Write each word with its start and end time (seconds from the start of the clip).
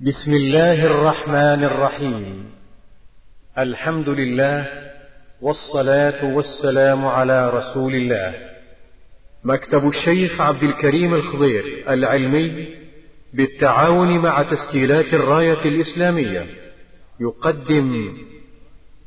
بسم 0.00 0.32
الله 0.32 0.86
الرحمن 0.86 1.64
الرحيم. 1.64 2.50
الحمد 3.58 4.08
لله 4.08 4.68
والصلاة 5.40 6.34
والسلام 6.34 7.06
على 7.06 7.50
رسول 7.50 7.94
الله. 7.94 8.34
مكتب 9.44 9.88
الشيخ 9.88 10.40
عبد 10.40 10.62
الكريم 10.62 11.14
الخضير 11.14 11.84
العلمي 11.88 12.68
بالتعاون 13.34 14.18
مع 14.18 14.42
تسجيلات 14.42 15.14
الراية 15.14 15.64
الإسلامية. 15.64 16.46
يقدم 17.20 18.18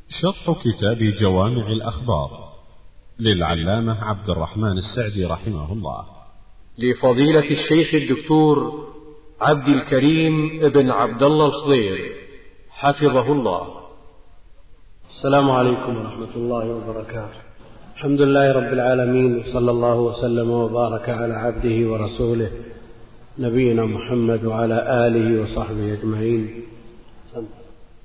شرح 0.09 0.57
كتاب 0.59 0.97
جوامع 1.21 1.67
الأخبار 1.67 2.49
للعلامة 3.19 4.03
عبد 4.03 4.29
الرحمن 4.29 4.77
السعدي 4.77 5.25
رحمه 5.25 5.73
الله. 5.73 6.05
لفضيلة 6.79 7.51
الشيخ 7.51 7.95
الدكتور 7.95 8.89
عبد 9.41 9.67
الكريم 9.67 10.59
بن 10.69 10.89
عبد 10.89 11.23
الله 11.23 11.45
الخضير 11.45 11.97
حفظه 12.69 13.32
الله. 13.32 13.68
السلام 15.15 15.51
عليكم 15.51 15.97
ورحمة 15.97 16.33
الله 16.36 16.75
وبركاته. 16.75 17.39
الحمد 17.95 18.21
لله 18.21 18.51
رب 18.51 18.73
العالمين 18.73 19.39
وصلى 19.39 19.71
الله 19.71 20.00
وسلم 20.00 20.50
وبارك 20.51 21.09
على 21.09 21.33
عبده 21.33 21.91
ورسوله 21.91 22.50
نبينا 23.39 23.86
محمد 23.86 24.45
وعلى 24.45 25.07
آله 25.07 25.42
وصحبه 25.42 25.93
أجمعين. 25.93 26.42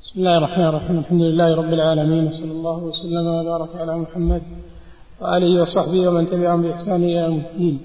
بسم 0.02 0.16
الله 0.20 0.38
الرحمن 0.38 0.68
الرحيم. 0.68 0.98
الحمد 0.98 1.22
لله 1.22 1.54
رب 1.54 1.72
العالمين 1.78 2.24
وصلى 2.26 2.52
الله 2.52 2.78
وسلم 2.78 3.26
وبارك 3.26 3.76
على 3.76 3.98
محمد 3.98 4.42
وآله 5.20 5.62
وصحبه 5.62 6.08
ومن 6.08 6.30
تبعهم 6.30 6.62
بإحسان 6.62 7.00
إلى 7.04 7.20
يوم 7.26 7.42
الدين. 7.50 7.78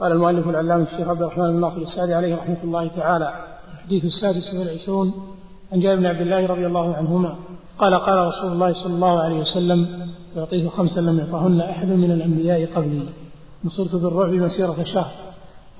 قال 0.00 0.12
المؤلف 0.12 0.48
العلامة 0.48 0.82
الشيخ 0.82 1.08
عبد 1.08 1.22
الرحمن 1.22 1.52
بن 1.52 1.60
ناصر 1.60 1.80
السعدي 1.80 2.14
عليه 2.14 2.36
رحمة 2.36 2.64
الله 2.64 2.88
تعالى 2.88 3.32
الحديث 3.74 4.04
السادس 4.04 4.54
والعشرون 4.54 5.12
عن 5.72 5.80
جابر 5.80 6.00
بن 6.00 6.06
عبد 6.06 6.20
الله 6.20 6.46
رضي 6.46 6.66
الله 6.66 6.94
عنهما 6.94 7.36
قال 7.78 7.94
قال 7.94 8.26
رسول 8.26 8.52
الله 8.52 8.72
صلى 8.72 8.94
الله 8.94 9.20
عليه 9.20 9.40
وسلم 9.40 10.08
يعطيه 10.36 10.68
خمسا 10.68 11.00
لم 11.00 11.18
يعطهن 11.18 11.60
أحد 11.60 11.88
من 11.88 12.10
الأنبياء 12.10 12.66
قبلي 12.74 13.02
نصرت 13.64 13.94
بالرعب 13.94 14.32
مسيرة 14.32 14.84
شهر 14.94 15.12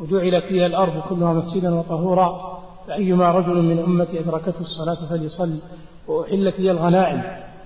وجعلت 0.01 0.53
لي 0.53 0.67
الأرض 0.67 1.03
كلها 1.09 1.33
مسجدا 1.33 1.75
وطهورا 1.75 2.61
فأيما 2.87 3.31
رجل 3.31 3.63
من 3.63 3.79
أمتي 3.79 4.21
أدركته 4.21 4.61
الصلاة 4.61 5.09
فليصلي 5.11 5.59
وأحلت 6.09 6.61
لي 6.61 6.71
الغنائم 6.71 7.23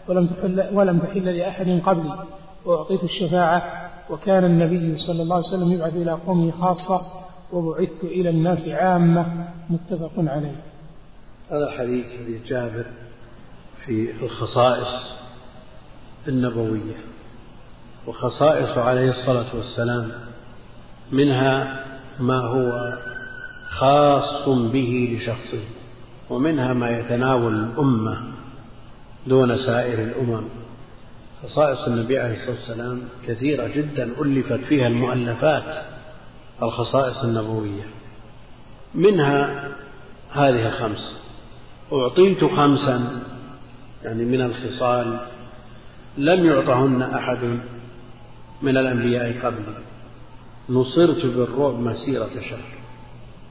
ولم 0.08 0.26
تحل, 0.26 0.68
ولم 0.72 0.98
تحل 0.98 1.36
لأحد 1.36 1.80
قبلي 1.86 2.18
وأعطيت 2.66 3.04
الشفاعة 3.04 3.62
وكان 4.10 4.44
النبي 4.44 4.96
صلى 4.98 5.22
الله 5.22 5.36
عليه 5.36 5.46
وسلم 5.46 5.72
يبعث 5.72 5.94
إلى 5.96 6.12
قومه 6.12 6.50
خاصة 6.50 7.00
وبعثت 7.52 8.04
إلى 8.04 8.30
الناس 8.30 8.68
عامة 8.68 9.48
متفق 9.70 10.12
عليه. 10.18 10.62
هذا 11.50 11.66
الحديث 11.72 12.06
حديث 12.06 12.46
جابر 12.46 12.86
في 13.84 14.10
الخصائص 14.22 15.16
النبوية. 16.28 16.96
وخصائص 18.06 18.78
عليه 18.78 19.10
الصلاة 19.10 19.56
والسلام 19.56 20.10
منها 21.12 21.84
ما 22.20 22.38
هو 22.38 22.98
خاص 23.68 24.48
به 24.48 25.16
لشخصه 25.16 25.64
ومنها 26.30 26.72
ما 26.72 26.90
يتناول 26.90 27.54
الأمة 27.54 28.32
دون 29.26 29.56
سائر 29.56 29.98
الأمم. 29.98 30.63
خصائص 31.44 31.86
النبي 31.86 32.18
عليه 32.18 32.34
الصلاة 32.34 32.56
والسلام 32.56 33.02
كثيرة 33.26 33.66
جدا 33.68 34.10
ألفت 34.20 34.60
فيها 34.64 34.86
المؤلفات 34.86 35.84
الخصائص 36.62 37.24
النبوية. 37.24 37.82
منها 38.94 39.68
هذه 40.32 40.66
الخمس 40.66 41.16
أعطيت 41.92 42.44
خمسا 42.44 43.22
يعني 44.04 44.24
من 44.24 44.40
الخصال. 44.40 45.18
لم 46.18 46.46
يعطهن 46.46 47.02
أحد 47.02 47.58
من 48.62 48.76
الأنبياء 48.76 49.46
قبلي 49.46 49.84
نصرت 50.68 51.26
بالرعب 51.26 51.80
مسيرة 51.80 52.30
شهر. 52.50 52.78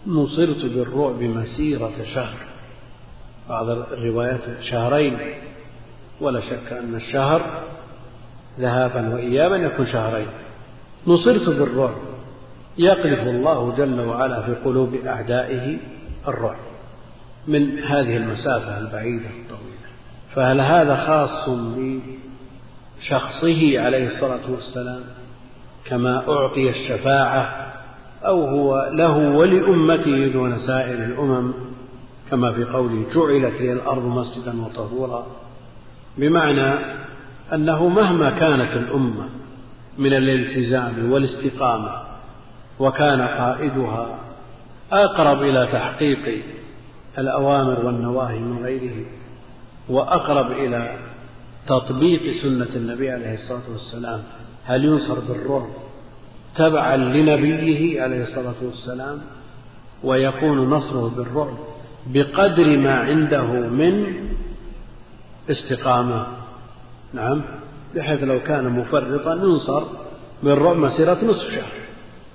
نصرت 0.07 0.65
بالرعب 0.65 1.21
مسيرة 1.21 2.03
شهر. 2.13 2.37
بعض 3.49 3.69
الروايات 3.69 4.61
شهرين. 4.61 5.17
ولا 6.21 6.39
شك 6.39 6.73
أن 6.73 6.95
الشهر 6.95 7.63
ذهابا 8.59 9.13
وإيابا 9.13 9.55
يكون 9.55 9.85
شهرين. 9.85 10.27
نصرت 11.07 11.49
بالرعب 11.49 11.95
يقذف 12.77 13.27
الله 13.27 13.75
جل 13.77 13.99
وعلا 13.99 14.41
في 14.41 14.53
قلوب 14.65 14.95
أعدائه 15.05 15.77
الرعب 16.27 16.59
من 17.47 17.79
هذه 17.79 18.17
المسافة 18.17 18.79
البعيدة 18.79 19.25
الطويلة. 19.25 19.73
فهل 20.35 20.61
هذا 20.61 20.95
خاص 20.95 21.49
بشخصه 22.99 23.79
عليه 23.79 24.07
الصلاة 24.07 24.51
والسلام 24.51 25.01
كما 25.85 26.23
أعطي 26.29 26.69
الشفاعة 26.69 27.73
أو 28.25 28.45
هو 28.47 28.89
له 28.93 29.17
ولأمته 29.17 30.27
دون 30.27 30.57
سائر 30.57 31.05
الأمم 31.05 31.53
كما 32.31 32.51
في 32.51 32.63
قوله 32.63 33.05
جعلت 33.15 33.61
لي 33.61 33.73
الأرض 33.73 34.05
مسجدا 34.05 34.61
وطهورا؟ 34.61 35.27
بمعنى 36.17 36.73
أنه 37.53 37.87
مهما 37.87 38.29
كانت 38.29 38.73
الأمة 38.73 39.29
من 39.97 40.13
الالتزام 40.13 41.11
والاستقامة 41.11 41.91
وكان 42.79 43.21
قائدها 43.21 44.19
أقرب 44.91 45.41
إلى 45.41 45.69
تحقيق 45.71 46.43
الأوامر 47.17 47.85
والنواهي 47.85 48.39
من 48.39 48.63
غيره 48.63 49.05
وأقرب 49.89 50.51
إلى 50.51 50.97
تطبيق 51.67 52.41
سنة 52.43 52.75
النبي 52.75 53.11
عليه 53.11 53.33
الصلاة 53.33 53.71
والسلام. 53.71 54.23
هل 54.65 54.85
ينصر 54.85 55.19
بالرعب 55.19 55.69
تبعا 56.55 56.97
لنبيه 56.97 58.01
عليه 58.01 58.23
الصلاة 58.23 58.55
والسلام؟ 58.61 59.21
ويكون 60.03 60.69
نصره 60.69 61.13
بالرعب 61.17 61.57
بقدر 62.07 62.77
ما 62.77 62.99
عنده 62.99 63.45
من 63.51 64.13
استقامة. 65.49 66.25
نعم. 67.13 67.41
بحيث 67.95 68.23
لو 68.23 68.39
كان 68.39 68.69
مفرطا 68.69 69.33
ينصر 69.33 69.83
بالرعب 70.43 70.75
مسيرة 70.75 71.17
نصف 71.25 71.51
شهر 71.51 71.71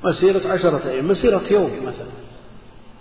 مسيرة 0.05 0.53
عشرة 0.53 0.81
أيام 0.89 1.09
مسيرة 1.09 1.43
يوم 1.51 1.71
مثلا. 1.87 2.09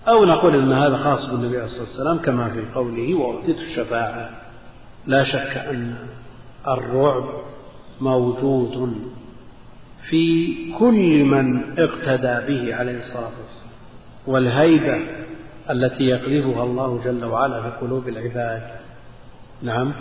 أو 0.08 0.26
نقول 0.26 0.56
أن 0.56 0.74
هذا 0.74 0.98
خاص 0.98 1.26
بالنبي 1.26 1.58
عليه 1.58 1.66
الصلاة 1.66 1.88
والسلام 1.88 2.18
كما 2.18 2.50
في 2.50 2.62
قوله 2.76 3.14
وأعطيت 3.14 3.58
الشفاعة 3.58 4.30
لا 5.08 5.24
شك 5.24 5.58
أن 5.58 5.96
الرعب 6.68 7.26
موجود 8.02 8.94
في 10.10 10.56
كل 10.80 11.24
من 11.24 11.64
اقتدى 11.80 12.48
به 12.48 12.76
عليه 12.76 13.00
الصلاة 13.00 13.32
والسلام. 13.44 13.68
والهيبة 14.28 15.00
التي 15.70 16.04
يقذفها 16.04 16.64
الله 16.64 17.02
جل 17.06 17.26
وعلا 17.26 17.62
في 17.62 17.70
قلوب 17.86 18.08
العباد. 18.08 18.62
نعم. 19.62 19.94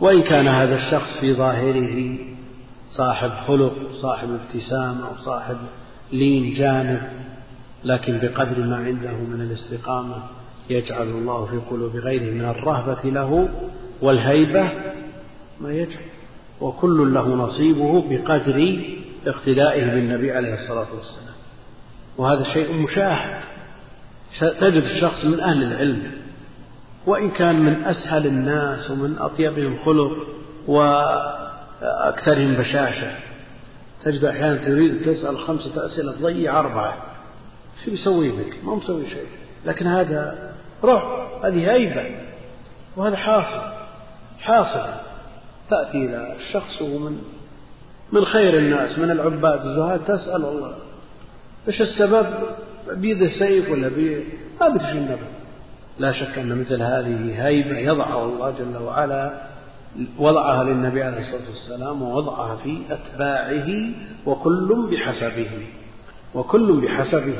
وإن 0.00 0.22
كان 0.22 0.48
هذا 0.48 0.74
الشخص 0.74 1.18
في 1.20 1.34
ظاهره 1.34 2.18
صاحب 2.88 3.30
خلق 3.46 3.72
صاحب 3.92 4.28
ابتسام 4.30 5.00
أو 5.00 5.16
صاحب 5.24 5.56
لين 6.12 6.54
جانب 6.54 7.02
لكن 7.84 8.18
بقدر 8.18 8.64
ما 8.64 8.76
عنده 8.76 9.12
من 9.12 9.40
الاستقامة 9.40 10.22
يجعل 10.70 11.08
الله 11.08 11.44
في 11.44 11.56
قلوب 11.70 11.96
غيره 11.96 12.34
من 12.34 12.44
الرهبة 12.44 13.10
له 13.10 13.48
والهيبة 14.02 14.68
ما 15.60 15.72
يجعل. 15.72 16.04
وكل 16.60 17.14
له 17.14 17.28
نصيبه 17.28 18.04
بقدر 18.10 18.78
اقتدائه 19.26 19.94
بالنبي 19.94 20.32
عليه 20.32 20.54
الصلاة 20.54 20.94
والسلام. 20.96 21.34
وهذا 22.18 22.42
شيء 22.42 22.72
مشاهد. 22.72 23.40
تجد 24.40 24.82
الشخص 24.82 25.24
من 25.24 25.40
أهل 25.40 25.62
العلم 25.62 26.02
وإن 27.06 27.30
كان 27.30 27.60
من 27.60 27.84
أسهل 27.84 28.26
الناس 28.26 28.90
ومن 28.90 29.18
أطيبهم 29.18 29.78
خلق 29.84 30.12
وأكثرهم 30.66 32.54
بشاشة 32.54 33.12
تجد 34.04 34.24
أحيانا 34.24 34.56
تريد 34.56 35.02
تسأل 35.02 35.38
خمسة 35.38 35.86
أسئلة 35.86 36.12
تضيع 36.12 36.60
أربعة 36.60 37.02
شو 37.84 37.90
بيسوي 37.90 38.30
بك؟ 38.30 38.64
ما 38.64 38.74
مسوي 38.74 39.06
شيء 39.06 39.26
لكن 39.66 39.86
هذا 39.86 40.52
روح 40.84 41.28
هذه 41.44 41.72
هيبة 41.72 42.04
وهذا 42.96 43.16
حاصل 43.16 43.72
حاصل 44.38 44.90
تأتي 45.70 46.04
إلى 46.04 46.36
الشخص 46.36 46.82
ومن 46.82 47.22
من 48.12 48.24
خير 48.24 48.58
الناس 48.58 48.98
من 48.98 49.10
العباد 49.10 49.66
الزهاد 49.66 50.04
تسأل 50.04 50.44
الله 50.44 50.74
إيش 51.68 51.80
السبب؟ 51.80 52.26
بيده 52.92 53.28
سيف 53.38 53.70
ولا 53.70 53.88
بيه 53.88 54.24
ما 54.60 54.66
النبي 54.92 55.39
لا 56.00 56.12
شك 56.12 56.38
أن 56.38 56.60
مثل 56.60 56.82
هذه 56.82 57.46
هيبة 57.46 57.78
يضعها 57.78 58.24
الله 58.24 58.50
جل 58.50 58.82
وعلا 58.82 59.42
وضعها 60.18 60.64
للنبي 60.64 61.02
عليه 61.02 61.18
الصلاة 61.18 61.48
والسلام 61.48 62.02
ووضعها 62.02 62.56
في 62.56 62.82
أتباعه 62.90 63.68
وكل 64.26 64.88
بحسبه 64.90 65.66
وكل 66.34 66.80
بحسبه. 66.80 67.36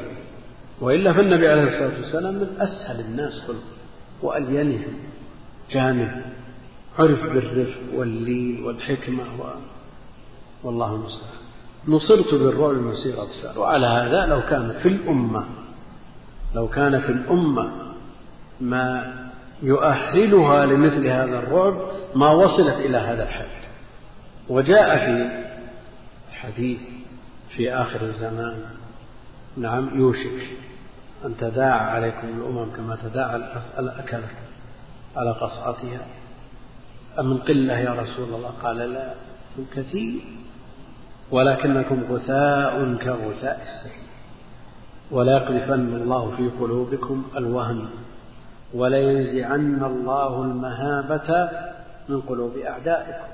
وإلا 0.80 1.12
فالنبي 1.12 1.48
عليه 1.48 1.62
الصلاة 1.62 1.96
والسلام 2.00 2.34
من 2.34 2.48
أسهل 2.60 3.00
الناس 3.00 3.40
خلقا 3.40 3.60
وألينهم 4.22 4.94
جانب 5.70 6.22
عرف 6.98 7.22
بالرفق 7.32 7.80
واللين 7.94 8.64
والحكمة 8.64 9.22
و... 9.22 9.44
والله 10.64 10.94
المستعان. 10.94 11.40
نصرت 11.88 12.34
بالرعب 12.34 12.74
مسيرة 12.74 13.26
شهر 13.42 13.58
وعلى 13.58 13.86
هذا 13.86 14.26
لو 14.26 14.40
كان 14.42 14.72
في 14.82 14.88
الأمة 14.88 15.44
لو 16.54 16.68
كان 16.68 17.00
في 17.00 17.12
الأمة 17.12 17.89
ما 18.60 19.14
يؤهلها 19.62 20.66
لمثل 20.66 21.06
هذا 21.06 21.38
الرعب 21.38 21.74
ما 22.14 22.30
وصلت 22.30 22.76
إلى 22.76 22.98
هذا 22.98 23.22
الحد. 23.22 23.60
وجاء 24.48 24.98
في 24.98 25.30
الحديث 26.30 26.80
في 27.56 27.72
آخر 27.74 28.02
الزمان 28.02 28.62
نعم 29.56 29.98
يوشك 29.98 30.48
أن 31.24 31.36
تداعى 31.36 31.90
عليكم 31.90 32.28
الأمم 32.28 32.72
كما 32.76 32.96
تداعى 33.02 33.36
الأكل 33.78 34.20
على 35.16 35.30
قصعتها. 35.30 36.06
أمن 37.18 37.38
قلة 37.38 37.78
يا 37.78 37.92
رسول 37.92 38.34
الله؟ 38.34 38.50
قال 38.62 38.76
لا 38.76 39.14
كثير. 39.76 40.20
ولكنكم 41.30 42.02
غثاء 42.10 42.94
كغثاء 42.94 43.62
السيل 43.62 44.02
ولا 45.10 45.32
يقذفن 45.36 45.94
الله 45.94 46.36
في 46.36 46.48
قلوبكم 46.48 47.24
الوهن. 47.36 47.88
ولينزعن 48.74 49.84
الله 49.84 50.42
المهابة 50.42 51.48
من 52.08 52.20
قلوب 52.20 52.56
أعدائكم. 52.56 53.26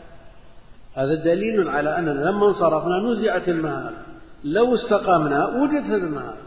هذا 0.95 1.15
دليل 1.15 1.69
على 1.69 1.99
أننا 1.99 2.31
لما 2.31 2.47
انصرفنا 2.47 2.99
نزعت 2.99 3.49
المهابة. 3.49 3.97
لو 4.45 4.75
استقامنا 4.75 5.47
وجدت 5.47 5.91
المهابة. 5.91 6.47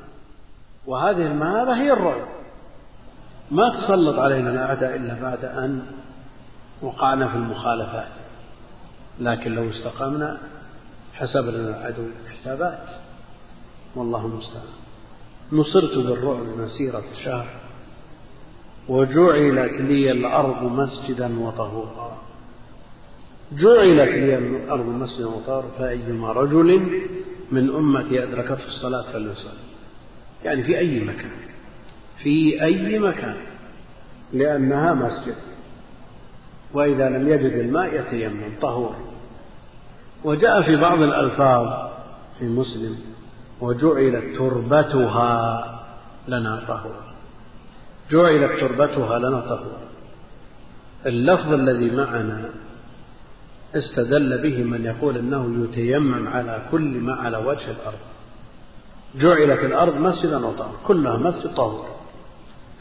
وهذه 0.85 1.27
المهابة 1.27 1.81
هي 1.81 1.93
الرعب. 1.93 2.27
ما 3.51 3.69
تسلط 3.69 4.19
علينا 4.19 4.49
الأعداء 4.49 4.95
إلا 4.95 5.21
بعد 5.21 5.45
أن 5.45 5.81
وقعنا 6.81 7.27
في 7.27 7.35
المخالفات. 7.35 8.07
لكن 9.19 9.55
لو 9.55 9.69
استقمنا 9.69 10.37
حسب 11.13 11.47
لنا 11.47 11.69
العدو 11.69 12.03
حسابات 12.31 12.87
والله 13.95 14.25
المستعان. 14.25 14.63
نصرت 15.51 15.97
بالرعب 15.97 16.43
مسيرة 16.57 17.03
شهر. 17.25 17.68
وجعلت 18.89 19.81
لي 19.81 20.11
الأرض 20.11 20.63
مسجدا 20.63 21.39
وطهورا. 21.39 22.17
جعلت 23.51 24.09
لي 24.09 24.37
الأرض 24.37 24.85
مسجدا 24.85 25.27
وطهورا. 25.27 25.67
فأيما 25.79 26.31
رجل 26.31 26.99
من 27.51 27.69
أمتي 27.75 28.23
أدركته 28.23 28.65
الصلاة 28.65 29.11
فليصلي. 29.13 29.69
يعني 30.43 30.63
في 30.63 30.77
أي 30.77 30.99
مكان. 30.99 31.31
في 32.23 32.63
أي 32.63 32.99
مكان. 32.99 33.35
لأنها 34.33 34.93
مسجد. 34.93 35.35
وإذا 36.73 37.09
لم 37.09 37.27
يجد 37.27 37.51
الماء 37.51 37.99
يتيمم 37.99 38.59
طهور. 38.61 38.95
وجاء 40.23 40.61
في 40.61 40.75
بعض 40.75 41.01
الألفاظ 41.01 41.89
في 42.39 42.45
مسلم. 42.45 42.97
وجعلت 43.61 44.37
تربتها 44.37 45.65
لنا 46.27 46.63
طهورا. 46.67 47.08
جعلت 48.11 48.59
تربتها 48.59 49.19
لنا 49.19 49.39
طهورا 49.39 49.89
اللفظ 51.05 51.53
الذي 51.53 51.91
معنا 51.91 52.49
استدل 53.75 54.41
به 54.43 54.63
من 54.63 54.85
يقول 54.85 55.17
إنه 55.17 55.63
يتيمم 55.63 56.27
على 56.27 56.61
كل 56.71 56.99
ما 56.99 57.13
على 57.13 57.37
وجه 57.37 57.71
الأرض. 57.71 57.99
جعلت 59.15 59.63
الأرض 59.63 59.95
مسجدا 59.95 60.45
وطهورا 60.45 60.77
كلها 60.87 61.17
مسجد 61.17 61.53
طهور. 61.55 61.85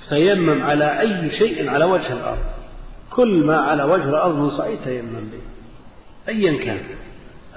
تيمم 0.09 0.63
على 0.63 1.01
أي 1.01 1.31
شيء 1.31 1.69
على 1.69 1.85
وجه 1.85 2.13
الأرض. 2.13 2.45
كل 3.11 3.45
ما 3.47 3.57
على 3.57 3.85
وجه 3.85 4.09
الأرض 4.09 4.35
من 4.35 4.51
صعيد 4.51 4.79
تيمم 4.85 5.31
به. 5.33 5.43
ايا 6.29 6.65
كان. 6.65 6.81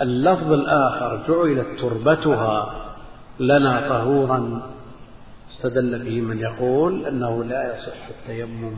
اللفظ 0.02 0.54
الآخر 0.54 1.24
جعلت 1.28 1.80
تربتها 1.80 2.74
لنا 3.40 3.90
طهورا. 3.90 4.62
استدل 5.52 6.04
به 6.04 6.22
من 6.22 6.40
يقول 6.40 7.06
أنه 7.06 7.44
لا 7.44 7.76
يصح 7.76 8.08
التيمم 8.08 8.76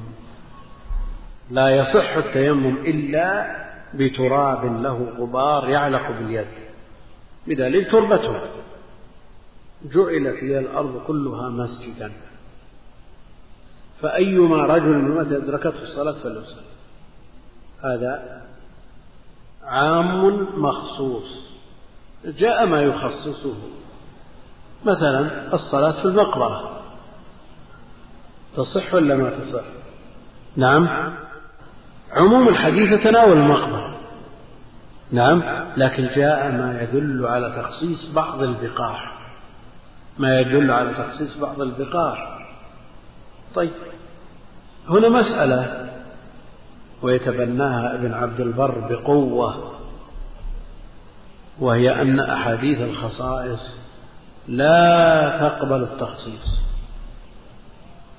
لا 1.52 1.70
يصح 1.70 2.18
التيمم 2.18 2.78
إلا 2.78 3.56
بتراب 3.94 4.81
له 4.81 5.14
غبار 5.20 5.70
يعلق 5.70 6.12
باليد. 6.12 6.48
بدليل 7.48 7.86
تربته 7.86 8.36
جعلت 9.84 10.44
لي 10.44 10.60
الأرض 10.60 11.02
كلها 11.08 11.50
مسجدا. 11.50 12.12
فأيما 14.02 14.66
رجل 14.66 14.94
من 14.98 15.12
متى 15.12 15.38
أدركته 15.38 15.81
الصلاة 15.81 16.24
فليصلي. 16.24 16.74
هذا 17.84 18.42
عام 19.64 20.48
مخصوص. 20.62 21.54
جاء 22.26 22.66
ما 22.66 22.81
يخصصه. 22.81 23.56
مثلا 24.85 25.53
الصلاة 25.53 25.91
في 25.91 26.06
المقبرة. 26.06 26.69
تصح 28.56 28.94
ولا 28.94 29.15
ما 29.15 29.30
تصح؟ 29.30 29.63
نعم. 30.56 30.88
عموم 32.12 32.47
الحديث 32.47 32.91
يتناول 32.91 33.38
المقبرة. 33.38 33.97
نعم. 35.12 35.44
لكن 35.77 36.09
جاء 36.15 36.51
ما 36.51 36.81
يدل 36.81 37.25
على 37.25 37.53
تخصيص 37.57 38.12
بعض 38.15 38.41
البقاع. 38.41 39.13
ما 40.19 40.39
يدل 40.39 40.71
على 40.71 40.94
تخصيص 40.94 41.38
بعض 41.38 41.62
البقاع. 41.62 42.39
طيب. 43.56 43.71
هنا 44.89 45.09
مسألة 45.09 45.89
ويتبناها 47.01 47.95
ابن 47.95 48.13
عبد 48.13 48.39
البر 48.39 48.80
بقوة 48.89 49.74
وهي 51.59 52.01
أن 52.01 52.19
أحاديث 52.19 52.81
الخصائص 52.81 53.82
لا 54.48 55.38
تقبل 55.40 55.84
التخصيص. 55.84 56.60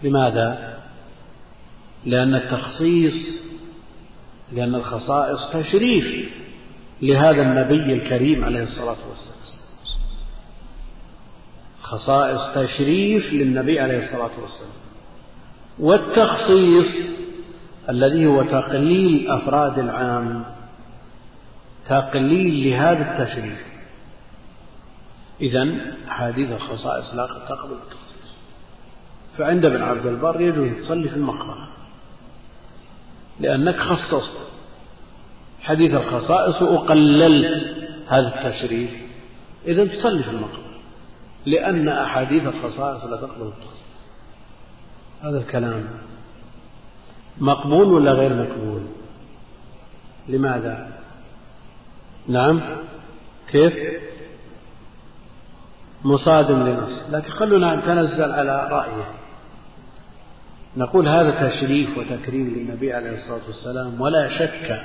لماذا؟ 0.03 0.79
لأن 2.05 2.35
التخصيص 2.35 3.15
لأن 4.53 4.75
الخصائص 4.75 5.50
تشريف 5.53 6.31
لهذا 7.03 7.43
النبي 7.43 7.93
الكريم 7.93 8.44
عليه 8.44 8.62
الصلاة 8.62 8.97
والسلام. 9.11 9.35
خصائص 11.82 12.41
تشريف 12.55 13.32
للنبي 13.32 13.81
عليه 13.81 13.99
الصلاة 13.99 14.31
والسلام. 14.43 14.71
والتخصيص 15.79 17.15
الذي 17.88 18.26
هو 18.26 18.43
تقليل 18.43 19.31
أفراد 19.31 19.78
العام 19.78 20.45
تقليل 21.88 22.71
لهذا 22.71 23.23
التشريف. 23.23 23.74
إذا 25.41 25.76
أحاديث 26.09 26.53
الخصائص 26.53 27.14
لا 27.14 27.26
تقبل 27.26 27.73
التخصيص. 27.73 28.35
فعند 29.38 29.64
ابن 29.64 29.83
عبد 29.83 30.07
البر 30.07 30.41
يجوز 30.41 30.85
تصلي 30.85 31.09
في 31.09 31.17
المقبرة. 31.17 31.69
لأنك 33.41 33.76
خصصت. 33.76 34.37
حديث 35.61 35.95
الخصائص 35.95 36.62
وقللت 36.62 37.76
هذا 38.09 38.29
التشريف. 38.29 38.91
إذا 39.67 39.85
تصلي 39.85 40.23
في 40.23 40.31
المقبرة. 40.31 40.81
لأن 41.47 41.88
أحاديث 41.88 42.43
الخصائص 42.43 43.05
لا 43.05 43.17
تقبل 43.17 43.47
التخصيص. 43.47 43.85
هذا 45.23 45.38
الكلام 45.38 45.85
مقبول 47.38 47.93
ولا 47.93 48.12
غير 48.12 48.35
مقبول؟ 48.35 48.83
لماذا؟ 50.29 50.88
نعم. 52.29 52.61
كيف؟ 53.50 53.75
مصادم 56.04 56.66
لنص 56.66 57.06
لكن 57.12 57.30
خلونا 57.30 57.76
نتنزل 57.76 58.32
على 58.32 58.68
رأيه. 58.70 59.04
نقول 60.76 61.08
هذا 61.08 61.49
تشريف 61.49 61.99
وتكريم 61.99 62.49
للنبي 62.49 62.92
عليه 62.92 63.14
الصلاة 63.14 63.46
والسلام 63.46 64.00
ولا 64.00 64.28
شك 64.28 64.80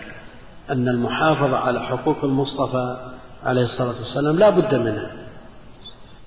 أن 0.69 0.87
المحافظة 0.87 1.57
على 1.57 1.85
حقوق 1.85 2.23
المصطفى 2.23 2.97
عليه 3.45 3.61
الصلاة 3.61 3.95
والسلام 3.99 4.39
لا 4.39 4.49
بد 4.49 4.75
منها. 4.75 5.11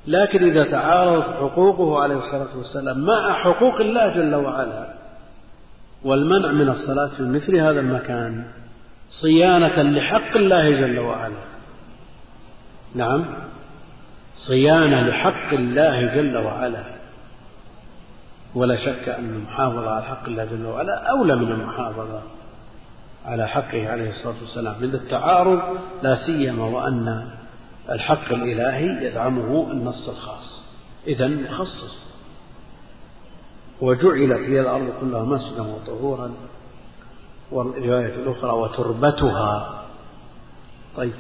لكن 0.07 0.45
إذا 0.45 0.65
تعارضت 0.65 1.27
حقوقه 1.27 2.03
عليه 2.03 2.17
الصلاة 2.17 2.57
والسلام 2.59 2.99
مع 2.99 3.43
حقوق 3.45 3.81
الله 3.81 4.15
جل 4.15 4.35
وعلا 4.35 4.95
والمنع 6.05 6.53
من 6.53 6.69
الصلاة 6.69 7.07
في 7.07 7.23
مثل 7.23 7.57
هذا 7.57 7.81
المكان 7.81 8.45
صيانة 9.09 9.83
لحق 9.83 10.37
الله 10.37 10.71
جل 10.71 10.99
وعلا. 10.99 11.45
نعم. 12.95 13.25
صيانة 14.37 15.09
لحق 15.09 15.53
الله 15.53 16.15
جل 16.15 16.37
وعلا. 16.37 16.85
ولا 18.55 18.77
شك 18.77 19.09
أن 19.09 19.35
المحافظة 19.35 19.91
على 19.91 20.05
حق 20.05 20.25
الله 20.25 20.45
جل 20.45 20.67
وعلا 20.67 21.11
أولى 21.11 21.37
من 21.37 21.53
المحافظة 21.53 22.23
على 23.25 23.49
حقه 23.49 23.89
عليه 23.89 24.11
الصلاة 24.11 24.35
والسلام. 24.41 24.75
عند 24.83 24.95
التعارض 24.95 25.79
لا 26.03 26.17
سيما 26.27 26.65
وأن 26.65 27.31
الحق 27.91 28.33
الإلهي 28.33 29.07
يدعمه 29.07 29.71
النص 29.73 30.09
الخاص. 30.09 30.63
إذا 31.07 31.29
مخصص 31.29 32.13
وجعلت 33.81 34.49
لي 34.49 34.61
الأرض 34.61 34.93
كلها 35.01 35.25
مسجدا 35.25 35.63
وطهورا 35.63 36.35
والرواية 37.51 38.15
الأخرى 38.15 38.51
وتربتها. 38.51 39.83
طيب. 40.97 41.13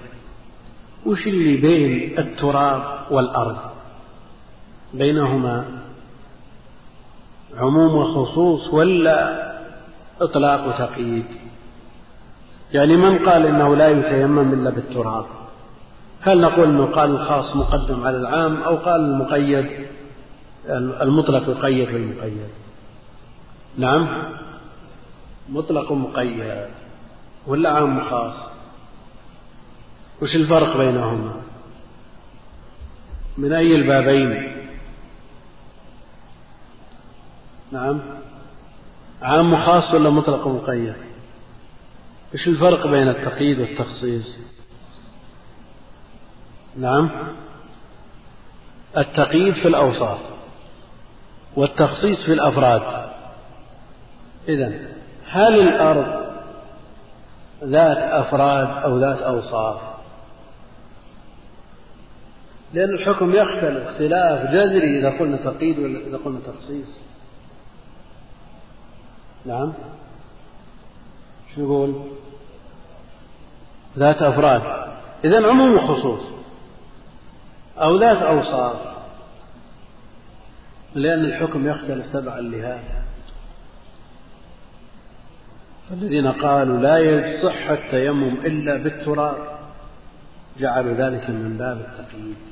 وش 1.07 1.27
اللي 1.27 1.57
بين 1.57 2.19
التراب 2.19 2.83
والأرض؟ 3.11 3.57
بينهما 4.95 5.65
عموم 7.59 7.95
وخصوص 7.97 8.69
ولا 8.75 9.53
إطلاق 10.21 10.69
وتقييد 10.69 11.27
يعني 12.73 12.97
من 12.97 13.19
قال 13.19 13.47
إنه 13.47 13.77
لا 13.77 13.89
يتيمم 13.89 14.53
إلا 14.53 14.71
بالتراب؟ 14.71 15.25
هل 16.21 16.41
نقول 16.41 16.65
أنه 16.69 16.87
قال 16.87 17.11
الخاص 17.11 17.57
مقدم 17.57 18.05
على 18.05 18.17
العام 18.17 18.63
أو 18.63 18.77
قال 18.77 19.01
المقيد 19.01 19.87
المطلق 21.03 21.49
يقيد 21.49 21.89
بالمقيد 21.89 22.49
نعم 23.79 24.09
مطلق 25.49 25.93
مقيد 25.93 26.67
ولا 27.47 27.71
عام 27.71 28.01
خاص؟ 28.01 28.52
وش 30.23 30.37
الفرق 30.37 30.77
بينهما؟ 30.77 31.43
من 33.39 33.53
أي 33.53 33.75
البابين؟ 33.75 34.57
نعم. 37.73 38.01
عام 39.23 39.57
خاص 39.57 39.95
ولا 39.95 40.11
مطلق 40.11 40.49
مقيد؟ 40.49 40.95
إيش 42.35 42.49
الفرق 42.49 42.87
بين 42.87 43.09
التقييد 43.09 43.61
والتخصيص؟ 43.61 44.39
نعم. 46.77 47.11
التقييد 48.97 49.55
في 49.55 49.69
الأوصاف 49.69 50.21
والتخصيص 51.57 52.25
في 52.27 52.33
الأفراد. 52.33 53.11
إذا 54.49 54.73
هل 55.29 55.61
الأرض 55.61 56.23
ذات 57.65 57.97
أفراد 57.97 58.69
أو 58.85 58.99
ذات 58.99 59.19
أوصاف؟ 59.19 59.93
لأن 62.73 62.91
الحكم 62.91 63.35
يختلف 63.35 63.89
اختلاف 63.89 64.51
جذري 64.51 64.99
إذا 64.99 65.19
قلنا 65.19 65.37
تقييد 65.37 65.79
ولا 65.79 65.99
إذا 65.99 66.17
قلنا 66.25 66.41
تخصيص. 66.47 67.01
نعم. 69.47 69.73
شو 71.55 71.63
نقول؟ 71.63 71.95
ذات 73.99 74.23
أفراد. 74.23 74.63
إذا 75.25 75.49
عموم 75.49 75.75
وخصوص 75.75 76.21
أو 77.79 77.97
ذات 77.97 78.17
أوصاف. 78.17 78.93
لأن 80.95 81.25
الحكم 81.25 81.67
يختلف 81.67 82.13
تبعا 82.13 82.41
لهذا. 82.41 83.03
فالذين 85.91 86.27
قالوا 86.27 86.79
لا 86.79 86.99
يصح 86.99 87.71
التيمم 87.71 88.37
إلا 88.45 88.77
بالتراب. 88.77 89.37
جعلوا 90.59 90.93
ذلك 90.93 91.31
من 91.31 91.57
باب 91.59 91.81
التقييد. 91.81 92.52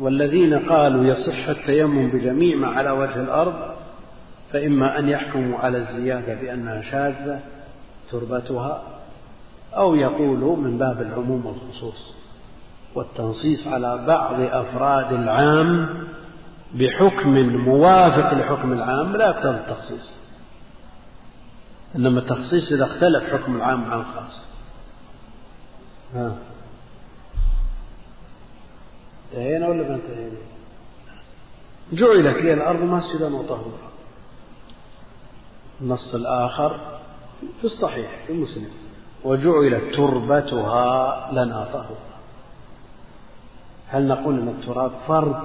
والذين 0.00 0.54
قالوا 0.68 1.04
يصح 1.04 1.48
التيمم 1.48 2.10
بجميع 2.10 2.56
ما 2.56 2.66
على 2.66 2.90
وجه 2.90 3.20
الأرض 3.20 3.54
فإما 4.52 4.98
أن 4.98 5.08
يحكموا 5.08 5.58
على 5.58 5.78
الزيادة 5.78 6.34
بأنها 6.34 6.82
شاذة 6.82 7.40
تربتها 8.10 8.82
أو 9.76 9.94
يقولوا 9.94 10.56
من 10.56 10.78
باب 10.78 11.02
العموم 11.02 11.46
والخصوص 11.46 12.14
والتنصيص 12.94 13.66
على 13.66 14.04
بعض 14.06 14.40
أفراد 14.40 15.12
العام 15.12 15.88
بحكم 16.74 17.38
موافق 17.38 18.34
لحكم 18.34 18.72
العام 18.72 19.16
لا 19.16 19.26
يقتضي 19.26 19.56
التخصيص. 19.56 20.10
إنما 21.96 22.20
التخصيص 22.20 22.72
إذا 22.72 22.84
اختلف 22.84 23.32
حكم 23.32 23.56
العام 23.56 23.84
عن 23.90 24.00
الخاص. 24.00 24.42
ها. 26.14 26.36
انتهينا 29.32 29.68
ولا 29.68 29.88
ما 29.88 29.94
انتهينا؟ 29.94 30.38
جعلت 31.92 32.36
لي 32.36 32.52
الأرض 32.52 32.80
مسجدا 32.80 33.34
وطهورا. 33.36 33.88
النص 35.80 36.14
الآخر 36.14 36.80
في 37.60 37.64
الصحيح 37.64 38.10
في 38.26 38.32
مسلم. 38.32 38.70
وجعلت 39.24 39.94
تربتها 39.94 41.28
لنا 41.32 41.68
طهورا. 41.72 42.08
هل 43.88 44.08
نقول 44.08 44.38
أن 44.38 44.48
التراب 44.48 44.92
فرد 45.08 45.44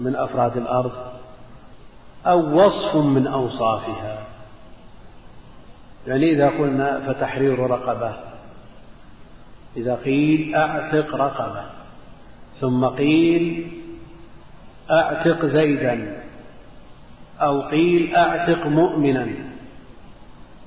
من 0.00 0.16
أفراد 0.16 0.56
الأرض 0.56 0.92
أو 2.26 2.66
وصف 2.66 2.96
من 2.96 3.26
أوصافها؟ 3.26 4.26
يعني 6.06 6.30
إذا 6.30 6.48
قلنا 6.48 7.12
فتحرير 7.12 7.70
رقبة 7.70 8.16
إذا 9.76 9.94
قيل 9.94 10.54
أعتق 10.54 11.14
رقبة 11.14 11.64
ثم 12.60 12.84
قيل 12.84 13.66
أعتق 14.90 15.46
زيدا 15.46 16.22
أو 17.40 17.60
قيل 17.60 18.16
أعتق 18.16 18.66
مؤمنا. 18.66 19.26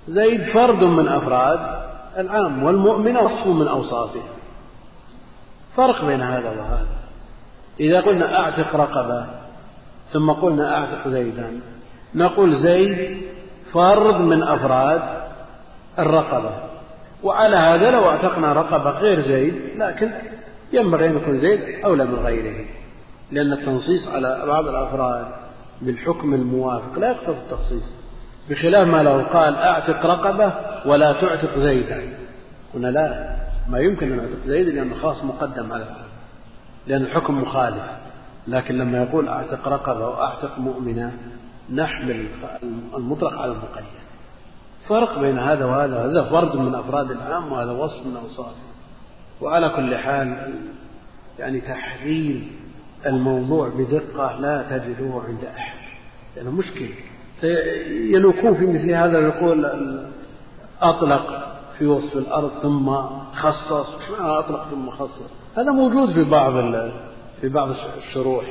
زيد 0.08 0.42
فرد 0.54 0.84
من 0.84 1.08
أفراد 1.08 1.60
العام 2.18 2.64
والمؤمن 2.64 3.18
وصف 3.18 3.48
من 3.48 3.68
أوصافه. 3.68 4.22
فرق 5.76 6.06
بين 6.06 6.22
هذا 6.22 6.50
وهذا. 6.50 6.98
إذا 7.80 8.02
قلنا 8.02 8.40
أعتق 8.40 8.76
رقبة 8.76 9.26
ثم 10.14 10.32
قلنا 10.32 10.78
أعتق 10.78 11.08
زيدا 11.08 11.62
نقول 12.16 12.58
زيد 12.58 13.22
فرد 13.74 14.22
من 14.22 14.44
أفراد 14.44 15.02
الرقبة. 16.00 16.52
وعلى 17.24 17.56
هذا 17.56 17.92
لو 17.92 18.10
أعتقنا 18.10 18.54
رقبة 18.54 18.90
غير 18.90 19.22
زيد 19.22 19.56
لكن 19.78 20.12
ينبغي 20.74 21.08
أن 21.08 21.18
يكون 21.18 21.40
زيد 21.40 21.60
أولى 21.86 22.06
من 22.06 22.16
غيره 22.16 22.66
لأن 23.32 23.54
التنصيص 23.54 24.08
على 24.08 24.44
بعض 24.48 24.68
الأفراد 24.68 25.28
بالحكم 25.82 26.34
الموافق 26.34 27.00
لا 27.00 27.10
يقتضي 27.10 27.38
التخصيص 27.38 27.94
بخلاف 28.50 28.88
ما 28.88 29.04
لو 29.04 29.22
قال 29.34 29.56
أعتق 29.56 30.06
رقبة 30.06 30.54
ولا 30.86 31.14
تعتق 31.14 31.60
زيدا. 31.60 32.02
قلنا 32.74 32.88
لا 32.88 33.36
ما 33.70 33.80
يمكن 33.80 34.14
أن 34.14 34.20
أعتق 34.20 34.46
زيدا 34.46 34.72
لأنه 34.72 34.96
خاص 34.96 35.24
مقدم 35.24 35.74
على 35.74 35.86
لأن 36.88 37.02
الحكم 37.02 37.42
مخالف 37.42 37.84
لكن 38.48 38.76
لما 38.78 39.04
يقول 39.04 39.28
أعتق 39.28 39.68
رقبة 39.68 40.08
وأعتق 40.08 40.60
مؤمنة 40.60 41.14
نحمل 41.74 42.28
المطلق 42.98 43.34
على 43.34 43.52
المقيد. 43.52 43.86
فرق 44.88 45.20
بين 45.20 45.40
هذا 45.40 45.66
وهذا 45.66 46.06
هذا 46.06 46.24
فرد 46.24 46.56
من 46.56 46.76
أفراد 46.76 47.12
العام 47.12 47.52
وهذا 47.52 47.72
وصف 47.72 48.06
من 48.06 48.18
أوصافه 48.18 48.69
وعلى 49.42 49.70
كل 49.70 49.96
حال 49.96 50.54
يعني 51.40 51.62
تحرير 51.62 52.48
الموضوع 53.06 53.70
بدقة 53.70 54.40
لا 54.40 54.62
تجده 54.70 55.22
عند 55.28 55.46
أحد 55.58 55.80
لأنه 56.36 56.52
مشكل 56.52 56.90
يلوكون 58.14 58.56
في 58.56 58.66
مثل 58.66 58.92
هذا 58.92 59.18
ويقول 59.18 59.66
أطلق 60.82 61.50
في 61.78 61.86
وصف 61.86 62.18
الأرض 62.18 62.52
ثم 62.62 62.90
خصص. 63.34 63.96
أطلق 64.20 64.68
ثم 64.72 64.90
خصص؟ 64.90 65.30
هذا 65.58 65.72
موجود 65.72 66.14
في 66.14 66.24
بعض 66.24 66.54
في 67.42 67.50
بعض 67.50 67.70
الشروح. 67.98 68.46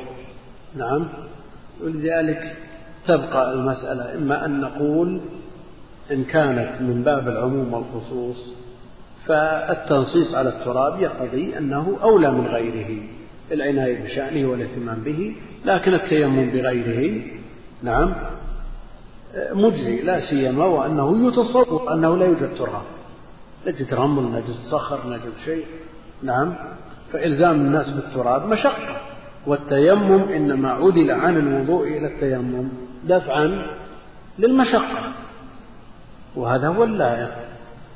نعم. 0.75 1.09
ولذلك 1.83 2.55
تبقى 3.07 3.53
المسألة 3.53 4.15
إما 4.15 4.45
أن 4.45 4.61
نقول 4.61 5.21
إن 6.11 6.23
كانت 6.23 6.81
من 6.81 7.03
باب 7.03 7.27
العموم 7.27 7.73
والخصوص 7.73 8.53
فالتنصيص 9.25 10.35
على 10.35 10.49
التراب 10.49 11.01
يقضي 11.01 11.57
أنه 11.57 11.97
أولى 12.03 12.31
من 12.31 12.47
غيره 12.47 13.03
العناية 13.51 14.03
بشأنه 14.03 14.49
والاهتمام 14.49 14.99
به 14.99 15.35
لكن 15.65 15.93
التيمم 15.93 16.49
بغيره 16.51 17.21
نعم 17.83 18.13
مجزي 19.53 20.01
لا 20.01 20.19
سيما 20.19 20.65
وأنه 20.65 21.27
يتصور 21.27 21.93
أنه 21.93 22.17
لا 22.17 22.25
يوجد 22.25 22.55
تراب. 22.57 22.81
نجد 23.67 23.93
رمل 23.93 24.23
نجد 24.23 24.55
صخر 24.71 25.09
نجد 25.09 25.33
شيء 25.45 25.65
نعم 26.23 26.55
فإلزام 27.11 27.55
الناس 27.55 27.89
بالتراب 27.89 28.47
مشقة 28.47 28.97
والتيمم 29.47 30.21
إنما 30.21 30.71
عدل 30.71 31.11
عن 31.11 31.37
الوضوء 31.37 31.87
إلى 31.87 32.07
التيمم 32.07 32.69
دفعا 33.03 33.65
للمشقة. 34.39 35.13
وهذا 36.35 36.67
هو 36.67 36.83
اللائق 36.83 37.31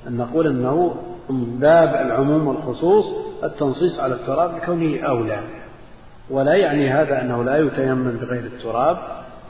أن 0.08 0.18
نقول 0.18 0.48
أنه 0.48 0.96
من 1.30 1.60
باب 1.60 2.08
العموم 2.08 2.48
والخصوص 2.48 3.06
التنصيص 3.44 4.00
على 4.00 4.14
التراب 4.14 4.56
لكونه 4.56 5.00
أولى. 5.02 5.40
ولا 6.30 6.54
يعني 6.56 6.90
هذا 6.90 7.22
أنه 7.22 7.44
لا 7.44 7.58
يتيمم 7.58 8.12
بغير 8.22 8.44
التراب 8.44 8.98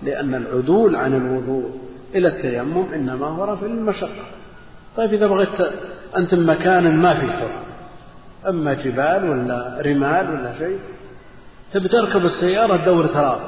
لأن 0.03 0.35
العدول 0.35 0.95
عن 0.95 1.13
الوضوء 1.13 1.71
إلى 2.15 2.27
التيمم 2.27 2.93
إنما 2.93 3.27
هو 3.27 3.43
رفع 3.43 3.65
المشقة. 3.65 4.25
طيب 4.97 5.13
إذا 5.13 5.27
بغيت 5.27 5.71
أنت 6.17 6.35
مكان 6.35 6.97
ما 6.97 7.13
فيه 7.13 7.27
تراب 7.27 7.63
أما 8.47 8.73
جبال 8.73 9.29
ولا 9.29 9.81
رمال 9.85 10.29
ولا 10.29 10.57
شيء 10.57 10.79
تبي 11.73 11.87
تركب 11.87 12.25
السيارة 12.25 12.77
تدور 12.77 13.07
تراب. 13.07 13.39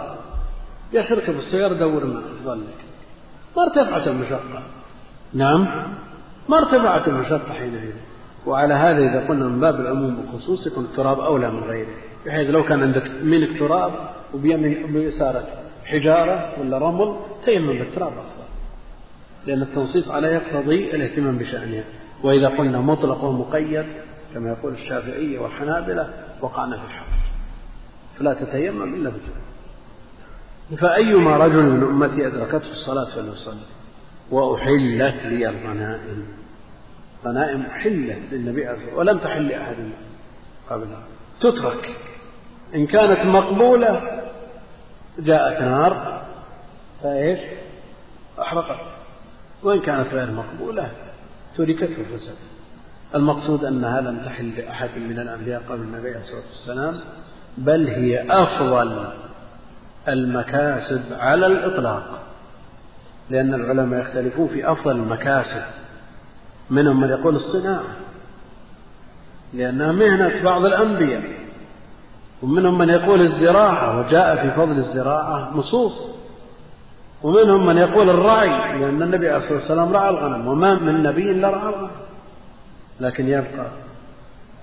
يا 0.93 1.01
أخي 1.01 1.13
اركب 1.13 1.37
السيارة 1.37 1.73
دور 1.73 2.05
ما 2.05 2.19
أفضل 2.19 2.59
لك 2.59 2.85
ما 3.57 3.63
ارتفعت 3.63 4.07
المشقة. 4.07 4.61
نعم 5.33 5.67
ما 6.49 6.57
ارتفعت 6.57 7.07
المشقة 7.07 7.53
حينئذ. 7.53 7.93
وعلى 8.45 8.73
هذا 8.73 8.97
إذا 8.97 9.27
قلنا 9.27 9.45
من 9.45 9.59
باب 9.59 9.79
العموم 9.79 10.19
والخصوص 10.19 10.67
يكون 10.67 10.83
التراب 10.85 11.19
أولى 11.19 11.51
من 11.51 11.63
غيره 11.63 11.95
بحيث 12.25 12.49
لو 12.49 12.63
كان 12.63 12.81
عندك 12.81 13.11
منك 13.23 13.59
تراب 13.59 13.91
وبيسارك 14.33 15.45
حجارة 15.85 16.59
ولا 16.59 16.77
رمل 16.77 17.15
تيمم 17.45 17.67
بالتراب 17.67 18.11
أفضل 18.11 18.45
لأن 19.47 19.61
التنصيص 19.61 20.09
عليه 20.09 20.27
يقتضي 20.29 20.95
الاهتمام 20.95 21.37
بشأنها. 21.37 21.83
وإذا 22.23 22.47
قلنا 22.47 22.81
مطلق 22.81 23.23
ومقيد 23.23 23.85
كما 24.33 24.49
يقول 24.49 24.73
الشافعية 24.73 25.39
والحنابلة 25.39 26.09
وقعنا 26.41 26.77
في 26.77 26.83
الحرج 26.85 27.07
فلا 28.19 28.33
تتيمم 28.33 28.93
إلا 28.93 29.09
بالتراب. 29.09 29.45
فأيما 30.77 31.37
رجل 31.37 31.63
من 31.63 31.83
أمتي 31.83 32.27
أدركته 32.27 32.71
الصلاة 32.71 33.15
فليصلي 33.15 33.65
وأحلت 34.31 35.25
لي 35.25 35.49
الغنائم. 35.49 36.25
غنائم 37.25 37.61
أحلت 37.61 38.19
للنبي 38.31 38.67
عليه 38.67 38.77
الصلاة 38.77 38.97
ولم 38.97 39.17
تحل 39.17 39.47
لأحد 39.47 39.75
قبلها. 40.69 41.03
تترك. 41.39 41.95
إن 42.75 42.85
كانت 42.85 43.25
مقبولة 43.25 44.21
جاءت 45.19 45.61
نار 45.61 46.21
فإيش؟ 47.03 47.39
أحرقت. 48.41 48.85
وإن 49.63 49.79
كانت 49.79 50.13
غير 50.13 50.31
مقبولة 50.31 50.91
تركت 51.57 51.89
وفسدت 51.99 52.37
المقصود 53.15 53.65
أنها 53.65 54.01
لم 54.01 54.17
تحل 54.25 54.55
لأحد 54.57 54.89
من 54.97 55.19
الأنبياء 55.19 55.61
قبل 55.69 55.81
النبي 55.81 56.09
عليه 56.09 56.19
الصلاة 56.19 56.43
والسلام 56.49 56.99
بل 57.57 57.87
هي 57.87 58.25
أفضل 58.29 59.07
المكاسب 60.07 61.01
على 61.19 61.47
الإطلاق. 61.47 62.21
لأن 63.29 63.53
العلماء 63.53 63.99
يختلفون 64.01 64.47
في 64.47 64.71
أفضل 64.71 64.91
المكاسب. 64.91 65.63
منهم 66.69 67.01
من 67.01 67.09
يقول 67.09 67.35
الصناعة. 67.35 67.95
لأنها 69.53 69.91
مهنة 69.91 70.43
بعض 70.43 70.65
الأنبياء. 70.65 71.23
ومنهم 72.43 72.77
من 72.77 72.89
يقول 72.89 73.21
الزراعة 73.21 73.99
وجاء 73.99 74.35
في 74.35 74.51
فضل 74.51 74.77
الزراعة 74.77 75.57
نصوص. 75.57 76.07
ومنهم 77.23 77.65
من 77.65 77.77
يقول 77.77 78.09
الرعي 78.09 78.79
لأن 78.79 79.01
النبي 79.01 79.29
عليه 79.29 79.37
الصلاة 79.37 79.59
والسلام 79.59 79.93
رعى 79.93 80.09
الغنم 80.09 80.47
وما 80.47 80.73
من 80.73 81.03
نبي 81.03 81.31
إلا 81.31 81.49
رعى 81.49 81.69
الغنم. 81.69 81.91
لكن 82.99 83.27
يبقى 83.27 83.67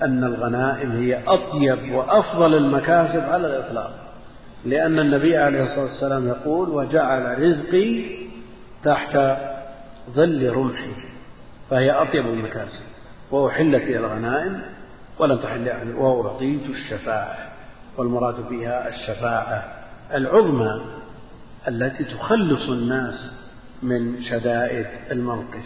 أن 0.02 0.24
الغنائم 0.24 0.90
هي 0.92 1.22
أطيب 1.26 1.94
وأفضل 1.94 2.54
المكاسب 2.54 3.20
على 3.20 3.46
الإطلاق. 3.46 3.90
لأن 4.64 4.98
النبي 4.98 5.36
عليه 5.36 5.62
الصلاة 5.62 5.84
والسلام 5.84 6.28
يقول 6.28 6.68
وجعل 6.68 7.38
رزقي 7.38 8.04
تحت 8.84 9.16
ظل 10.14 10.52
رمحي. 10.52 11.11
فهي 11.72 11.90
أطيب 11.90 12.26
المكاسب 12.26 12.84
وأحلت 13.30 13.82
إلى 13.82 13.98
الغنائم 13.98 14.62
ولم 15.18 15.38
تحل 15.38 15.94
وأعطيت 15.96 16.66
الشفاعة 16.70 17.36
والمراد 17.96 18.48
بها 18.48 18.88
الشفاعة 18.88 19.64
العظمى 20.14 20.84
التي 21.68 22.04
تخلص 22.04 22.68
الناس 22.68 23.32
من 23.82 24.22
شدائد 24.22 24.86
الموقف. 25.10 25.64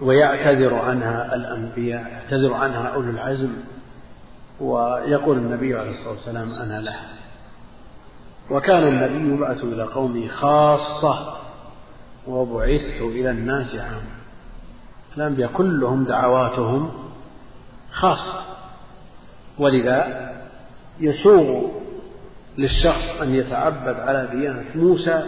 ويعتذر 0.00 0.74
عنها 0.74 1.34
الأنبياء 1.34 2.06
يعتذر 2.12 2.54
عنها 2.54 2.88
أولو 2.88 3.10
العزم. 3.10 3.52
ويقول 4.60 5.38
النبي 5.38 5.78
عليه 5.78 5.90
الصلاة 5.90 6.12
والسلام 6.12 6.50
أنا 6.52 6.80
لها 6.80 7.06
وكان 8.50 8.88
النبي 8.88 9.34
يبعث 9.34 9.64
إلى 9.64 9.82
قومه 9.82 10.28
خاصة. 10.28 11.36
وبعثت 12.26 13.00
إلى 13.00 13.30
الناس 13.30 13.74
عامة. 13.74 14.21
الأنبياء 15.16 15.50
كلهم 15.52 16.04
دعواتهم 16.04 16.90
خاصة. 17.92 18.40
ولذا 19.58 20.30
يسوغ 21.00 21.70
للشخص 22.58 23.20
أن 23.22 23.34
يتعبد 23.34 24.00
على 24.00 24.28
ديانة 24.32 24.64
موسى 24.74 25.22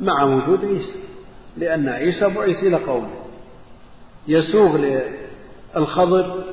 مع 0.00 0.22
وجود 0.22 0.64
عيسى 0.64 0.98
لأن 1.56 1.88
عيسى 1.88 2.28
بعث 2.28 2.62
إلى 2.62 2.76
قومه. 2.76 3.10
يسوغ 4.28 4.76
للخضر 5.76 6.44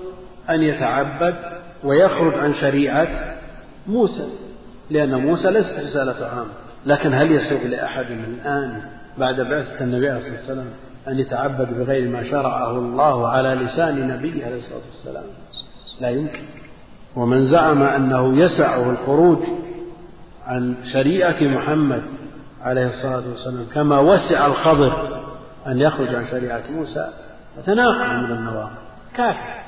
أن 0.50 0.63
يتعبد 0.63 1.36
ويخرج 1.84 2.34
عن 2.34 2.54
شريعة 2.54 3.36
موسى 3.88 4.28
لأن 4.89 5.15
موسى 5.15 5.52
ليست 5.52 5.80
رسالة 5.80 6.26
عامة. 6.26 6.52
لكن 6.86 7.13
هل 7.13 7.32
يسوغ 7.32 7.63
لأحد 7.63 8.06
الآن 8.12 8.82
بعد 9.17 9.41
بعثة 9.41 9.84
النبي 9.84 10.10
عليه 10.10 10.17
الصلاة 10.17 10.38
والسلام 10.38 10.67
أن 11.08 11.20
يتعبد 11.20 11.68
بغير 11.80 12.10
ما 12.10 12.24
شرعه 12.24 12.72
الله 12.72 13.28
على 13.28 13.50
لسان 13.50 14.08
نبيه 14.08 14.46
عليه 14.46 14.58
الصلاة 14.58 14.82
والسلام. 14.92 15.24
لا 16.02 16.10
يمكن. 16.10 16.44
ومن 17.16 17.46
زعم 17.46 17.84
أنه 17.84 18.38
يسعه 18.38 18.90
الخروج 18.90 19.40
عن 20.46 20.76
شريعة 20.94 21.44
محمد 21.44 22.02
عليه 22.62 22.88
الصلاة 22.88 23.30
والسلام 23.30 23.66
كما 23.74 24.00
وسع 24.00 24.48
الخضر 24.48 25.22
أن 25.68 25.80
يخرج 25.80 26.16
عن 26.16 26.28
شريعة 26.28 26.64
موسى 26.72 27.10
تناقض 27.66 28.24
من 28.24 28.32
النواقض. 28.32 28.72
كافر. 29.16 29.60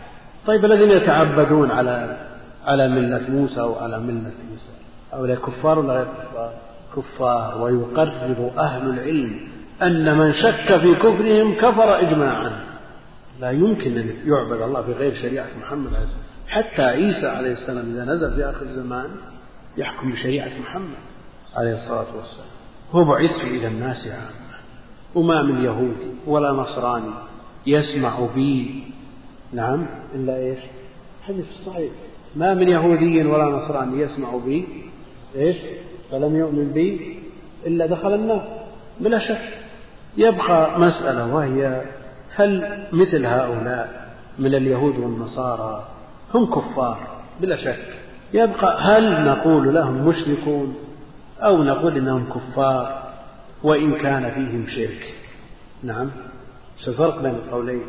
طيب 0.46 0.66
الذين 0.66 0.92
يتعبدون 0.92 1.72
على 1.72 2.18
على 2.66 2.88
ملة 2.88 3.30
موسى 3.30 3.62
وعلى 3.62 4.00
ملة 4.00 4.32
عيسى؟ 4.52 4.72
هؤلاء 5.14 5.38
كفار 5.38 5.80
ولا 5.80 5.94
غير 5.94 6.06
كفار؟ 6.06 6.54
كفار 6.96 7.62
ويقرر 7.62 8.52
أهل 8.58 8.90
العلم. 8.90 9.40
أن 9.82 10.18
من 10.18 10.34
شك 10.34 10.80
في 10.82 10.96
كفرهم 10.96 11.56
كفر 11.56 12.00
إجماعا. 12.00 12.72
لا 13.40 13.52
يمكن 13.52 13.98
أن 13.98 14.16
يعبد 14.26 14.62
الله 14.62 14.82
بغير 14.82 15.14
شريعة 15.14 15.48
محمد 15.62 15.94
عليه 15.94 16.04
السلام 16.04 16.24
حتى 16.48 16.82
عيسى 16.82 17.28
عليه 17.28 17.52
السلام 17.52 17.92
إذا 17.92 18.06
نزل 18.06 18.36
في 18.36 18.50
آخر 18.50 18.62
الزمان 18.62 19.10
يحكم 19.78 20.12
بشريعة 20.12 20.52
محمد 20.60 20.98
عليه 21.56 21.74
الصلاة 21.74 22.16
والسلام. 22.18 22.48
هو 22.92 23.06
بعث 23.06 23.44
إلى 23.44 23.68
الناس 23.68 24.08
عامة. 24.08 24.52
وما 25.16 25.42
من 25.42 25.64
يهودي 25.64 26.12
ولا 26.28 26.52
نصراني 26.52 27.14
يسمع 27.68 28.26
بي. 28.36 28.84
نعم 29.54 29.88
إلا 30.16 30.38
إيش؟ 30.38 30.60
حديث 31.24 31.46
الصحيح 31.50 31.92
ما 32.36 32.54
من 32.54 32.70
يهودي 32.70 33.26
ولا 33.26 33.46
نصراني 33.46 34.02
يسمع 34.02 34.38
بي. 34.38 34.68
إيش؟ 35.36 35.58
فلم 36.12 36.36
يؤمن 36.36 36.72
بي 36.72 37.20
إلا 37.66 37.86
دخل 37.86 38.14
النار. 38.14 38.66
بلا 39.00 39.20
شك. 39.20 39.61
يبقى 40.18 40.80
مسألة 40.80 41.36
وهي 41.36 41.82
هل 42.36 42.80
مثل 42.92 43.26
هؤلاء 43.26 44.12
من 44.40 44.56
اليهود 44.56 44.98
والنصارى 44.98 45.88
هم 46.34 46.46
كفار؟ 46.46 47.08
بلا 47.42 47.56
شك. 47.56 47.86
يبقى 48.34 48.82
هل 48.82 49.26
نقول 49.26 49.74
لهم 49.74 50.08
مشركون 50.08 50.76
أو 51.40 51.64
نقول 51.64 51.98
إنهم 51.98 52.30
كفار 52.30 53.04
وإن 53.64 53.94
كان 53.94 54.32
فيهم 54.32 54.66
شرك؟ 54.68 55.14
نعم. 55.84 56.12
الفرق 56.88 57.22
بين 57.22 57.36
القولين. 57.36 57.82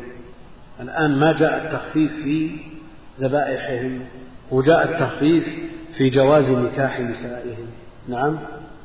الآن 0.79 1.19
ما 1.19 1.33
جاء 1.33 1.65
التخفيف 1.65 2.11
في 2.23 2.51
ذبائحهم 3.19 4.05
وجاء 4.51 4.83
التخفيف 4.91 5.45
في 5.97 6.09
جواز 6.09 6.49
نكاح 6.49 6.99
نسائهم. 6.99 7.67
نعم. 8.07 8.39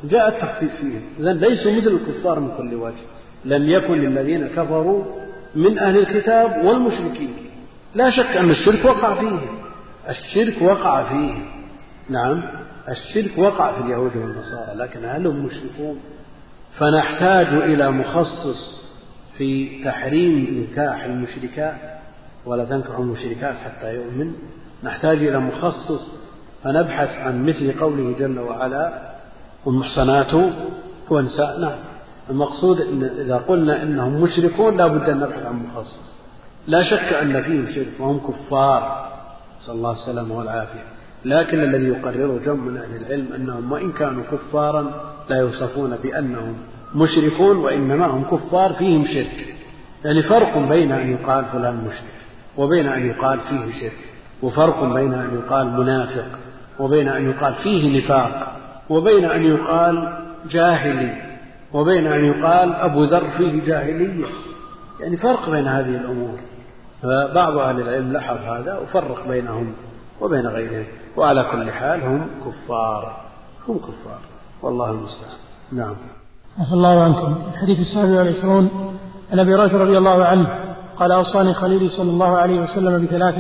جاء 0.05 0.29
التخفيف 0.29 0.77
فيهم. 0.77 1.03
إذا 1.20 1.33
ليسوا 1.33 1.72
مثل 1.72 1.90
الكفار 1.90 2.40
من 2.40 2.57
كل 2.57 2.74
وجه. 2.74 3.17
لم 3.44 3.68
يكن 3.68 4.07
الذين 4.07 4.46
كفروا 4.48 5.05
من 5.55 5.79
أهل 5.79 5.98
الكتاب 5.98 6.64
والمشركين. 6.64 7.35
لا 7.94 8.11
شك 8.11 8.37
أن 8.37 8.51
الشرك 8.51 8.85
وقع 8.85 9.14
فيهم 9.14 9.40
الشرك 10.09 10.62
وقع 10.62 11.03
فيهم 11.09 11.44
نعم 12.09 12.42
الشرك 12.88 13.38
وقع 13.38 13.72
في 13.72 13.81
اليهود 13.81 14.16
والنصارى 14.16 14.74
لكن 14.74 15.05
هل 15.05 15.27
هم 15.27 15.44
مشركون؟ 15.44 16.01
فنحتاج 16.79 17.46
إلى 17.46 17.90
مخصص 17.90 18.79
في 19.38 19.83
تحريم 19.85 20.66
نكاح 20.72 21.05
المشركات 21.05 21.98
ولا 22.46 22.64
تنكح 22.64 22.98
المشركات 22.98 23.55
حتى 23.64 23.94
يؤمن. 23.94 24.33
نحتاج 24.83 25.16
إلى 25.16 25.38
مخصص 25.38 26.11
فنبحث 26.64 27.18
عن 27.18 27.46
مثل 27.46 27.81
قوله 27.81 28.14
جل 28.18 28.38
وعلا 28.38 28.92
والمحصنات 29.66 30.35
ونساء 31.11 31.61
نعم 31.61 31.79
المقصود 32.31 32.81
إن 32.81 33.05
إذا 33.05 33.37
قلنا 33.37 33.83
إنهم 33.83 34.21
مشركون 34.23 34.77
لا 34.77 34.87
بد 34.87 35.09
أن 35.09 35.21
نبحث 35.21 35.47
عن 35.47 35.67
مخصص 35.67 36.19
لا 36.67 36.83
شك 36.83 37.12
أن 37.12 37.43
فيهم 37.43 37.67
شرك 37.75 37.93
وهم 37.99 38.21
كفار. 38.21 39.09
نسأل 39.61 39.75
الله 39.75 39.93
السلامة 39.93 40.38
والعافية. 40.38 40.85
لكن 41.25 41.61
الذي 41.61 41.85
يقرره 41.85 42.41
جمع 42.47 42.55
من 42.55 42.77
أهل 42.77 42.97
العلم 42.97 43.33
أنهم 43.33 43.73
وإن 43.73 43.93
كانوا 43.93 44.23
كفارا 44.33 45.12
لا 45.31 45.37
يوصفون 45.37 45.97
بأنهم 46.03 46.55
مشركون 46.95 47.57
وإنما 47.57 48.07
هم 48.07 48.25
كفار 48.25 48.73
فيهم 48.73 49.07
شرك. 49.07 49.55
يعني 50.05 50.23
فرق 50.23 50.59
بين 50.59 50.93
أن 50.93 51.12
يقال 51.12 51.45
فلان 51.45 51.75
مشرك 51.75 52.19
وبين 52.57 52.87
أن 52.87 53.07
يقال 53.07 53.41
فيه 53.41 53.81
شرك 53.81 53.99
وفرق 54.43 54.85
بين 54.85 55.14
أن 55.14 55.35
يقال 55.35 55.71
منافق 55.71 56.27
وبين 56.79 57.09
أن 57.09 57.31
يقال 57.31 57.55
فيه 57.55 57.99
نفاق 57.99 58.57
وبين 58.91 59.25
أن 59.25 59.43
يقال 59.45 60.19
جاهلي. 60.51 61.28
وبين 61.72 62.07
أن 62.07 62.24
يقال 62.24 62.74
أبو 62.74 63.04
ذر 63.04 63.31
فيه 63.31 63.66
جاهلية. 63.66 64.26
يعني 65.00 65.16
فرق 65.16 65.50
بين 65.50 65.66
هذه 65.66 65.96
الأمور. 65.96 66.38
فبعض 67.02 67.59
أهل 67.59 67.81
العلم 67.81 68.12
لاحظ 68.12 68.37
هذا 68.37 68.78
وفرق 68.78 69.28
بينهم 69.28 69.72
وبين 70.20 70.46
غيرهم. 70.46 70.85
وعلى 71.16 71.44
كل 71.52 71.70
حال 71.70 72.02
هم 72.02 72.28
كفار. 72.46 73.16
هم 73.68 73.78
كفار. 73.78 74.18
والله 74.62 74.90
المستعان. 74.90 75.37
نعم. 75.72 75.94
عفى 76.59 76.72
الله 76.72 77.02
عنكم. 77.02 77.37
الحديث 77.54 77.81
السابع 77.81 78.18
والعشرون. 78.18 78.70
عن 79.33 79.38
أبي 79.38 79.54
هريرة 79.54 79.78
رضي 79.78 79.98
الله 79.98 80.24
عنه 80.24 80.59
قال 80.96 81.12
أوصاني 81.12 81.54
خليلي 81.54 81.88
صلى 81.88 82.11
الله 82.11 82.37
عليه 82.37 82.61
وسلم 82.61 83.07
بثلاث 83.07 83.35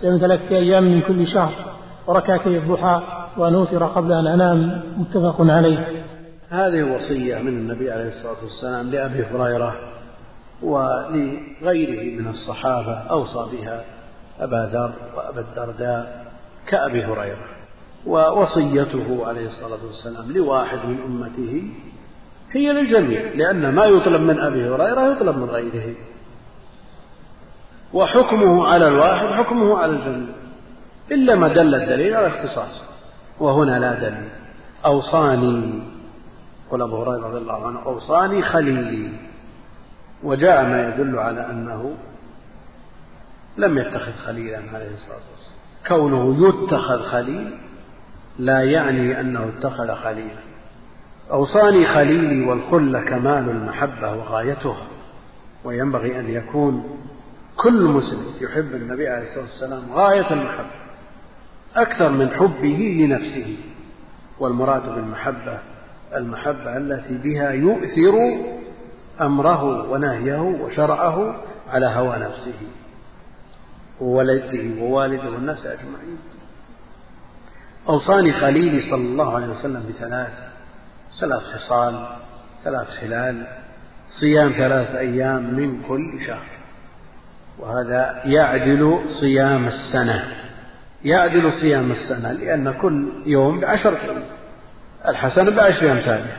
صيام 0.00 0.18
ثلاثة 0.18 0.56
أيام 0.56 0.84
من 0.84 1.00
كل 1.00 1.26
شهر 1.26 1.52
وركعتي 2.06 2.58
الضحى 2.58 3.00
وان 3.36 3.64
قبل 3.64 4.12
أن 4.12 4.26
أنام. 4.26 4.82
متفق 4.96 5.36
عليه. 5.40 6.03
هذه 6.54 6.82
وصية 6.82 7.38
من 7.38 7.48
النبي 7.48 7.90
عليه 7.90 8.08
الصلاة 8.08 8.42
والسلام 8.42 8.90
لأبي 8.90 9.24
هريرة 9.24 9.74
ولغيره 10.62 12.20
من 12.20 12.28
الصحابة 12.28 12.92
أوصى 12.92 13.46
بها 13.52 13.84
أبا 14.40 14.70
ذر 14.72 14.94
وأبا 15.16 15.40
الدرداء 15.40 16.26
كأبي 16.66 17.04
هريرة. 17.04 17.46
ووصيته 18.06 19.26
عليه 19.26 19.46
الصلاة 19.46 19.78
والسلام 19.86 20.32
لواحد 20.32 20.78
من 20.78 20.98
أمته 21.06 21.62
هي 22.52 22.72
للجميع 22.72 23.22
لأن 23.34 23.74
ما 23.74 23.84
يطلب 23.84 24.20
من 24.20 24.40
أبي 24.40 24.68
هريرة 24.68 25.12
يطلب 25.12 25.36
من 25.36 25.50
غيره. 25.50 25.94
وحكمه 27.92 28.66
على 28.66 28.88
الواحد 28.88 29.26
حكمه 29.26 29.78
على 29.78 29.92
الجميع 29.92 30.34
إلا 31.12 31.34
ما 31.34 31.48
دل 31.48 31.74
الدليل 31.74 32.14
على 32.14 32.26
اختصاص 32.26 32.82
وهنا 33.40 33.78
لا 33.78 33.94
دليل. 33.94 34.28
أوصاني. 34.84 35.93
قل 36.74 36.82
أبو 36.82 37.02
هريرة 37.02 37.26
رضي 37.26 37.38
الله 37.38 37.66
عنه 37.66 37.82
أوصاني 37.86 38.42
خليلي. 38.42 39.10
وجاء 40.22 40.64
ما 40.66 40.88
يدل 40.88 41.18
على 41.18 41.50
أنه 41.50 41.94
لم 43.56 43.78
يتخذ 43.78 44.12
خليلا 44.12 44.58
عليه 44.58 44.94
الصلاة 44.94 45.18
والسلام. 45.32 45.54
كونه 45.86 46.48
يتخذ 46.48 47.02
خليل 47.02 47.50
لا 48.38 48.62
يعني 48.62 49.20
أنه 49.20 49.50
اتخذ 49.58 49.94
خليلا. 49.94 50.40
أوصاني 51.30 51.86
خليلي 51.86 52.46
والخل 52.46 52.98
كمال 52.98 53.50
المحبة 53.50 54.14
وغايتها. 54.14 54.86
وينبغي 55.64 56.20
أن 56.20 56.30
يكون 56.30 56.98
كل 57.56 57.82
مسلم 57.84 58.24
يحب 58.40 58.74
النبي 58.74 59.08
عليه 59.08 59.26
الصلاة 59.26 59.44
والسلام 59.44 59.82
غاية 59.92 60.32
المحبة. 60.32 60.70
أكثر 61.76 62.10
من 62.10 62.28
حبه 62.28 63.06
لنفسه. 63.06 63.56
والمراد 64.38 64.94
بالمحبة 64.94 65.73
المحبة 66.16 66.76
التي 66.76 67.14
بها 67.14 67.50
يؤثر 67.50 68.14
أمره 69.20 69.90
ونهيه 69.90 70.40
وشرعه 70.40 71.36
على 71.70 71.86
هوى 71.86 72.18
نفسه 72.18 72.54
وولده 74.00 74.82
ووالده 74.82 75.30
والناس 75.30 75.66
أجمعين. 75.66 76.18
أوصاني 77.88 78.32
خليلي 78.32 78.90
صلى 78.90 79.04
الله 79.04 79.34
عليه 79.34 79.46
وسلم 79.46 79.84
بثلاث 79.88 80.32
ثلاث 81.20 81.42
خصال 81.42 82.06
ثلاث 82.64 82.88
خلال 82.88 83.46
صيام 84.20 84.52
ثلاث 84.52 84.94
أيام 84.94 85.54
من 85.54 85.82
كل 85.88 86.26
شهر. 86.26 86.54
وهذا 87.58 88.22
يعدل 88.24 89.00
صيام 89.20 89.68
السنة 89.68 90.24
يعدل 91.04 91.52
صيام 91.52 91.90
السنة 91.92 92.32
لأن 92.32 92.72
كل 92.72 93.12
يوم 93.26 93.60
بعشرة 93.60 93.98
أيام 93.98 94.22
الحسنة 95.08 95.50
بعشر 95.50 95.92
أمثالها 95.92 96.36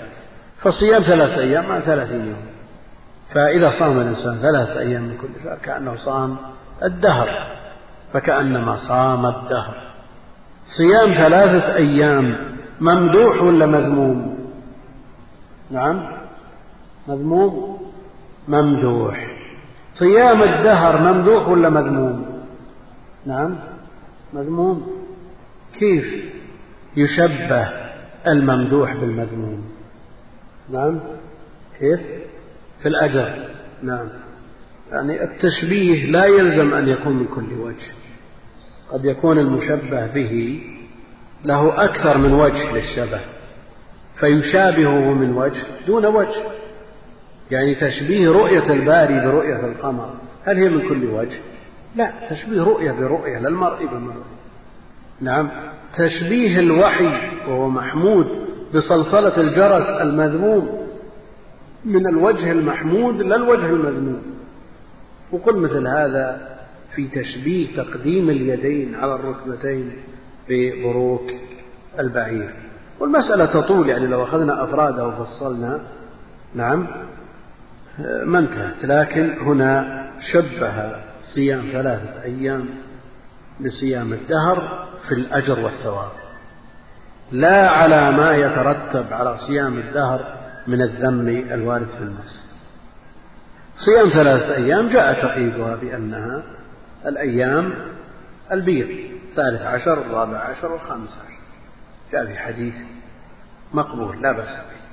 فالصيام 0.57 1.01
ثلاثة 1.01 1.41
أيام 1.41 1.69
مع 1.69 1.79
ثلاثين 1.79 2.25
يوم. 2.25 2.45
فإذا 3.33 3.71
صام 3.79 4.01
الإنسان 4.01 4.39
ثلاثة 4.41 4.79
أيام 4.79 5.01
من 5.01 5.17
كل 5.21 5.27
شهر 5.43 5.57
كأنه 5.63 5.95
صام 5.95 6.37
الدهر 6.83 7.47
فكأنما 8.13 8.77
صام 8.87 9.25
الدهر. 9.25 9.75
صيام 10.77 11.13
ثلاثة 11.13 11.75
أيام 11.75 12.35
ممدوح 12.81 13.41
ولا 13.41 13.65
مذموم؟ 13.65 14.37
نعم 15.71 16.11
مذموم 17.07 17.81
ممدوح. 18.47 19.27
صيام 19.93 20.43
الدهر 20.43 21.13
ممدوح 21.13 21.47
ولا 21.47 21.69
مذموم؟ 21.69 22.43
نعم 23.25 23.55
مذموم. 24.33 24.87
كيف؟ 25.79 26.25
يشبه. 26.97 27.84
الممدوح 28.27 28.95
بالمذموم. 28.95 29.63
نعم؟ 30.71 30.99
كيف؟ 31.79 31.99
في 32.81 32.87
الأجر 32.87 33.49
نعم. 33.83 34.07
يعني 34.91 35.23
التشبيه 35.23 36.11
لا 36.11 36.25
يلزم 36.25 36.73
أن 36.73 36.87
يكون 36.87 37.13
من 37.13 37.25
كل 37.25 37.59
وجه. 37.59 37.91
قد 38.89 39.05
يكون 39.05 39.39
المشبه 39.39 40.07
به 40.07 40.61
له 41.45 41.83
أكثر 41.85 42.17
من 42.17 42.33
وجه 42.33 42.73
للشبه 42.75 43.19
فيشابهه 44.19 45.13
من 45.13 45.37
وجه 45.37 45.63
دون 45.87 46.05
وجه. 46.05 46.43
يعني 47.51 47.75
تشبيه 47.75 48.29
رؤية 48.29 48.73
الباري 48.73 49.25
برؤية 49.25 49.65
القمر 49.65 50.13
هل 50.43 50.57
هي 50.57 50.69
من 50.69 50.89
كل 50.89 51.05
وجه؟ 51.05 51.39
لا 51.95 52.11
تشبيه 52.29 52.61
رؤية 52.61 52.91
برؤية 52.91 53.39
للمرء 53.39 53.85
بمرء 53.85 54.23
نعم. 55.21 55.49
تشبيه 55.97 56.59
الوحي 56.59 57.31
وهو 57.47 57.69
محمود 57.69 58.27
بصلصلة 58.75 59.41
الجرس 59.41 60.01
المذموم. 60.01 60.87
من 61.85 62.07
الوجه 62.07 62.51
المحمود 62.51 63.21
لا 63.21 63.35
الوجه 63.35 63.65
المذموم. 63.65 64.21
وقل 65.31 65.57
مثل 65.57 65.87
هذا 65.87 66.55
في 66.95 67.07
تشبيه 67.07 67.75
تقديم 67.75 68.29
اليدين 68.29 68.95
على 68.95 69.15
الركبتين 69.15 69.91
ببروك 70.49 71.31
البعير. 71.99 72.53
والمسألة 72.99 73.45
تطول 73.45 73.89
يعني 73.89 74.07
لو 74.07 74.23
أخذنا 74.23 74.63
أفرادها 74.63 75.03
وفصلنا. 75.03 75.79
نعم. 76.55 76.87
ما 78.23 78.39
انتهت. 78.39 78.85
لكن 78.85 79.29
هنا 79.41 80.05
شبه 80.31 80.95
صيام 81.35 81.65
ثلاثة 81.71 82.23
أيام 82.23 82.65
بصيام 83.59 84.13
الدهر. 84.13 84.87
في 85.07 85.13
الأجر 85.13 85.59
والثواب. 85.59 86.11
لا 87.31 87.69
على 87.69 88.11
ما 88.11 88.35
يترتب 88.35 89.13
على 89.13 89.37
صيام 89.37 89.77
الدهر 89.77 90.35
من 90.67 90.81
الذم 90.81 91.27
الوارد 91.27 91.87
في 91.97 92.03
النص 92.03 92.45
صيام 93.75 94.09
ثلاثة 94.09 94.55
أيام 94.55 94.89
جاء 94.89 95.21
تقييدها 95.21 95.75
بأنها 95.75 96.43
الأيام 97.05 97.73
البيض 98.51 98.87
الثالث 99.29 99.61
عشر 99.61 100.01
الرابع 100.01 100.37
عشر 100.37 100.71
والخامس 100.71 101.09
عشر. 101.09 101.41
جاء 102.11 102.25
في 102.25 102.37
حديث 102.37 102.75
مقبول 103.73 104.21
لا 104.21 104.31
بأس 104.31 104.57
به. 104.57 104.85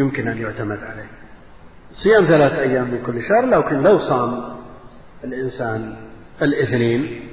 يمكن 0.00 0.28
أن 0.28 0.38
يعتمد 0.38 0.78
عليه. 0.78 1.08
صيام 1.92 2.24
ثلاثة 2.24 2.60
أيام 2.60 2.84
من 2.84 3.02
كل 3.06 3.22
شهر 3.22 3.46
لكن 3.46 3.82
لو 3.82 3.98
صام 3.98 4.56
الإنسان 5.24 5.96
الاثنين 6.42 7.31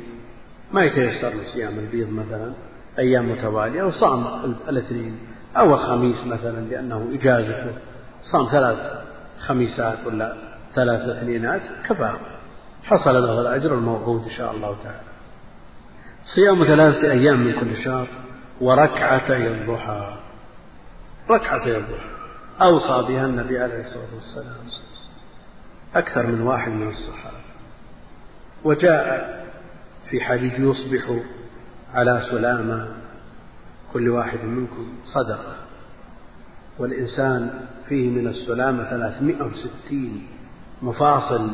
ما 0.74 0.84
يتيسر 0.84 1.30
له 1.30 1.44
صيام 1.54 1.80
البيض 1.80 2.10
مثلا 2.10 2.54
أيام 3.00 3.32
متوالية 3.32 3.84
وصام 3.84 4.28
الاثنين 4.70 5.20
أو 5.58 5.74
الخميس 5.74 6.24
مثلا 6.26 6.60
لأنه 6.60 7.10
إجازته. 7.14 7.74
صام 8.22 8.48
ثلاث 8.52 8.78
خميسات 9.40 9.98
ولا 10.06 10.36
ثلاث 10.76 11.02
اثنينات 11.02 11.62
كفاه 11.90 12.20
حصل 12.84 13.14
له 13.14 13.42
الأجر 13.42 13.74
الموعود 13.74 14.24
إن 14.24 14.30
شاء 14.30 14.52
الله 14.56 14.78
تعالى. 14.84 15.10
صيام 16.36 16.64
ثلاثة 16.64 17.12
أيام 17.12 17.40
من 17.40 17.54
كل 17.60 17.84
شهر 17.84 18.08
وركعتي 18.62 19.48
الضحى. 19.48 20.18
ركعتي 21.30 21.78
الضحى. 21.78 22.10
أوصى 22.62 23.08
بها 23.08 23.26
النبي 23.26 23.60
عليه 23.60 23.82
الصلاة 23.82 24.14
والسلام. 24.14 24.56
أكثر 25.96 26.28
من 26.28 26.42
واحد 26.42 26.72
من 26.72 26.90
الصحابة. 26.90 27.38
وجاء 28.64 29.40
في 30.10 30.22
حديث 30.22 30.60
يصبح 30.60 31.16
على 31.94 32.22
سلامة 32.32 32.88
كل 33.94 34.10
واحد 34.10 34.44
منكم 34.44 34.88
صدقة. 35.06 35.56
والإنسان 36.80 37.50
فيه 37.88 38.10
من 38.10 38.28
السلامة 38.28 38.84
ثلاثمائة 38.84 39.44
وستين 39.44 40.28
مفاصل 40.82 41.52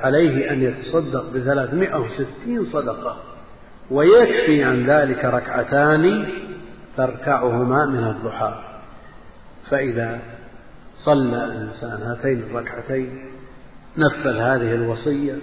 عليه 0.00 0.50
أن 0.52 0.62
يتصدق 0.62 1.30
بثلاثمائة 1.34 1.96
وستين 1.96 2.64
صدقة 2.64 3.16
ويكفي 3.90 4.64
عن 4.64 4.86
ذلك 4.86 5.24
ركعتان 5.24 6.26
تركعهما 6.96 7.86
من 7.86 8.04
الضحى. 8.04 8.62
فإذا 9.70 10.20
صلى 10.94 11.44
الإنسان 11.44 12.02
هاتين 12.02 12.42
الركعتين 12.42 13.24
نفذ 13.98 14.36
هذه 14.36 14.74
الوصية 14.74 15.34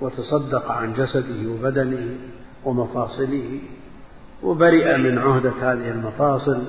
وتصدق 0.00 0.70
عن 0.70 0.92
جسده 0.92 1.50
وبدنه 1.50 2.16
ومفاصله 2.64 3.60
وبرئ 4.42 4.96
من 4.98 5.18
عهدة 5.18 5.50
هذه 5.50 5.90
المفاصل 5.90 6.66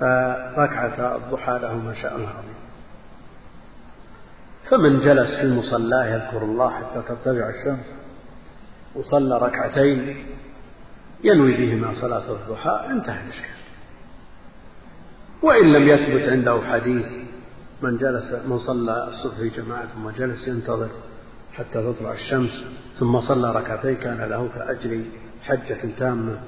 فركعة 0.00 1.16
الضحى 1.16 1.58
له 1.62 1.74
ما 1.74 1.94
شاء 1.94 2.16
الله 2.16 2.28
عظيم. 2.28 2.60
فمن 4.70 5.00
جلس 5.00 5.40
في 5.40 5.58
مصلاه 5.58 6.06
يذكر 6.06 6.42
الله 6.42 6.70
حتى 6.70 7.02
ترتفع 7.08 7.48
الشمس 7.48 7.86
وصلى 8.94 9.38
ركعتين 9.38 10.26
ينوي 11.24 11.56
بهما 11.56 11.94
صلاة 12.00 12.32
الضحى 12.32 12.86
انتهى 12.90 13.24
الإشكال. 13.24 13.60
وإن 15.42 15.72
لم 15.72 15.88
يثبت 15.88 16.28
عنده 16.28 16.62
حديث 16.62 17.06
من 17.82 17.96
جلس 17.96 18.32
من 18.48 18.58
صلى 18.58 19.08
الصبح 19.08 19.36
في 19.36 19.48
جماعة 19.48 19.86
ثم 19.86 20.10
جلس 20.10 20.48
ينتظر 20.48 20.88
حتى 21.60 21.92
تطلع 21.92 22.12
الشمس 22.12 22.64
ثم 22.98 23.20
صلى 23.20 23.52
ركعتين 23.52 23.94
كان 23.94 24.20
له 24.20 24.48
كأجر 24.56 25.00
حجة 25.42 25.78
تامة. 25.98 26.38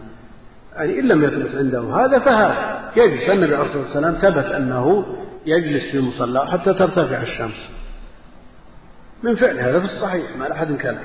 يعني 0.76 1.00
إن 1.00 1.08
لم 1.08 1.24
يثبت 1.24 1.54
عنده 1.54 1.80
هذا 1.80 2.18
فهذا 2.18 2.90
يجلس. 2.96 3.30
النبي 3.30 3.54
عليه 3.54 3.66
الصلاة 3.66 3.82
والسلام 3.82 4.12
ثبت 4.14 4.44
أنه 4.44 5.06
يجلس 5.46 5.90
في 5.92 6.00
مصلاه 6.00 6.46
حتى 6.46 6.74
ترتفع 6.74 7.22
الشمس. 7.22 7.70
من 9.22 9.34
فعل 9.34 9.58
هذا 9.58 9.80
في 9.80 9.84
الصحيح 9.84 10.36
ما 10.36 10.44
لأحد 10.44 10.72
كلام 10.72 11.04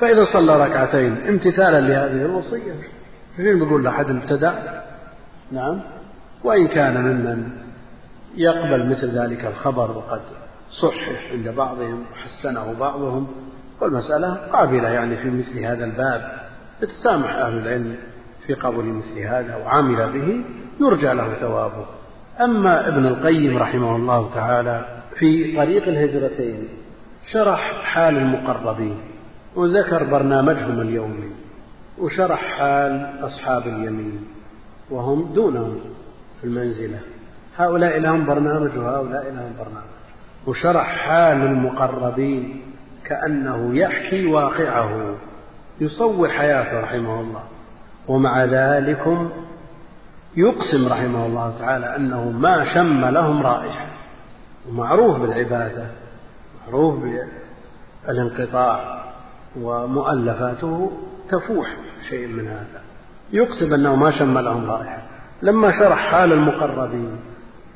فإذا 0.00 0.24
صلى 0.32 0.66
ركعتين 0.66 1.16
امتثالا 1.28 1.80
لهذه 1.80 2.26
الوصية. 2.26 2.72
فين 3.36 3.58
بيقول 3.58 3.84
لأحد 3.84 4.10
ابتدع 4.10 4.52
نعم. 5.52 5.80
وإن 6.44 6.68
كان 6.68 7.02
ممن 7.02 7.50
يقبل 8.36 8.86
مثل 8.90 9.18
ذلك 9.18 9.44
الخبر 9.44 9.90
وقد 9.90 10.20
صحح 10.70 11.32
عند 11.32 11.48
بعضهم 11.48 12.04
وحسنه 12.12 12.74
بعضهم 12.80 13.26
والمسألة 13.80 14.34
قابلة 14.34 14.88
يعني 14.88 15.16
في 15.16 15.30
مثل 15.30 15.58
هذا 15.58 15.84
الباب. 15.84 16.38
يتسامح 16.82 17.30
أهل 17.30 17.58
العلم 17.58 17.96
في 18.46 18.54
قبول 18.54 18.84
مثل 18.84 19.18
هذا 19.18 19.56
وعمل 19.56 20.12
به 20.12 20.44
يرجى 20.80 21.12
له 21.12 21.34
ثوابه. 21.34 21.86
أما 22.40 22.88
ابن 22.88 23.06
القيم 23.06 23.58
رحمه 23.58 23.96
الله 23.96 24.34
تعالى 24.34 25.02
في 25.18 25.56
طريق 25.56 25.88
الهجرتين 25.88 26.68
شرح 27.32 27.82
حال 27.82 28.16
المقربين 28.16 29.00
وذكر 29.56 30.04
برنامجهم 30.04 30.80
اليومي 30.80 31.30
وشرح 31.98 32.40
حال 32.40 33.18
أصحاب 33.22 33.62
اليمين 33.66 34.26
وهم 34.90 35.32
دونهم 35.34 35.80
في 36.40 36.46
المنزلة. 36.46 37.00
هؤلاء 37.56 38.00
لهم 38.00 38.26
برنامج 38.26 38.78
وهؤلاء 38.78 39.24
لهم 39.24 39.52
برنامج. 39.58 39.97
وشرح 40.48 40.96
حال 40.96 41.36
المقربين 41.36 42.62
كأنه 43.04 43.76
يحكي 43.76 44.26
واقعه. 44.26 45.14
يصور 45.80 46.28
حياته 46.28 46.80
رحمه 46.80 47.20
الله. 47.20 47.42
ومع 48.08 48.44
ذلك 48.44 49.06
يقسم 50.36 50.88
رحمه 50.88 51.26
الله 51.26 51.54
تعالى 51.58 51.96
أنه 51.96 52.30
ما 52.30 52.74
شم 52.74 53.04
لهم 53.04 53.42
رائحة 53.42 53.86
ومعروف 54.68 55.18
بالعبادة 55.18 55.86
معروف 56.66 57.04
بالانقطاع 58.06 59.04
ومؤلفاته 59.60 60.92
تفوح 61.28 61.76
شيء 62.08 62.26
من 62.26 62.48
هذا. 62.48 62.80
يقسم 63.32 63.74
أنه 63.74 63.96
ما 63.96 64.10
شم 64.10 64.38
لهم 64.38 64.70
رائحة 64.70 65.02
لما 65.42 65.78
شرح 65.78 65.98
حال 65.98 66.32
المقربين 66.32 67.16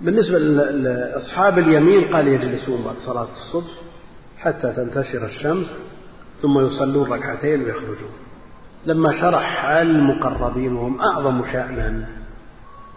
بالنسبة 0.02 0.38
لأصحاب 0.38 1.58
اليمين 1.58 2.14
قال 2.14 2.28
يجلسون 2.28 2.82
بعد 2.84 2.96
صلاة 3.06 3.28
الصبح 3.30 3.70
حتى 4.38 4.72
تنتشر 4.72 5.24
الشمس 5.26 5.66
ثم 6.42 6.58
يصلون 6.58 7.12
ركعتين 7.12 7.62
ويخرجون. 7.64 8.10
لما 8.86 9.20
شرح 9.20 9.64
المقربين 9.64 10.72
وهم 10.72 11.00
أعظم 11.00 11.44
شأنا 11.52 12.06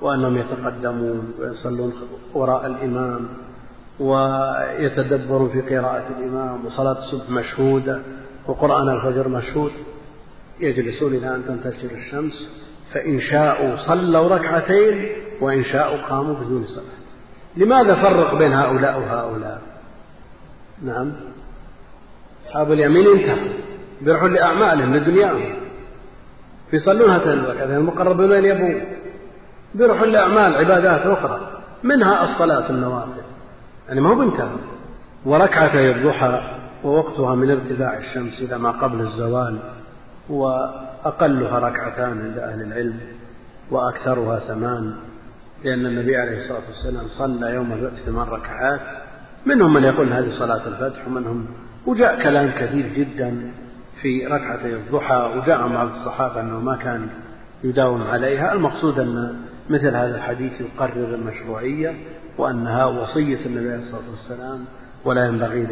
وأنهم 0.02 0.38
يتقدمون 0.38 1.34
ويصلون 1.40 1.94
وراء 2.34 2.66
الإمام 2.66 3.28
ويتدبرون 4.00 5.50
في 5.50 5.62
قراءة 5.62 6.04
الإمام 6.20 6.66
وصلاة 6.66 6.98
الصبح 6.98 7.30
مشهودة 7.30 8.00
وقرآن 8.48 8.90
الفجر 8.90 9.28
مشهود 9.28 9.72
يجلسون 10.60 11.14
إلى 11.14 11.36
أن 11.36 11.44
تنتشر 11.48 11.92
الشمس 11.92 12.50
فإن 12.94 13.20
شاءوا 13.20 13.76
صلوا 13.76 14.28
ركعتين 14.28 15.10
وإن 15.42 15.64
شاءوا 15.64 15.98
قاموا 16.10 16.36
بدون 16.36 16.66
صلاة. 16.66 17.06
لماذا 17.58 17.96
فرق 17.96 18.36
بين 18.36 18.54
هؤلاء 18.54 19.00
وهؤلاء؟ 19.00 19.62
نعم. 20.84 21.12
أصحاب 22.46 22.72
اليمين 22.72 23.08
انتهوا. 23.08 23.54
بيروحون 24.02 24.34
لأعمالهم 24.34 24.96
لدنياهم. 24.96 25.56
يصلون 26.74 27.10
هاتين 27.10 27.34
الركعتين 27.34 27.76
المقربون 27.76 28.32
وين 28.32 28.46
يبون 28.46 28.82
بيروحون 29.76 30.10
لأعمال 30.10 30.56
عبادات 30.56 31.02
أخرى. 31.02 31.40
منها 31.84 32.24
الصلاة 32.24 32.70
النوافل. 32.70 33.22
يعني 33.88 34.02
ما 34.02 34.10
هو 34.10 34.16
بانتهى 34.16 34.50
وركعتي 35.26 35.92
الضحى 35.92 36.42
ووقتها 36.84 37.36
من 37.36 37.52
ارتفاع 37.52 37.98
الشمس 37.98 38.42
إلى 38.42 38.58
ما 38.58 38.72
قبل 38.72 39.02
الزوال 39.02 39.60
وأقلها 40.30 41.60
ركعتان 41.60 42.22
عند 42.22 42.38
أهل 42.38 42.62
العلم 42.62 43.00
وأكثرها 43.72 44.40
ثمان. 44.40 44.96
لأن 45.66 45.86
النبي 45.86 46.18
عليه 46.18 46.38
الصلاة 46.38 46.62
والسلام 46.68 47.08
صلى 47.08 47.54
يوم 47.54 47.72
الفتح 47.74 48.02
ثمان 48.06 48.28
ركعات. 48.28 48.82
منهم 49.46 49.74
من 49.74 49.84
يقول 49.84 50.14
هذه 50.14 50.30
صلاة 50.40 50.68
الفتح 50.68 51.08
ومنهم 51.08 51.48
وجاء 51.86 52.24
كلام 52.24 52.52
كثير 52.52 52.88
جدا 52.96 53.52
في 54.02 54.26
ركعتي 54.28 54.76
الضحى 54.76 55.34
وجاء 55.38 55.68
بعض 55.68 55.88
الصحابة 55.88 56.42
أنه 56.42 56.60
ما 56.60 56.76
كان 56.76 57.08
يداوم 57.64 58.02
عليها. 58.02 58.54
المقصود 58.54 59.00
أن 59.00 59.36
مثل 59.70 59.88
هذا 59.88 60.16
الحديث 60.16 60.62
يقرر 60.62 61.16
المشروعية 61.16 61.94
وأنها 62.38 62.86
وصية 62.86 63.46
النبي 63.46 63.72
عليه 63.72 63.80
الصلاة 63.84 64.10
والسلام 64.10 64.66
ولا 65.06 65.26
ينبغي 65.26 65.64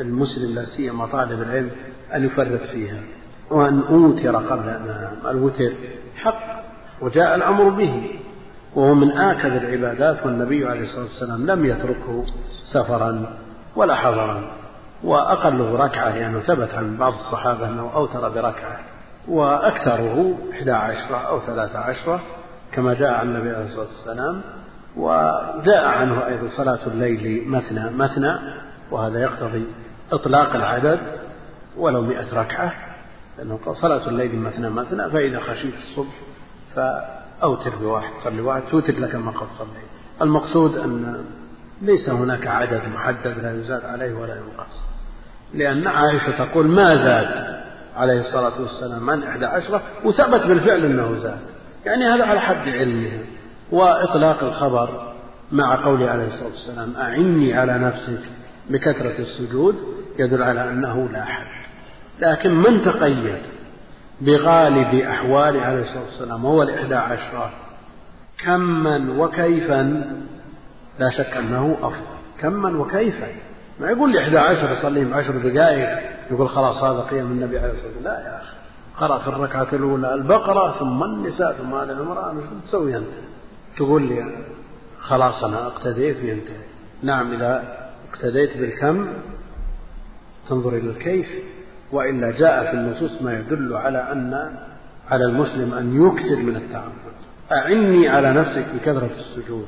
للمسلم 0.00 0.54
لا 0.54 0.64
سيما 0.64 1.06
طالب 1.06 1.42
العلم 1.42 1.70
أن 2.14 2.24
يفرط 2.24 2.62
فيها 2.62 3.00
وأن 3.50 3.80
أوتر 3.80 4.36
قبل 4.36 4.68
أن 4.68 5.10
الوتر 5.28 5.72
حق 6.16 6.64
وجاء 7.00 7.34
الأمر 7.34 7.68
به. 7.68 8.20
وهو 8.74 8.94
من 8.94 9.18
آكد 9.18 9.52
العبادات 9.52 10.26
والنبي 10.26 10.66
عليه 10.66 10.80
الصلاة 10.80 11.04
والسلام 11.04 11.46
لم 11.46 11.64
يتركه 11.64 12.24
سفرا 12.72 13.36
ولا 13.76 13.94
حضرا 13.94 14.52
وأقله 15.04 15.76
ركعة 15.76 16.10
لأنه 16.10 16.40
ثبت 16.40 16.74
عن 16.74 16.96
بعض 16.96 17.12
الصحابة 17.12 17.68
أنه 17.68 17.90
أوتر 17.94 18.28
بركعة 18.28 18.80
وأكثره 19.28 20.38
إحدى 20.52 20.72
عشرة 20.72 21.16
أو 21.16 21.40
ثلاثة 21.40 21.78
عشرة 21.78 22.20
كما 22.72 22.94
جاء 22.94 23.14
عن 23.14 23.28
النبي 23.28 23.50
عليه 23.50 23.64
الصلاة 23.64 23.86
والسلام 23.86 24.40
وجاء 24.96 25.84
عنه 25.84 26.26
أيضا 26.26 26.48
صلاة 26.56 26.78
الليل 26.86 27.48
مثنى 27.48 27.90
مثنى 27.90 28.34
وهذا 28.90 29.20
يقتضي 29.20 29.64
إطلاق 30.12 30.54
العدد 30.54 31.00
ولو 31.76 32.02
مئة 32.02 32.40
ركعة 32.40 32.72
لأنه 33.38 33.58
صلاة 33.72 34.08
الليل 34.08 34.38
مثنى 34.38 34.70
مثنى 34.70 35.10
فإذا 35.10 35.40
خشيت 35.40 35.74
الصبح 35.74 36.14
فأوتر 37.40 37.76
بواحد 37.76 38.12
صلي 38.24 38.40
واحد 38.40 38.62
توتر 38.70 39.00
لك 39.00 39.14
ما 39.14 39.30
قد 39.30 39.46
صليت 39.58 39.90
المقصود 40.22 40.76
أن 40.76 41.24
ليس 41.82 42.08
هناك 42.08 42.46
عدد 42.46 42.80
محدد 42.94 43.38
لا 43.42 43.60
يزاد 43.60 43.84
عليه 43.84 44.12
ولا 44.14 44.36
ينقص. 44.36 44.80
لأن 45.54 45.86
عائشة 45.86 46.44
تقول 46.44 46.66
ما 46.66 46.96
زاد 46.96 47.60
عليه 47.96 48.20
الصلاة 48.20 48.60
والسلام 48.60 49.10
عن 49.10 49.22
إحدى 49.22 49.46
عشرة 49.46 49.82
وثبت 50.04 50.46
بالفعل 50.46 50.84
أنه 50.84 51.18
زاد. 51.22 51.40
يعني 51.86 52.04
هذا 52.04 52.24
على 52.24 52.40
حد 52.40 52.68
علمها 52.68 53.18
وإطلاق 53.72 54.42
الخبر 54.44 55.14
مع 55.52 55.84
قوله 55.84 56.10
عليه 56.10 56.26
الصلاة 56.26 56.50
والسلام 56.50 56.96
أعني 56.96 57.54
على 57.54 57.78
نفسك 57.78 58.20
بكثرة 58.70 59.18
السجود 59.18 59.74
يدل 60.18 60.42
على 60.42 60.70
أنه 60.70 61.08
لا 61.12 61.24
حد 61.24 61.66
لكن 62.20 62.50
من 62.50 62.84
تقيد 62.84 63.38
بغالب 64.20 64.94
أحواله 64.94 65.60
عليه 65.62 65.80
الصلاة 65.80 66.04
والسلام 66.04 66.44
وهو 66.44 66.62
الإحدى 66.62 66.94
عشرة. 66.94 67.50
كما 68.44 69.12
وكيفا؟ 69.18 69.82
لا 70.98 71.10
شك 71.10 71.36
أنه 71.36 71.76
أفضل. 71.82 72.20
كما 72.40 72.78
وكيفا؟ 72.78 73.28
ما 73.80 73.90
يقول 73.90 74.12
لي 74.12 74.20
11 74.20 74.72
يصلي 74.72 75.14
عشر 75.14 75.38
دقائق 75.38 75.98
يقول 76.30 76.48
خلاص 76.48 76.82
هذا 76.82 77.00
قيام 77.00 77.26
النبي 77.26 77.58
عليه 77.58 77.72
الصلاة 77.72 77.86
والسلام. 77.86 78.14
لا 78.14 78.20
يا 78.20 78.40
أخي. 78.42 78.56
قرأ 78.96 79.18
في 79.18 79.28
الركعة 79.28 79.68
الأولى 79.72 80.14
البقرة 80.14 80.78
ثم 80.78 81.02
النساء 81.02 81.52
ثم 81.52 81.74
آل 81.74 81.98
عمران. 82.00 82.36
إيش 82.36 82.46
تسوي 82.68 82.96
أنت؟ 82.96 83.12
تقول 83.76 84.02
لي 84.02 84.44
خلاص 85.00 85.44
أنا 85.44 85.66
اقتديت 85.66 86.16
وينتهي 86.16 86.64
نعم 87.02 87.32
إذا 87.32 87.78
اقتديت 88.12 88.56
بالكم 88.56 89.08
تنظر 90.48 90.76
إلى 90.76 90.90
الكيف. 90.90 91.28
وإلا 91.92 92.30
جاء 92.30 92.64
في 92.64 92.72
النصوص 92.72 93.22
ما 93.22 93.38
يدل 93.38 93.74
على 93.76 93.98
أن 94.12 94.50
على 95.10 95.24
المسلم 95.24 95.74
أن 95.74 96.06
يكثر 96.06 96.36
من 96.36 96.56
التعبد. 96.56 97.10
أعني 97.52 98.08
على 98.08 98.32
نفسك 98.32 98.64
بكثرة 98.74 99.10
السجود 99.18 99.66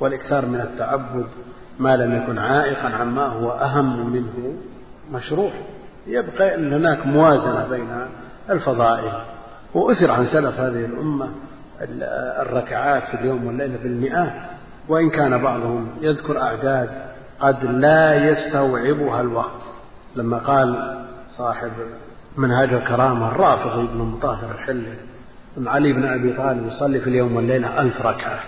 والإكثار 0.00 0.46
من 0.46 0.60
التعبد 0.60 1.26
ما 1.78 1.96
لم 1.96 2.22
يكن 2.22 2.38
عائقا 2.38 2.88
عما 2.88 3.26
هو 3.26 3.50
أهم 3.50 4.12
منه 4.12 4.54
مشروع. 5.12 5.50
يبقى 6.06 6.54
أن 6.54 6.72
هناك 6.72 7.06
موازنة 7.06 7.68
بين 7.68 7.88
الفضائل. 8.50 9.12
وأثر 9.74 10.10
عن 10.10 10.26
سلف 10.26 10.60
هذه 10.60 10.84
الأمة 10.84 11.28
الركعات 12.42 13.02
في 13.02 13.14
اليوم 13.14 13.46
والليلة 13.46 13.76
بالمئات. 13.82 14.42
وإن 14.88 15.10
كان 15.10 15.42
بعضهم 15.42 15.88
يذكر 16.00 16.40
أعداد 16.40 16.90
قد 17.40 17.64
لا 17.64 18.14
يستوعبها 18.14 19.20
الوقت. 19.20 19.60
لما 20.16 20.38
قال 20.38 21.00
صاحب 21.40 21.72
منهاج 22.36 22.72
الكرامة 22.72 23.32
الرافضي 23.32 23.86
بن 23.86 23.98
مطهر 23.98 24.50
الحلي 24.50 24.94
أن 25.58 25.68
علي 25.68 25.92
بن 25.92 26.04
أبي 26.04 26.32
طالب 26.32 26.66
يصلي 26.66 27.00
في 27.00 27.10
اليوم 27.10 27.36
والليلة 27.36 27.80
ألف 27.80 28.06
ركعة. 28.06 28.44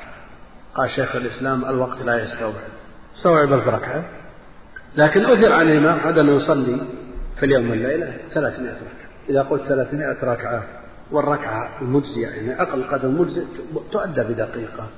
قال 0.75 0.91
شيخ 0.91 1.17
الإسلام 1.17 1.65
الوقت 1.65 2.03
لا 2.03 2.23
يستوعب. 2.23 2.55
استوعب 3.17 3.53
ألف 3.53 3.69
ركعة؟ 3.69 4.05
لكن 4.97 5.25
أثر 5.25 5.53
عن 5.53 5.69
الإمام 5.69 6.01
عاد 6.01 6.19
أنه 6.19 6.33
يصلي 6.33 6.81
في 7.37 7.47
اليوم 7.47 7.71
والليلة 7.71 8.17
ثلاثمائة 8.31 8.75
ركعة. 8.75 9.11
إذا 9.29 9.43
قلت 9.43 9.63
ثلاثمائة 9.63 10.25
ركعة 10.25 10.63
والركعة 11.11 11.83
المجزية 11.83 12.29
يعني 12.29 12.63
أقل 12.63 12.85
قدر 12.85 13.09
مجزي 13.09 13.43
تؤدى 13.93 14.23
بدقيقة 14.23 14.89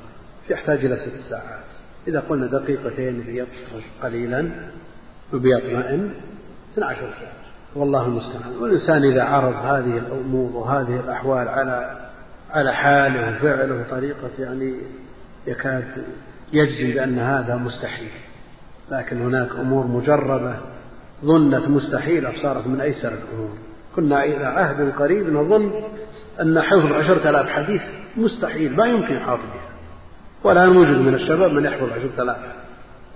يحتاج 0.51 0.85
إلى 0.85 0.97
ست 0.97 1.31
ساعات. 1.31 1.65
إذا 2.09 2.21
قلنا 2.21 2.47
دقيقتين 2.47 3.21
ليطرش 3.21 3.85
قليلا 4.03 4.51
وبيطمئن 5.33 6.15
12 6.73 7.01
ساعة. 7.01 7.44
والله 7.77 8.07
المستعان. 8.07 8.57
والإنسان 8.61 9.05
إذا 9.05 9.23
عرض 9.23 9.55
هذه 9.55 9.99
الأمور 9.99 10.57
وهذه 10.57 11.01
الأحوال 11.01 11.49
على 11.49 11.97
على 12.51 12.73
حاله 12.73 13.37
وفعله 13.37 13.81
وطريقة 13.81 14.31
يعني 14.39 14.75
يكاد 15.47 15.85
يجزم 16.53 16.95
بأن 16.95 17.19
هذا 17.19 17.57
مستحيل. 17.57 18.11
لكن 18.91 19.23
هناك 19.23 19.51
أمور 19.61 19.87
مجربة 19.87 20.57
ظنت 21.25 21.69
مستحيلة 21.69 22.33
صارت 22.43 22.67
من 22.67 22.81
أيسر 22.81 23.09
الأمور. 23.09 23.51
كنا 23.97 24.25
إلى 24.25 24.45
عهد 24.45 24.93
قريب 24.99 25.31
نظن 25.31 25.73
أن 26.41 26.61
حفظ 26.61 26.93
عشرة 26.93 27.31
آلاف 27.31 27.49
حديث 27.49 27.83
مستحيل 28.17 28.77
ما 28.77 28.87
يمكن 28.87 29.15
يحافظ 29.15 29.45
بها. 29.45 29.75
ولا 30.45 30.67
نوجد 30.67 30.97
من 30.97 31.15
الشباب 31.15 31.53
من 31.53 31.65
يحفظ 31.65 31.89
عشرة 31.93 32.23
آلاف. 32.23 32.37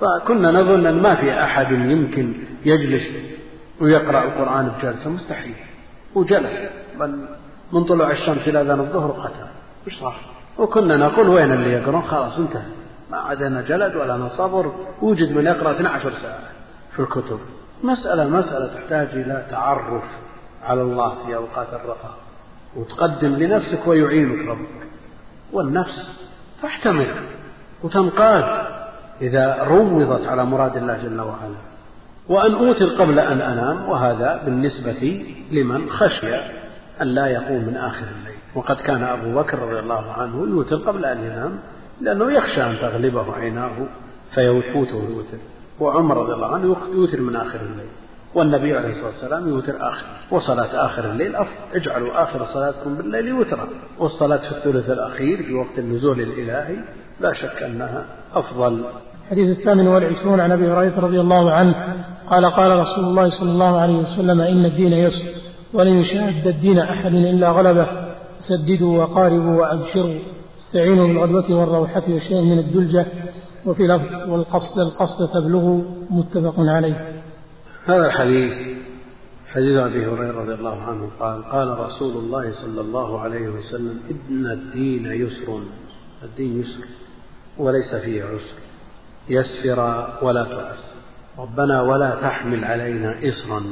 فكنا 0.00 0.50
نظن 0.50 0.86
أن 0.86 1.02
ما 1.02 1.14
في 1.14 1.42
أحد 1.42 1.70
يمكن 1.70 2.34
يجلس 2.64 3.37
ويقرأ 3.80 4.24
القرآن 4.24 4.68
بجلسة 4.68 5.10
مستحيل. 5.10 5.54
وجلس. 6.14 6.70
بل 7.00 7.28
من 7.72 7.84
طلوع 7.84 8.10
الشمس 8.10 8.48
إلى 8.48 8.60
أذان 8.60 8.80
الظهر 8.80 9.12
ختم 9.12 9.46
إيش 9.86 9.94
صار؟ 10.00 10.14
وكنا 10.58 10.96
نقول 10.96 11.28
وين 11.28 11.52
اللي 11.52 11.72
يقرون؟ 11.72 12.02
خلاص 12.02 12.38
انتهى. 12.38 12.62
ما 13.10 13.16
عاد 13.16 13.64
جلد 13.66 13.96
ولا 13.96 14.28
صبر. 14.28 14.72
وجد 15.02 15.32
من 15.32 15.46
يقرأ 15.46 15.72
12 15.72 16.12
ساعة 16.12 16.40
في 16.92 17.00
الكتب. 17.00 17.38
مسألة 17.84 18.28
مسألة 18.28 18.74
تحتاج 18.74 19.08
إلى 19.12 19.46
تعرف 19.50 20.04
على 20.62 20.82
الله 20.82 21.14
في 21.26 21.36
أوقات 21.36 21.68
الرخاء. 21.72 22.14
وتقدم 22.76 23.28
لنفسك 23.28 23.86
ويعينك 23.86 24.48
ربك. 24.48 24.88
والنفس 25.52 26.28
تحتمل 26.62 27.14
وتنقاد 27.82 28.66
إذا 29.22 29.62
روضت 29.62 30.26
على 30.26 30.44
مراد 30.44 30.76
الله 30.76 30.96
جل 31.02 31.20
وعلا. 31.20 31.77
وأن 32.28 32.54
أوتر 32.54 32.88
قبل 32.88 33.18
أن 33.18 33.40
أنام 33.40 33.88
وهذا 33.88 34.42
بالنسبة 34.44 35.24
لمن 35.52 35.90
خشي 35.90 36.34
أن 37.02 37.06
لا 37.06 37.26
يقوم 37.26 37.64
من 37.64 37.76
آخر 37.76 38.06
الليل. 38.18 38.38
وقد 38.54 38.76
كان 38.76 39.02
أبو 39.02 39.34
بكر 39.34 39.58
رضي 39.58 39.78
الله 39.78 40.12
عنه 40.12 40.40
يوتر 40.50 40.76
قبل 40.76 41.04
أن 41.04 41.18
ينام 41.18 41.58
لأنه 42.00 42.32
يخشى 42.32 42.62
أن 42.62 42.78
تغلبه 42.80 43.34
عيناه 43.34 43.86
فيفوته 44.34 45.06
الوتر. 45.08 45.38
وعمر 45.80 46.16
رضي 46.16 46.32
الله 46.32 46.54
عنه 46.54 46.76
يوتر 46.92 47.20
من 47.20 47.36
آخر 47.36 47.60
الليل. 47.60 47.88
والنبي 48.34 48.76
عليه 48.76 48.88
الصلاة 48.88 49.10
والسلام 49.10 49.48
يوتر 49.48 49.88
آخر 49.88 50.04
وصلاة 50.30 50.86
آخر 50.86 51.10
الليل 51.10 51.36
أفضل 51.36 51.54
اجعلوا 51.74 52.22
آخر 52.22 52.46
صلاتكم 52.46 52.94
بالليل 52.94 53.32
وترا 53.32 53.68
والصلاة 53.98 54.36
في 54.36 54.50
الثلث 54.50 54.90
الأخير 54.90 55.42
في 55.42 55.54
وقت 55.54 55.78
النزول 55.78 56.20
الإلهي 56.20 56.76
لا 57.20 57.32
شك 57.32 57.62
أنها 57.62 58.04
أفضل 58.34 58.84
الحديث 59.28 59.58
الثامن 59.58 59.88
والعشرون 59.88 60.40
عن 60.40 60.52
أبي 60.52 60.72
هريرة 60.72 61.00
رضي 61.00 61.20
الله 61.20 61.52
عنه 61.52 61.74
قال 62.30 62.44
قال 62.44 62.78
رسول 62.78 63.04
الله 63.04 63.28
صلى 63.40 63.50
الله 63.50 63.78
عليه 63.78 63.96
وسلم 63.98 64.40
إن 64.40 64.64
الدين 64.64 64.92
يسر 64.92 65.26
ولن 65.72 65.94
يشاهد 65.94 66.46
الدين 66.46 66.78
أحد 66.78 67.14
إلا 67.14 67.50
غلبه. 67.50 67.88
سددوا 68.48 69.02
وقاربوا 69.02 69.60
وأبشروا. 69.60 70.18
استعينوا 70.58 71.06
بالغدوة 71.08 71.60
والروحة 71.60 72.02
وشيء 72.08 72.42
من 72.42 72.58
الدلجة. 72.58 73.06
وفي 73.66 73.82
لفظ 73.82 74.30
والقصد 74.30 74.78
القصد 74.78 75.28
تبلغ 75.34 75.80
متفق 76.10 76.54
عليه. 76.58 77.22
هذا 77.86 78.06
الحديث 78.06 78.52
حديث 79.52 79.76
أبي 79.78 80.06
هريرة 80.06 80.42
رضي 80.42 80.54
الله 80.54 80.82
عنه 80.82 81.10
قال 81.20 81.44
قال 81.44 81.78
رسول 81.78 82.16
الله 82.16 82.52
صلى 82.52 82.80
الله 82.80 83.20
عليه 83.20 83.48
وسلم 83.48 84.00
إن 84.10 84.46
الدين 84.46 85.06
يسر. 85.06 85.60
الدين 86.24 86.60
يسر 86.60 86.84
وليس 87.58 87.94
فيه 88.04 88.24
عسر. 88.24 88.67
يسر 89.28 90.08
ولا 90.22 90.44
تؤسر 90.44 90.98
ربنا 91.38 91.82
ولا 91.82 92.10
تحمل 92.20 92.64
علينا 92.64 93.28
إصرا 93.28 93.62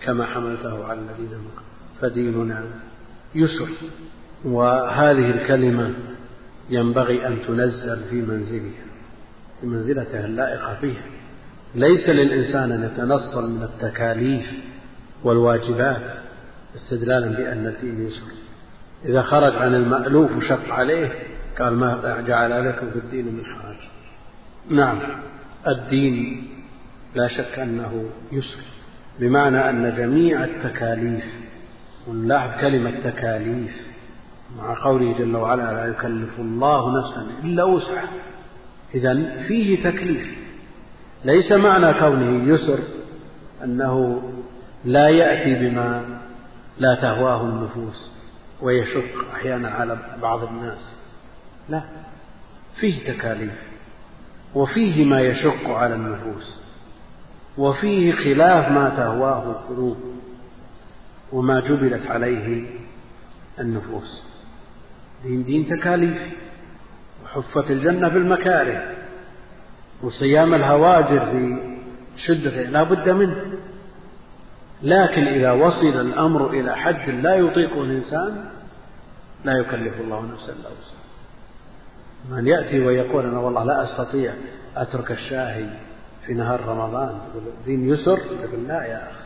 كما 0.00 0.24
حملته 0.24 0.84
على 0.84 0.98
الذين 0.98 1.38
فديننا 2.00 2.64
يسر. 3.34 3.68
وهذه 4.44 5.30
الكلمة 5.30 5.94
ينبغي 6.70 7.26
أن 7.26 7.38
تنزل 7.46 8.04
في 8.10 8.22
منزلها 8.22 8.84
في 9.60 9.66
منزلتها 9.66 10.26
اللائقة 10.26 10.76
بها 10.82 11.02
ليس 11.74 12.08
للإنسان 12.08 12.72
أن 12.72 12.84
يتنصل 12.84 13.50
من 13.50 13.62
التكاليف 13.62 14.46
والواجبات 15.24 16.02
استدلالا 16.76 17.26
بأن 17.26 17.66
الدين 17.66 18.06
يسر. 18.06 18.26
إذا 19.04 19.22
خرج 19.22 19.56
عن 19.56 19.74
المألوف 19.74 20.36
وشق 20.36 20.72
عليه 20.72 21.12
قال 21.58 21.74
ما 21.74 22.20
جعل 22.26 22.68
لكم 22.68 22.90
في 22.90 22.98
الدين 22.98 23.26
من 23.26 23.44
حرج. 23.44 23.93
نعم. 24.70 24.98
الدين 25.68 26.48
لا 27.14 27.28
شك 27.28 27.58
أنه 27.58 28.04
يسر 28.32 28.62
بمعنى 29.20 29.70
أن 29.70 29.96
جميع 29.96 30.44
التكاليف 30.44 31.24
ونلاحظ 32.08 32.60
كلمة 32.60 32.90
تكاليف 32.90 33.82
مع 34.56 34.84
قوله 34.84 35.18
جل 35.18 35.36
وعلا 35.36 35.72
لا 35.72 35.86
يكلف 35.86 36.38
الله 36.38 36.98
نفسا 36.98 37.26
إلا 37.44 37.64
وسعها 37.64 38.08
إذا 38.94 39.42
فيه 39.48 39.90
تكليف. 39.90 40.34
ليس 41.24 41.52
معنى 41.52 41.94
كونه 41.94 42.54
يسر 42.54 42.78
أنه 43.64 44.22
لا 44.84 45.08
يأتي 45.08 45.54
بما 45.54 46.04
لا 46.78 46.94
تهواه 46.94 47.42
النفوس 47.42 48.10
ويشق 48.62 49.30
أحيانا 49.34 49.68
على 49.68 49.98
بعض 50.22 50.44
الناس. 50.44 50.96
لا 51.68 51.82
فيه 52.80 53.12
تكاليف. 53.12 53.73
وفيه 54.54 55.04
ما 55.04 55.20
يشق 55.20 55.68
على 55.68 55.94
النفوس 55.94 56.60
وفيه 57.58 58.12
خلاف 58.12 58.72
ما 58.72 58.88
تهواه 58.88 59.50
القلوب 59.50 59.96
وما 61.32 61.60
جبلت 61.60 62.06
عليه 62.06 62.66
النفوس. 63.60 64.24
دين 65.24 65.44
دين 65.44 65.66
تكاليف 65.66 66.18
وحفت 67.24 67.70
الجنة 67.70 68.08
بالمكاره 68.08 68.94
وصيام 70.02 70.54
الهواجر 70.54 71.20
في 71.20 71.58
شدة 72.16 72.62
لا 72.62 72.82
بد 72.82 73.08
منه. 73.08 73.44
لكن 74.82 75.22
إذا 75.22 75.52
وصل 75.52 76.00
الأمر 76.00 76.50
إلى 76.50 76.76
حد 76.76 77.10
لا 77.10 77.34
يطيقه 77.34 77.82
الإنسان 77.82 78.44
لا 79.44 79.52
يكلف 79.52 80.00
الله 80.00 80.26
نفسا 80.32 80.52
إلا 80.52 80.68
وسعها. 80.68 81.03
من 82.30 82.46
يأتي 82.46 82.80
ويقول 82.80 83.26
أنا 83.26 83.38
والله 83.38 83.64
لا 83.64 83.84
أستطيع 83.84 84.34
أترك 84.76 85.10
الشاهي 85.10 85.68
في 86.26 86.34
نهار 86.34 86.64
رمضان. 86.64 87.18
دين 87.66 87.88
يسر؟ 87.88 88.16
تقول 88.16 88.68
لا 88.68 88.84
يا 88.84 89.10
أخي. 89.10 89.24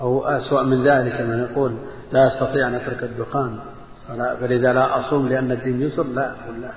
أو 0.00 0.24
أسوأ 0.24 0.62
من 0.62 0.82
ذلك 0.84 1.20
من 1.20 1.48
يقول 1.50 1.72
لا 2.12 2.26
أستطيع 2.26 2.68
أن 2.68 2.74
أترك 2.74 3.02
الدخان. 3.02 3.58
فلذا 4.40 4.72
لا 4.72 5.00
أصوم 5.00 5.28
لأن 5.28 5.52
الدين 5.52 5.82
يسر 5.82 6.06
لا 6.06 6.30
أقول 6.30 6.60
لا. 6.62 6.72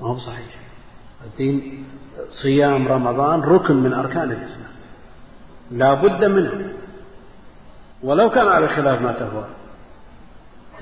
ما 0.00 0.08
هو 0.08 0.18
صحيح. 0.18 0.56
الدين 1.26 1.84
صيام 2.42 2.88
رمضان 2.88 3.40
ركن 3.40 3.76
من 3.76 3.92
أركان 3.92 4.32
الإسلام. 4.32 4.74
لا 5.70 5.94
بد 5.94 6.24
منه. 6.24 6.72
ولو 8.02 8.30
كان 8.30 8.48
على 8.48 8.68
خلاف 8.68 9.02
ما 9.02 9.12
تهوى. 9.12 9.44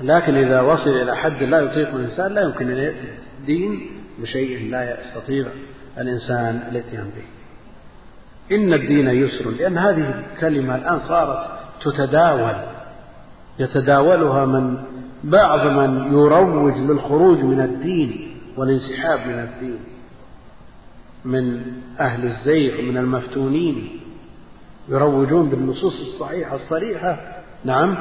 لكن 0.01 0.35
إذا 0.35 0.61
وصل 0.61 0.89
إلى 0.89 1.15
حد 1.15 1.43
لا 1.43 1.59
يطيقه 1.59 1.95
الإنسان 1.95 2.33
لا 2.33 2.41
يمكن 2.41 2.71
أن 2.71 2.93
الدين 3.39 3.91
بشيء 4.19 4.71
لا 4.71 4.99
يستطيع 4.99 5.47
الإنسان 5.97 6.63
الاتيان 6.71 7.03
به. 7.15 7.25
إن 8.55 8.73
الدين 8.73 9.07
يسر 9.07 9.49
لأن 9.49 9.77
هذه 9.77 10.23
الكلمة 10.33 10.75
الآن 10.75 10.99
صارت 10.99 11.49
تتداول. 11.81 12.55
يتداولها 13.59 14.45
من 14.45 14.77
بعض 15.23 15.67
من 15.67 16.13
يروج 16.13 16.77
للخروج 16.77 17.37
من 17.39 17.61
الدين 17.61 18.37
والانسحاب 18.57 19.19
من 19.27 19.39
الدين 19.39 19.79
من 21.25 21.61
أهل 21.99 22.25
الزيغ 22.25 22.81
من 22.81 22.97
المفتونين. 22.97 23.99
يروجون 24.89 25.49
بالنصوص 25.49 26.01
الصحيحة 26.01 26.55
الصريحة. 26.55 27.43
نعم. 27.65 27.97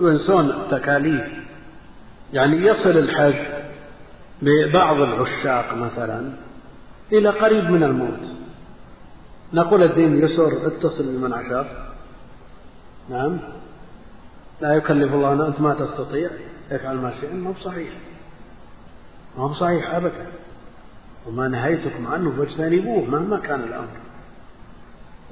وينسون 0.00 0.50
التكاليف 0.50 1.24
يعني 2.32 2.56
يصل 2.56 2.90
الحد 2.90 3.62
ببعض 4.42 5.00
العشاق 5.00 5.74
مثلا 5.74 6.32
إلى 7.12 7.28
قريب 7.28 7.64
من 7.64 7.82
الموت. 7.82 8.32
نقول 9.52 9.82
الدين 9.82 10.24
يسر 10.24 10.66
اتصل 10.66 11.18
بمن 11.18 11.32
عشاق 11.32 11.94
نعم. 13.10 13.40
لا 14.60 14.74
يكلف 14.74 15.14
الله 15.14 15.46
أنت 15.46 15.60
ما 15.60 15.74
تستطيع. 15.74 16.30
افعل 16.70 16.96
ما 16.96 17.12
شئت 17.20 17.32
ما 17.32 17.50
هو 17.50 17.54
صحيح 17.54 17.92
ما 19.38 19.44
هو 19.44 19.52
صحيح 19.52 19.94
أبدا. 19.94 20.26
وما 21.26 21.48
نهيتكم 21.48 22.06
عنه 22.06 22.32
فاجتنبوه 22.38 23.04
مهما 23.04 23.40
كان 23.40 23.60
الأمر. 23.60 23.88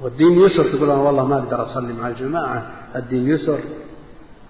والدين 0.01 0.39
يسر 0.39 0.63
تقول 0.63 0.91
أنا 0.91 1.01
والله 1.01 1.25
ما 1.25 1.37
أقدر 1.37 1.63
أصلي 1.63 1.93
مع 1.93 2.07
الجماعة. 2.07 2.71
الدين 2.95 3.29
يسر. 3.29 3.59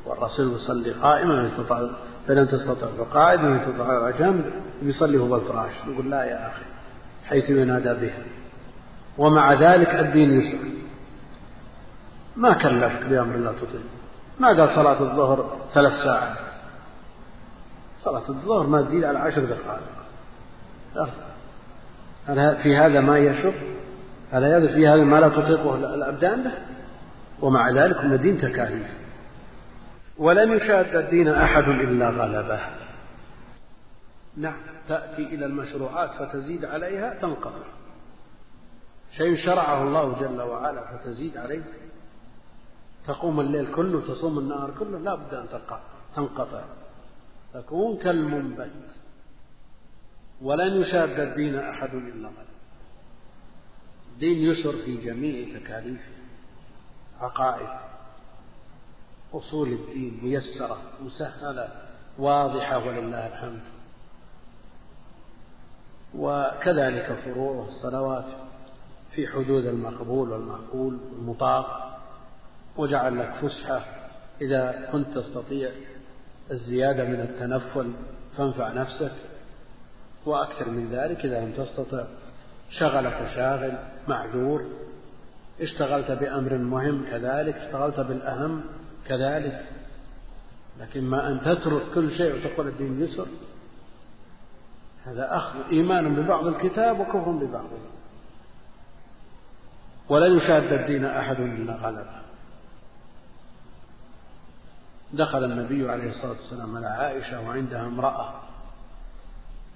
والرسول 0.06 0.54
يصلي 0.56 0.92
قائما 0.92 1.48
استطاع 1.48 1.90
فلم 2.28 2.46
تستطع 2.46 2.88
فقاعد 2.98 3.44
وإن 3.44 3.58
استطاع 3.58 3.88
على 3.88 4.14
جنب 4.20 4.54
يصلي 4.82 5.18
هو 5.18 5.28
بالفراش 5.28 5.72
نقول 5.88 6.12
لا 6.12 6.24
يا 6.24 6.48
أخي 6.48 6.64
حيث 7.26 7.50
ينادى 7.50 7.94
بها 7.94 8.24
ومع 9.18 9.54
ذلك 9.54 9.96
الدين 9.96 10.42
يسر 10.42 10.82
ما 12.36 12.54
كلفك 12.54 13.04
بأمر 13.06 13.36
لا 13.36 13.52
تطيع؟ 13.52 13.82
ما 14.40 14.48
قال 14.48 14.76
صلاة 14.76 15.02
الظهر 15.02 15.58
ثلاث 15.74 15.94
ساعات؟ 15.94 16.38
صلاة 18.00 18.30
الظهر 18.30 18.68
ما 18.68 18.82
تزيد 18.82 19.04
على 19.04 19.20
عشر 19.20 19.42
دقائق. 19.42 19.82
هل 22.28 22.58
في 22.64 22.78
هذا 22.78 23.00
ما 23.00 23.18
يشق؟ 23.18 23.54
هل 24.32 24.44
هذا 24.44 24.68
في 24.68 24.88
هذا 24.88 25.04
ما 25.04 25.20
لا 25.20 25.30
تطيقه؟ 25.30 25.76
الأبدان 25.76 26.44
له 26.44 26.52
ومع 27.42 27.70
ذلك 27.70 27.98
هم 27.98 28.38
تكاليف. 28.38 29.01
ولن 30.18 30.58
يشاد 30.58 30.96
الدين 30.96 31.28
أحد 31.28 31.64
إلا 31.64 32.10
غلبه. 32.10 32.60
نعم 34.38 34.62
تأتي 34.88 35.24
إلى 35.24 35.46
المشروعات 35.46 36.10
فتزيد 36.10 36.66
عليها 36.66 37.14
تنقطع. 37.22 37.66
شيء 39.18 39.38
شرعه 39.38 39.84
الله 39.84 40.20
جل 40.20 40.42
وعلا 40.42 40.98
فتزيد 40.98 41.38
عليه. 41.38 41.64
تقوم 43.06 43.40
الليل 43.40 43.76
كله 43.76 44.02
تصوم 44.08 44.40
النهار 44.40 44.72
كله 44.80 45.00
لا 45.00 45.16
بد 45.16 45.34
أن 45.34 45.48
تنقطع. 46.16 46.64
تكون 47.54 47.98
كالمنبت. 47.98 48.72
ولن 50.42 50.82
يشاد 50.82 51.20
الدين 51.20 51.56
أحد 51.56 51.94
إلا 51.94 52.28
غلب 52.28 52.52
الدين 54.14 54.38
يسر 54.38 54.72
في 54.72 54.98
جميع 54.98 55.60
تكاليفه. 55.60 56.12
عقائد. 57.20 57.70
أصول 59.34 59.74
الدين 59.74 60.20
ميسرة 60.24 60.78
مسهلة 61.02 61.70
واضحة 62.18 62.88
ولله 62.88 63.28
الحمد. 63.28 63.62
وكذلك 66.16 67.14
فروع 67.26 67.66
الصلوات 67.68 68.26
في 69.12 69.28
حدود 69.28 69.66
المقبول 69.66 70.32
والمعقول 70.32 71.00
والمطاق. 71.12 71.98
وجعل 72.78 73.20
لك 73.20 73.32
فسحة 73.32 73.86
إذا 74.42 74.90
كنت 74.92 75.18
تستطيع 75.18 75.72
الزيادة 76.52 77.04
من 77.04 77.20
التنفل 77.20 77.92
فانفع 78.38 78.74
نفسك. 78.74 79.12
وأكثر 80.26 80.70
من 80.70 80.92
ذلك 80.92 81.26
إذا 81.26 81.40
لم 81.40 81.52
تستطع 81.52 82.04
شغلك 82.70 83.28
شاغل 83.36 83.78
معذور. 84.08 84.66
اشتغلت 85.62 86.12
بأمر 86.12 86.58
مهم 86.58 87.06
كذلك 87.12 87.56
اشتغلت 87.56 88.00
بالأهم. 88.00 88.64
كذلك. 89.12 89.66
لكن 90.80 91.04
ما 91.04 91.28
أن 91.28 91.42
تترك 91.42 91.82
كل 91.96 92.12
شيء 92.12 92.36
وتقول 92.36 92.68
الدين 92.68 93.04
يسر 93.04 93.28
هذا 95.06 95.36
أخذ 95.38 95.60
إيمان 95.72 96.16
ببعض 96.16 96.48
الكتاب 96.48 97.00
وكفر 97.00 97.32
ببعض. 97.32 97.70
ولن 100.10 100.38
يشاد 100.38 100.74
الدين 100.74 101.06
أحد 101.06 101.40
إلا 101.40 101.74
غلبه. 101.74 102.22
دخل 105.14 105.44
النبي 105.44 105.90
عليه 105.90 106.10
الصلاة 106.10 106.32
والسلام 106.32 106.78
على 106.78 106.88
عائشة 106.88 107.42
وعندها 107.42 107.82
امرأة 107.82 108.34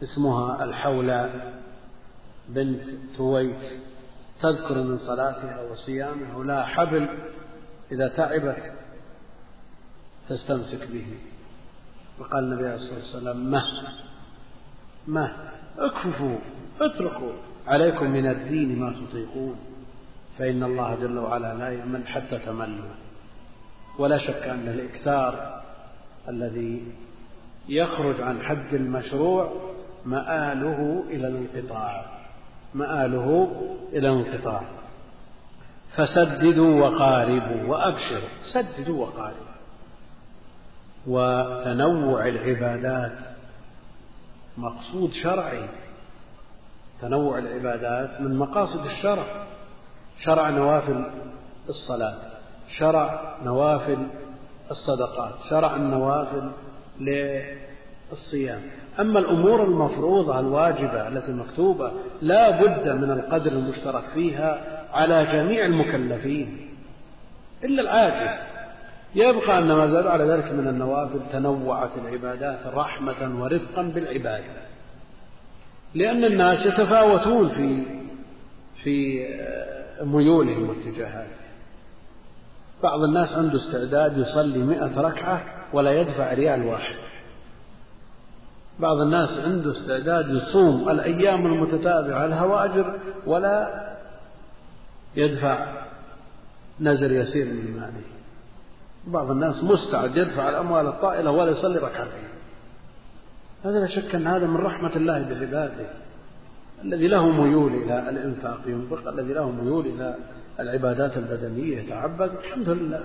اسمها 0.03 0.63
الحولى 0.63 1.51
بنت 2.49 2.81
تويت 3.17 3.79
تذكر 4.41 4.75
من 4.75 4.97
صلاتها 4.97 5.61
وصيامها. 5.61 6.35
ولا 6.35 6.65
حبل 6.65 7.09
إذا 7.91 8.07
تعبت 8.07 8.73
تستمسك 10.29 10.87
به. 10.87 11.05
وقال 12.19 12.43
النبي 12.43 12.63
عليه 12.63 12.75
الصلاة 12.75 12.99
والسلام 12.99 13.51
مه 13.51 13.63
مه 15.07 15.31
اكففوا 15.77 16.37
اتركوا 16.81 17.33
عليكم 17.67 18.11
من 18.11 18.29
الدين 18.29 18.79
ما 18.79 18.93
تطيقون 18.93 19.55
فإن 20.37 20.63
الله 20.63 20.95
جل 20.95 21.17
وعلا 21.17 21.53
لا 21.53 21.69
يمل 21.69 22.07
حتى 22.07 22.37
تملوا. 22.37 22.95
ولا 23.99 24.17
شك 24.17 24.43
أن 24.43 24.67
الإكثار 24.67 25.61
الذي 26.29 26.83
يخرج 27.69 28.21
عن 28.21 28.41
حد 28.41 28.73
المشروع 28.73 29.53
مآله 30.05 31.03
إلى 31.09 31.27
الانقطاع 31.27 32.05
مآله 32.73 33.51
إلى 33.93 34.09
الانقطاع. 34.09 34.63
فسددوا 35.95 36.81
وقاربوا 36.81 37.63
وأبشروا 37.67 38.29
سددوا 38.53 39.05
وقاربوا. 39.05 39.44
وتنوع 41.07 42.27
العبادات. 42.27 43.17
مقصود 44.57 45.13
شرعي. 45.13 45.69
تنوع 47.01 47.37
العبادات 47.37 48.21
من 48.21 48.35
مقاصد 48.37 48.85
الشرع. 48.85 49.23
شرع 50.19 50.49
نوافل 50.49 51.05
الصلاة 51.69 52.17
شرع 52.77 53.37
نوافل 53.43 54.07
الصدقات 54.71 55.33
شرع 55.49 55.75
النوافل 55.75 56.51
للصيام. 56.99 58.61
أما 58.99 59.19
الأمور 59.19 59.63
المفروضة 59.63 60.39
الواجبة 60.39 61.07
التي 61.07 61.31
مكتوبة 61.31 61.91
لا 62.21 62.61
بد 62.61 62.89
من 62.89 63.11
القدر 63.11 63.51
المشترك 63.51 64.03
فيها 64.13 64.61
على 64.93 65.25
جميع 65.25 65.65
المكلفين 65.65 66.69
إلا 67.63 67.81
العاجز. 67.81 68.54
يبقى 69.15 69.59
أن 69.59 69.67
ما 69.67 69.87
زاد 69.87 70.07
على 70.07 70.23
ذلك 70.23 70.51
من 70.51 70.67
النوافل 70.67 71.19
تنوعت 71.31 71.89
العبادات 71.97 72.59
رحمة 72.67 73.41
ورفقا 73.41 73.81
بالعباد 73.81 74.43
لأن 75.95 76.23
الناس 76.23 76.65
يتفاوتون 76.65 77.49
في 77.49 77.83
في 78.83 79.25
ميولهم 80.01 80.69
واتجاهاتهم. 80.69 81.45
بعض 82.83 83.03
الناس 83.03 83.33
عنده 83.33 83.57
استعداد 83.57 84.17
يصلي 84.17 84.59
مئة 84.59 85.01
ركعة 85.01 85.43
ولا 85.73 85.91
يدفع 85.91 86.33
ريال 86.33 86.63
واحد. 86.63 86.95
بعض 88.79 88.97
الناس 89.01 89.29
عنده 89.45 89.71
استعداد 89.71 90.29
يصوم 90.29 90.89
الأيام 90.89 91.45
المتتابعة 91.45 92.25
الهواجر 92.25 92.99
ولا 93.25 93.85
يدفع 95.15 95.65
نزر 96.79 97.11
يسير 97.11 97.45
من 97.45 97.79
ماله 97.79 98.14
بعض 99.07 99.31
الناس 99.31 99.63
مستعد 99.63 100.17
يدفع 100.17 100.49
الأموال 100.49 100.87
الطائلة 100.87 101.31
ولا 101.31 101.51
يصلي 101.51 101.77
ركعتين. 101.77 102.23
هذا 103.65 103.79
لا 103.79 103.87
شك 103.87 104.15
أن 104.15 104.27
هذا 104.27 104.47
من 104.47 104.57
رحمة 104.57 104.95
الله 104.95 105.19
بعباده. 105.19 105.85
الذي 106.83 107.07
له 107.07 107.29
ميول 107.29 107.73
إلى 107.73 108.09
الإنفاق 108.09 108.59
ينفق 108.65 109.07
الذي 109.07 109.33
له 109.33 109.51
ميول 109.51 109.85
إلى 109.85 110.15
العبادات 110.59 111.17
البدنية 111.17 111.77
يتعبد 111.77 112.31
الحمد 112.43 112.69
لله. 112.69 113.03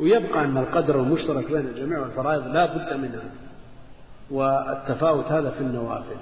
ويبقى 0.00 0.44
أن 0.44 0.56
القدر 0.56 1.00
المشترك 1.00 1.52
بين 1.52 1.66
الجميع 1.66 2.00
والفرائض 2.00 2.46
لا 2.46 2.66
بد 2.66 3.00
منها. 3.00 3.30
والتفاوت 4.30 5.24
هذا 5.24 5.50
في 5.50 5.60
النوافل. 5.60 6.16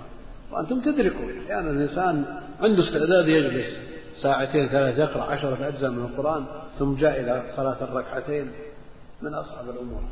وأنتم 0.52 0.80
تدركوا 0.80 1.24
أحيانا 1.44 1.70
الإنسان 1.70 2.24
عنده 2.60 2.82
استعداد 2.82 3.28
يجلس 3.28 3.78
ساعتين 4.22 4.68
ثلاث 4.68 4.98
يقرأ 4.98 5.22
عشرة 5.22 5.68
أجزاء 5.68 5.90
من 5.90 6.04
القرآن 6.04 6.44
ثم 6.78 6.94
جاء 6.94 7.20
إلى 7.20 7.42
صلاة 7.56 7.84
الركعتين. 7.84 8.50
من 9.22 9.34
أصعب 9.34 9.64
الأمور. 9.70 10.02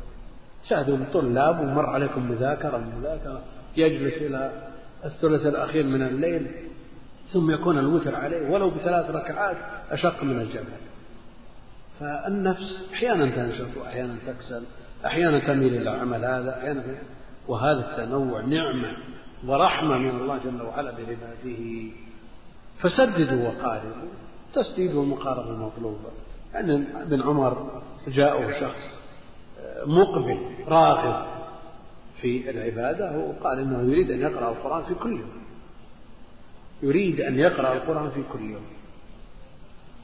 شاهدوا 0.69 0.97
الطلاب 0.97 1.59
ومر 1.59 1.85
عليكم 1.85 2.31
مذاكرة 2.31 2.77
مذاكرة 2.77 3.41
يجلس 3.77 4.21
إلى 4.21 4.69
الثلث 5.05 5.45
الأخير 5.45 5.83
من 5.83 6.01
الليل 6.01 6.51
ثم 7.33 7.51
يكون 7.51 7.77
الوتر 7.77 8.15
عليه 8.15 8.49
ولو 8.49 8.69
بثلاث 8.69 9.09
ركعات 9.09 9.57
أشق 9.91 10.23
من 10.23 10.41
الجبل 10.41 10.73
فالنفس 11.99 12.89
أحيانا 12.93 13.35
تنشط 13.35 13.77
وأحيانا 13.77 14.15
تكسل 14.27 14.63
أحيانا 15.05 15.39
تميل 15.39 15.73
إلى 15.73 15.81
العمل 15.81 16.25
هذا 16.25 16.57
أحيانا 16.59 16.83
وهذا 17.47 17.79
التنوع 17.79 18.41
نعمة 18.41 18.97
ورحمة 19.47 19.97
من 19.97 20.09
الله 20.09 20.37
جل 20.37 20.61
وعلا 20.61 20.91
بعباده 20.91 21.91
فسددوا 22.79 23.47
وقاربوا 23.47 24.09
تسديد 24.53 24.93
والمقاربة 24.95 25.49
المطلوبة 25.49 26.09
يعني 26.53 26.83
ابن 27.01 27.21
عمر 27.21 27.81
جاءه 28.07 28.59
شخص 28.59 28.94
مقبل 29.85 30.37
راغب 30.67 31.25
في 32.21 32.49
العبادة 32.49 33.17
وقال 33.17 33.59
إنه 33.59 33.91
يريد 33.91 34.11
أن 34.11 34.21
يقرأ 34.21 34.49
القرآن 34.49 34.83
في 34.83 34.93
كل 34.93 35.11
يوم. 35.11 35.45
يريد 36.83 37.21
أن 37.21 37.39
يقرأ 37.39 37.73
القرآن 37.73 38.09
في 38.09 38.23
كل 38.33 38.41
يوم. 38.41 38.65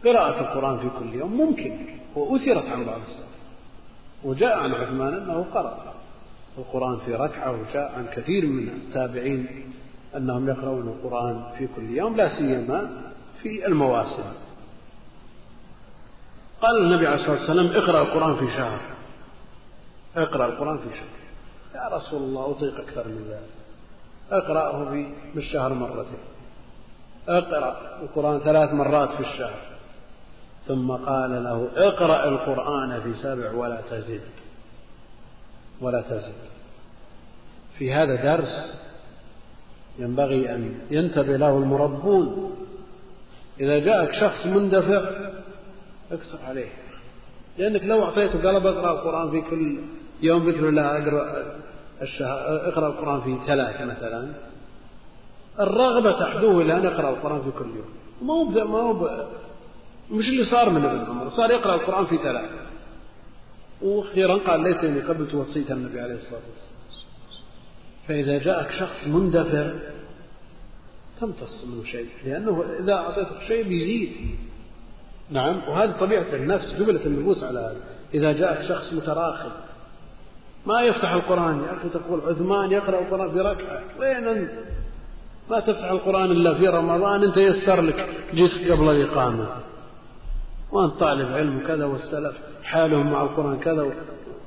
قراءة 0.05 0.39
القرآن 0.41 0.77
في 0.77 0.89
كل 0.99 1.13
يوم 1.13 1.37
ممكن 1.37 1.85
وأثرت 2.15 2.69
عن 2.69 2.85
بعض 2.85 2.99
السلف. 3.01 3.31
وجاء 4.23 4.57
عن 4.57 4.71
عثمان 4.71 5.13
أنه 5.13 5.45
قرأ 5.53 5.93
القرآن 6.57 6.97
في 6.97 7.15
ركعة 7.15 7.51
وجاء 7.51 7.93
عن 7.97 8.05
كثير 8.13 8.45
من 8.45 8.67
التابعين 8.67 9.71
أنهم 10.15 10.49
يقرؤون 10.49 10.87
القرآن 10.87 11.43
في 11.57 11.67
كل 11.75 11.97
يوم 11.97 12.15
لا 12.15 12.39
سيما 12.39 13.11
في 13.41 13.67
المواسم. 13.67 14.23
قال 16.61 16.83
النبي 16.83 17.07
عليه 17.07 17.15
الصلاة 17.15 17.39
والسلام 17.39 17.67
اقرأ 17.67 18.01
القرآن 18.01 18.35
في 18.35 18.47
شهر. 18.51 18.90
اقرأ 20.15 20.45
القرآن 20.45 20.77
في 20.77 20.95
شهر. 20.95 21.21
يا 21.75 21.95
رسول 21.95 22.21
الله 22.21 22.51
أطيق 22.51 22.79
أكثر 22.79 23.07
من 23.07 23.25
ذلك. 23.29 23.49
اقرأه 24.31 24.91
في 24.91 25.13
بالشهر 25.35 25.73
مرتين. 25.73 26.19
اقرأ 27.27 27.99
القرآن 28.01 28.39
ثلاث 28.39 28.73
مرات 28.73 29.09
في 29.09 29.19
الشهر. 29.19 29.59
ثم 30.67 30.91
قال 30.91 31.43
له 31.43 31.69
اقرأ 31.75 32.27
القرآن 32.27 33.01
في 33.01 33.13
سبع 33.13 33.51
ولا 33.51 33.81
تزد 33.91 34.21
ولا 35.81 36.01
تزد 36.01 36.51
في 37.77 37.93
هذا 37.93 38.35
درس 38.35 38.81
ينبغي 39.99 40.55
أن 40.55 40.79
ينتبه 40.91 41.37
له 41.37 41.57
المربون. 41.57 42.55
إذا 43.59 43.79
جاءك 43.79 44.13
شخص 44.13 44.45
مندفع 44.45 45.01
أكثر 46.11 46.37
عليه. 46.47 46.69
لأنك 47.57 47.83
لو 47.83 48.03
أعطيته 48.03 48.49
قلب 48.49 48.65
اقرأ 48.65 48.91
القرآن 48.91 49.31
في 49.31 49.49
كل 49.49 49.79
يوم 50.21 50.45
قلت 50.45 50.57
له 50.57 50.69
لا 50.69 51.03
أقرأ 51.03 51.45
الشهر 52.01 52.67
اقرأ 52.69 52.87
القرآن 52.87 53.21
في 53.21 53.45
ثلاث 53.47 53.81
مثلا. 53.81 54.33
الرغبة 55.59 56.11
تحدوه 56.11 56.61
إلى 56.61 56.77
أن 56.77 56.83
يقرأ 56.83 57.09
القرآن 57.09 57.41
في 57.41 57.51
كل 57.51 57.65
يوم. 57.65 57.89
ما 58.21 58.33
هو 58.33 58.67
ما 58.67 58.81
هو 58.81 59.25
مش 60.11 60.29
اللي 60.29 60.43
صار 60.43 60.69
من 60.69 60.85
ابن 60.85 61.05
عمر. 61.05 61.29
صار 61.29 61.51
يقرأ 61.51 61.75
القرآن 61.75 62.05
في 62.05 62.17
ثلاث 62.17 62.49
وأخيرا 63.81 64.37
قال 64.37 64.63
ليتني 64.63 65.01
قبلت 65.01 65.33
وصية 65.33 65.73
النبي 65.73 66.01
عليه 66.01 66.15
الصلاة 66.15 66.41
والسلام. 66.49 66.71
فإذا 68.07 68.37
جاءك 68.37 68.71
شخص 68.71 69.07
مندفع 69.07 69.73
تمتص 71.21 71.65
منه 71.65 71.83
شيء. 71.83 72.09
لأنه 72.25 72.63
إذا 72.79 72.93
أعطيته 72.93 73.39
شيء 73.47 73.63
بيزيد. 73.63 74.11
نعم 75.29 75.69
وهذه 75.69 75.99
طبيعة 75.99 76.35
النفس 76.35 76.73
جبلة 76.73 77.05
النفوس 77.05 77.43
على 77.43 77.59
هذا. 77.59 77.81
إذا 78.13 78.31
جاءك 78.31 78.67
شخص 78.69 78.93
متراخي 78.93 79.49
ما 80.65 80.81
يفتح 80.81 81.11
القرآن. 81.11 81.63
يا 81.63 81.77
أخي 81.77 81.89
تقول 81.89 82.21
عثمان 82.21 82.71
يقرأ 82.71 82.99
القرآن 82.99 83.31
في 83.31 83.39
ركعة. 83.39 83.81
وين 83.99 84.27
أنت؟ 84.27 84.51
ما 85.51 85.59
تفتح 85.59 85.91
القرآن 85.91 86.31
إلا 86.31 86.53
في 86.53 86.67
رمضان. 86.67 87.23
أنت 87.23 87.37
يسر 87.37 87.81
لك. 87.81 88.09
جيت 88.33 88.71
قبل 88.71 88.89
الإقامة. 88.89 89.47
وأنت 90.71 90.93
طالب 90.93 91.31
علم 91.31 91.59
كذا 91.67 91.85
والسلف 91.85 92.37
حالهم 92.63 93.11
مع 93.11 93.21
القرآن 93.21 93.59
كذا. 93.59 93.91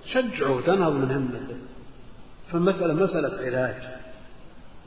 شجعه 0.06 0.60
تنهض 0.60 0.92
من 0.92 1.10
همته. 1.10 1.56
فالمسألة 2.52 2.94
مسألة 2.94 3.44
علاج. 3.44 3.82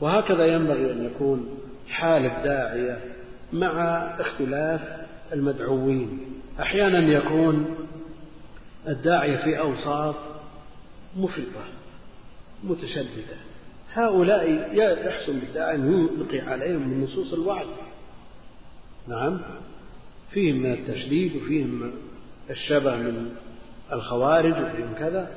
وهكذا 0.00 0.46
ينبغي 0.46 0.92
أن 0.92 1.04
يكون 1.04 1.48
حال 1.88 2.26
الداعية 2.26 2.98
مع 3.52 3.76
اختلاف 4.20 4.80
المدعوين. 5.32 6.20
أحيانا 6.60 6.98
يكون 6.98 7.74
الداعية 8.88 9.36
في 9.36 9.60
أوساط 9.60 10.14
مفرطة 11.16 11.64
متشددة. 12.64 13.36
هؤلاء 13.94 14.50
يحسن 15.06 15.38
بالداعي 15.40 15.74
أن 15.74 16.08
يلقي 16.20 16.40
عليهم 16.40 16.88
من 16.88 17.04
نصوص 17.04 17.32
الوعد 17.32 17.66
نعم 19.08 19.40
فيهم 20.30 20.56
من 20.56 20.72
التشديد 20.72 21.36
وفيهم 21.36 21.90
الشبه 22.50 22.96
من 22.96 23.34
الخوارج 23.92 24.52
وفيهم 24.52 24.94
كذا 24.98 25.30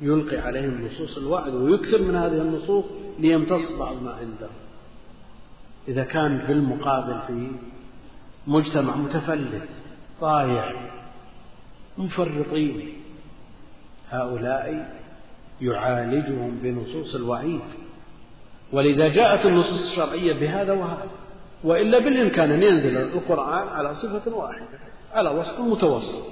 يلقي 0.00 0.36
عليهم 0.36 0.86
نصوص 0.86 1.18
الوعد 1.18 1.54
ويكثر 1.54 2.02
من 2.02 2.14
هذه 2.14 2.40
النصوص 2.42 2.84
ليمتص 3.18 3.72
بعض 3.78 4.02
ما 4.02 4.10
عنده. 4.10 4.48
إذا 5.88 6.04
كان 6.04 6.46
في 6.46 6.52
المقابل 6.52 7.20
في 7.26 7.50
مجتمع 8.46 8.96
متفلت 8.96 9.68
ضايع 10.20 10.72
مفرطين 11.98 12.92
هؤلاء 14.10 15.01
يعالجهم 15.62 16.58
بنصوص 16.62 17.14
الوعيد. 17.14 17.60
ولذا 18.72 19.08
جاءت 19.08 19.46
النصوص 19.46 19.82
الشرعية 19.90 20.32
بهذا 20.32 20.72
وهذا. 20.72 21.08
وإلا 21.64 21.98
بالإمكان 21.98 22.50
أن 22.50 22.62
ينزل 22.62 22.96
القرآن 22.96 23.68
على 23.68 23.94
صفة 23.94 24.36
واحدة 24.36 24.78
على 25.14 25.30
وصف 25.30 25.60
متوسط. 25.60 26.24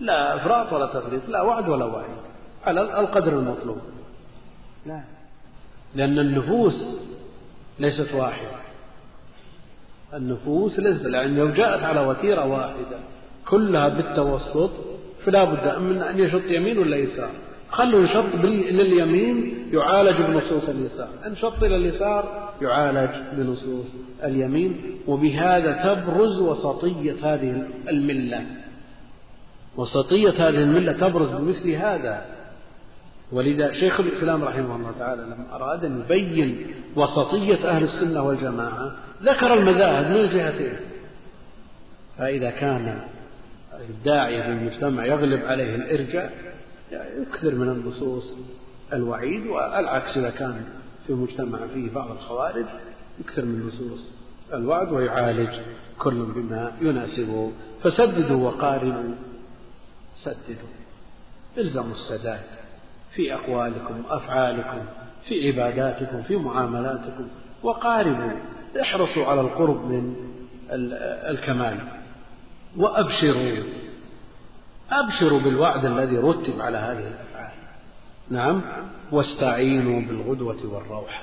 لا 0.00 0.34
إفراط 0.36 0.72
ولا 0.72 0.86
تفريط 0.86 1.28
لا 1.28 1.42
وعد 1.42 1.68
ولا 1.68 1.84
وعيد 1.84 2.16
على 2.64 3.00
القدر 3.00 3.32
المطلوب. 3.32 3.78
لا. 4.86 5.00
لأن 5.94 6.18
النفوس 6.18 6.96
ليست 7.78 8.14
واحدة. 8.14 8.50
النفوس 10.14 10.78
ليست 10.78 11.06
لأن 11.06 11.36
لو 11.36 11.48
جاءت 11.48 11.82
على 11.82 12.00
وتيرة 12.00 12.46
واحدة 12.46 12.98
كلها 13.48 13.88
بالتوسط 13.88 14.70
فلا 15.24 15.44
بد 15.44 15.78
من 15.78 16.02
أن 16.02 16.18
يشط 16.18 16.50
يمين 16.50 16.78
ولا 16.78 16.96
يسار. 16.96 17.30
خلوا 17.70 18.00
ينشط 18.00 18.24
لليمين 18.44 19.68
يعالج 19.72 20.16
بنصوص 20.22 20.68
اليسار. 20.68 21.08
انشط 21.26 21.62
إلى 21.62 21.76
اليسار 21.76 22.52
يعالج 22.62 23.10
بنصوص 23.32 23.94
اليمين 24.24 24.80
وبهذا 25.06 25.72
تبرز 25.72 26.38
وسطية 26.38 27.14
هذه 27.22 27.68
الملة. 27.88 28.42
وسطية 29.76 30.48
هذه 30.48 30.62
الملة 30.62 30.92
تبرز 30.92 31.30
بمثل 31.30 31.70
هذا. 31.70 32.24
ولذا 33.32 33.72
شيخ 33.72 34.00
الإسلام 34.00 34.44
رحمه 34.44 34.76
الله 34.76 34.92
تعالى 34.98 35.22
لما 35.22 35.46
أراد 35.52 35.84
أن 35.84 36.00
يبين 36.00 36.66
وسطية 36.96 37.70
أهل 37.70 37.82
السنة 37.82 38.22
والجماعة 38.22 38.92
ذكر 39.22 39.54
المذاهب 39.54 40.10
من 40.10 40.16
الجهتين 40.16 40.76
فإذا 42.18 42.50
كان 42.50 43.00
الداعية 43.90 44.42
في 44.42 44.48
المجتمع 44.48 45.06
يغلب 45.06 45.44
عليه 45.44 45.74
الإرجاء 45.74 46.32
يكثر 46.92 47.54
من 47.54 47.68
النصوص 47.68 48.36
الوعيد 48.92 49.46
والعكس 49.46 50.16
إذا 50.16 50.30
كان 50.30 50.64
في 51.06 51.12
مجتمع 51.12 51.58
فيه 51.74 51.90
بعض 51.90 52.10
الخوارج 52.10 52.66
يكثر 53.20 53.44
من 53.44 53.66
نصوص 53.66 54.08
الوعد 54.52 54.92
ويعالج 54.92 55.50
كل 55.98 56.22
بما 56.22 56.72
يناسبه 56.80 57.52
فسددوا 57.82 58.46
وقارنوا. 58.46 59.14
سددوا. 60.22 60.76
إلزموا 61.58 61.92
السداد 61.92 62.40
في 63.14 63.34
أقوالكم 63.34 64.04
وأفعالكم 64.04 64.78
في 65.28 65.48
عباداتكم 65.48 66.22
في 66.22 66.36
معاملاتكم. 66.36 67.28
وقاربوا 67.62 68.30
احرصوا 68.80 69.26
على 69.26 69.40
القرب 69.40 69.90
من 69.90 70.16
الكمال. 71.30 71.78
وأبشروا. 72.76 73.62
أبشروا 74.90 75.40
بالوعد 75.40 75.84
الذي 75.84 76.16
رتب 76.16 76.60
على 76.60 76.78
هذه 76.78 77.08
الأفعال. 77.08 77.52
نعم. 78.30 78.62
واستعينوا 79.12 80.00
بالغدوة 80.00 80.74
والروحة 80.74 81.22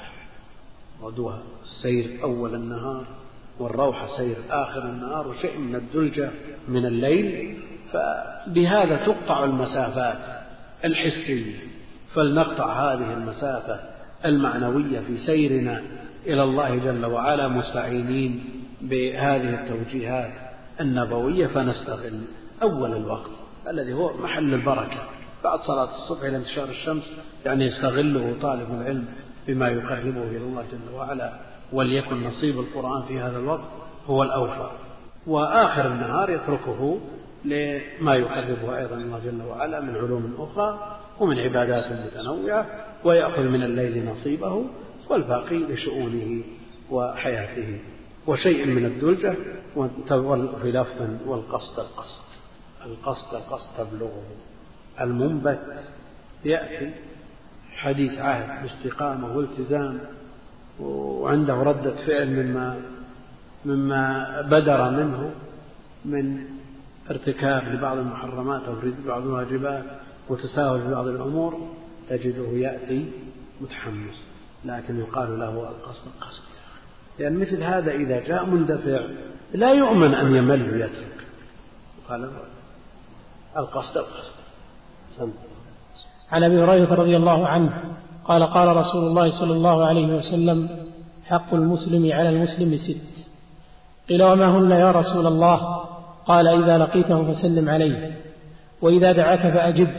غدوة 1.01 1.43
السير 1.63 2.23
أول 2.23 2.55
النهار 2.55 3.05
والروحة 3.59 4.07
سير 4.17 4.35
آخر 4.49 4.83
النهار 4.83 5.27
وشيء 5.27 5.57
من 5.57 5.75
الدلجة 5.75 6.31
من 6.67 6.85
الليل. 6.85 7.57
فبهذا 7.93 8.95
تقطع 8.95 9.43
المسافات 9.43 10.43
الحسية. 10.85 11.55
فلنقطع 12.13 12.93
هذه 12.93 13.13
المسافة 13.13 13.79
المعنوية 14.25 14.99
في 14.99 15.17
سيرنا 15.17 15.81
إلى 16.25 16.43
الله 16.43 16.75
جل 16.75 17.05
وعلا 17.05 17.47
مستعينين 17.47 18.43
بهذه 18.81 19.49
التوجيهات 19.49 20.33
النبوية. 20.81 21.47
فنستغل 21.47 22.21
أول 22.63 22.93
الوقت 22.93 23.42
الذي 23.67 23.93
هو 23.93 24.17
محل 24.17 24.53
البركة. 24.53 25.09
بعد 25.43 25.59
صلاة 25.59 25.89
الصبح 25.95 26.23
إلى 26.23 26.37
انتشار 26.37 26.69
الشمس 26.69 27.13
يعني 27.45 27.65
يستغله 27.65 28.35
طالب 28.41 28.71
العلم 28.71 29.05
بما 29.47 29.67
يقربه 29.67 30.23
إلى 30.23 30.37
الله 30.37 30.63
جل 30.71 30.95
وعلا 30.95 31.33
وليكن 31.73 32.23
نصيب 32.23 32.59
القرآن 32.59 33.03
في 33.03 33.19
هذا 33.19 33.37
الوقت 33.37 33.63
هو 34.07 34.23
الأوفى. 34.23 34.69
وآخر 35.27 35.87
النهار 35.87 36.29
يتركه 36.29 36.99
لما 37.45 38.15
يقربه 38.15 38.77
أيضا 38.77 38.95
الله 38.95 39.19
جل 39.25 39.41
وعلا 39.41 39.81
من 39.81 39.95
علوم 39.95 40.35
أخرى 40.37 40.99
ومن 41.19 41.39
عبادات 41.39 41.91
متنوعة 41.91 42.65
ويأخذ 43.03 43.43
من 43.43 43.63
الليل 43.63 44.05
نصيبه 44.05 44.65
والباقي 45.09 45.57
لشؤونه 45.57 46.43
وحياته. 46.91 47.79
وشيء 48.27 48.65
من 48.67 48.85
الدلجة 48.85 49.35
في 50.61 50.71
لفظ 50.71 51.27
والقصد 51.27 51.79
القصد. 51.79 52.32
القصد 52.85 53.35
القصد 53.35 53.69
تبلغه. 53.77 54.23
المنبت 55.01 55.83
يأتي 56.45 56.91
حديث 57.75 58.19
عهد 58.19 58.63
باستقامة 58.63 59.37
والتزام 59.37 59.99
وعنده 60.79 61.53
ردة 61.53 61.95
فعل 62.05 62.27
مما 62.27 62.81
مما 63.65 64.41
بدر 64.41 64.91
منه 64.91 65.31
من 66.05 66.45
ارتكاب 67.09 67.63
لبعض 67.73 67.97
المحرمات 67.97 68.61
أو 68.61 68.75
بعض 69.07 69.21
الواجبات 69.21 69.83
وتساهل 70.29 70.81
في 70.81 70.91
بعض 70.91 71.07
الأمور 71.07 71.71
تجده 72.09 72.47
يأتي 72.47 73.11
متحمس. 73.61 74.25
لكن 74.65 74.99
يقال 74.99 75.39
له 75.39 75.69
القصد 75.69 76.07
القصد 76.15 76.43
لأن 77.19 77.37
مثل 77.37 77.63
هذا 77.63 77.91
إذا 77.91 78.19
جاء 78.19 78.45
مندفع 78.45 79.07
لا 79.53 79.73
يؤمن 79.73 80.13
أن 80.13 80.35
يمل 80.35 80.73
ويترك. 80.73 81.25
قال 82.09 82.31
القصد 83.57 83.97
القصد. 83.97 84.33
عن 86.31 86.43
أبي 86.43 86.63
هريرة 86.63 86.95
رضي 86.95 87.17
الله 87.17 87.47
عنه 87.47 87.83
قال 88.25 88.43
قال 88.43 88.77
رسول 88.77 89.07
الله 89.07 89.39
صلى 89.39 89.53
الله 89.53 89.85
عليه 89.85 90.07
وسلم 90.07 90.69
حق 91.25 91.53
المسلم 91.53 92.11
على 92.13 92.29
المسلم 92.29 92.77
ست. 92.77 93.29
قيل 94.09 94.23
وما 94.23 94.57
هن 94.57 94.71
يا 94.71 94.91
رسول 94.91 95.27
الله؟ 95.27 95.85
قال 96.25 96.47
إذا 96.47 96.77
لقيته 96.77 97.33
فسلم 97.33 97.69
عليه. 97.69 98.17
وإذا 98.81 99.11
دعاك 99.11 99.39
فأجب. 99.39 99.89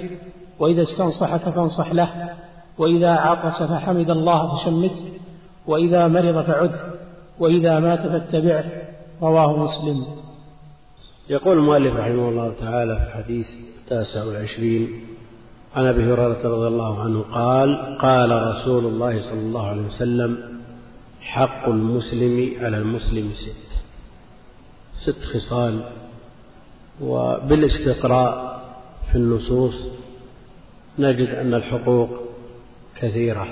وإذا 0.58 0.82
استنصحك 0.82 1.50
فانصح 1.50 1.92
له. 1.92 2.30
وإذا 2.78 3.10
عطس 3.10 3.62
فحمد 3.62 4.10
الله 4.10 4.56
فشمته 4.56 5.12
وإذا 5.66 6.08
مرض 6.08 6.44
فعد. 6.44 6.72
وإذا 7.40 7.78
مات 7.78 8.00
فاتبعه. 8.00 8.64
رواه 9.22 9.56
مسلم. 9.56 10.06
يقول 11.28 11.58
المؤلف 11.58 11.96
رحمه 11.96 12.28
الله 12.28 12.54
تعالى 12.60 12.96
في 12.96 13.02
الحديث 13.02 13.46
التاسع 13.82 14.24
والعشرين 14.24 15.00
عن 15.74 15.86
أبي 15.86 16.02
هريرة 16.02 16.40
رضي 16.44 16.68
الله 16.68 17.00
عنه 17.02 17.20
قال 17.20 17.98
قال 17.98 18.56
رسول 18.56 18.84
الله 18.84 19.22
صلى 19.22 19.40
الله 19.40 19.66
عليه 19.66 19.82
وسلم 19.82 20.60
حق 21.20 21.68
المسلم 21.68 22.52
على 22.60 22.76
المسلم 22.78 23.32
ست. 23.34 23.74
ست 25.04 25.24
خصال. 25.24 25.80
وبالاستقراء 27.00 28.64
في 29.12 29.18
النصوص 29.18 29.74
نجد 30.98 31.28
أن 31.28 31.54
الحقوق 31.54 32.08
كثيرة 33.00 33.46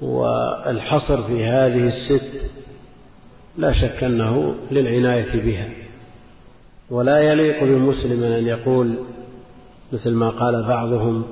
والحصر 0.00 1.22
في 1.22 1.44
هذه 1.44 1.88
الست 1.88 2.40
لا 3.58 3.72
شك 3.72 4.04
أنه 4.04 4.54
للعناية 4.70 5.42
بها. 5.42 5.87
ولا 6.90 7.18
يليق 7.18 7.64
بمسلم 7.64 8.24
أن 8.24 8.46
يقول 8.46 8.94
مثل 9.92 10.14
ما 10.14 10.30
قال 10.30 10.64
بعضهم 10.68 11.24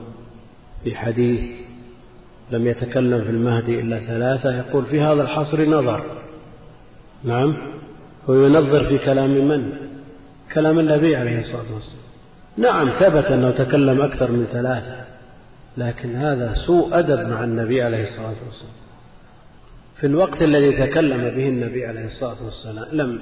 في 0.84 0.96
حديث 0.96 1.40
لم 2.50 2.66
يتكلم 2.66 3.24
في 3.24 3.30
المهدي 3.30 3.80
إلا 3.80 3.98
ثلاثة 3.98 4.56
يقول 4.58 4.84
في 4.84 5.00
هذا 5.00 5.22
الحصر 5.22 5.64
نظر. 5.64 6.02
نعم؟ 7.24 7.56
هو 8.30 8.34
ينظر 8.34 8.84
في 8.84 8.98
كلام 8.98 9.30
من؟ 9.30 9.72
كلام 10.54 10.78
النبي 10.78 11.16
عليه 11.16 11.40
الصلاة 11.40 11.74
والسلام. 11.74 12.06
نعم 12.56 12.90
ثبت 12.90 13.24
أنه 13.24 13.50
تكلم 13.50 14.00
أكثر 14.00 14.30
من 14.30 14.46
ثلاثة 14.52 15.04
لكن 15.76 16.16
هذا 16.16 16.54
سوء 16.66 16.98
أدب 16.98 17.28
مع 17.28 17.44
النبي 17.44 17.82
عليه 17.82 18.08
الصلاة 18.08 18.36
والسلام. 18.46 18.76
في 19.96 20.06
الوقت 20.06 20.42
الذي 20.42 20.86
تكلم 20.86 21.36
به 21.36 21.48
النبي 21.48 21.86
عليه 21.86 22.06
الصلاة 22.06 22.44
والسلام 22.44 22.86
لم 22.92 23.20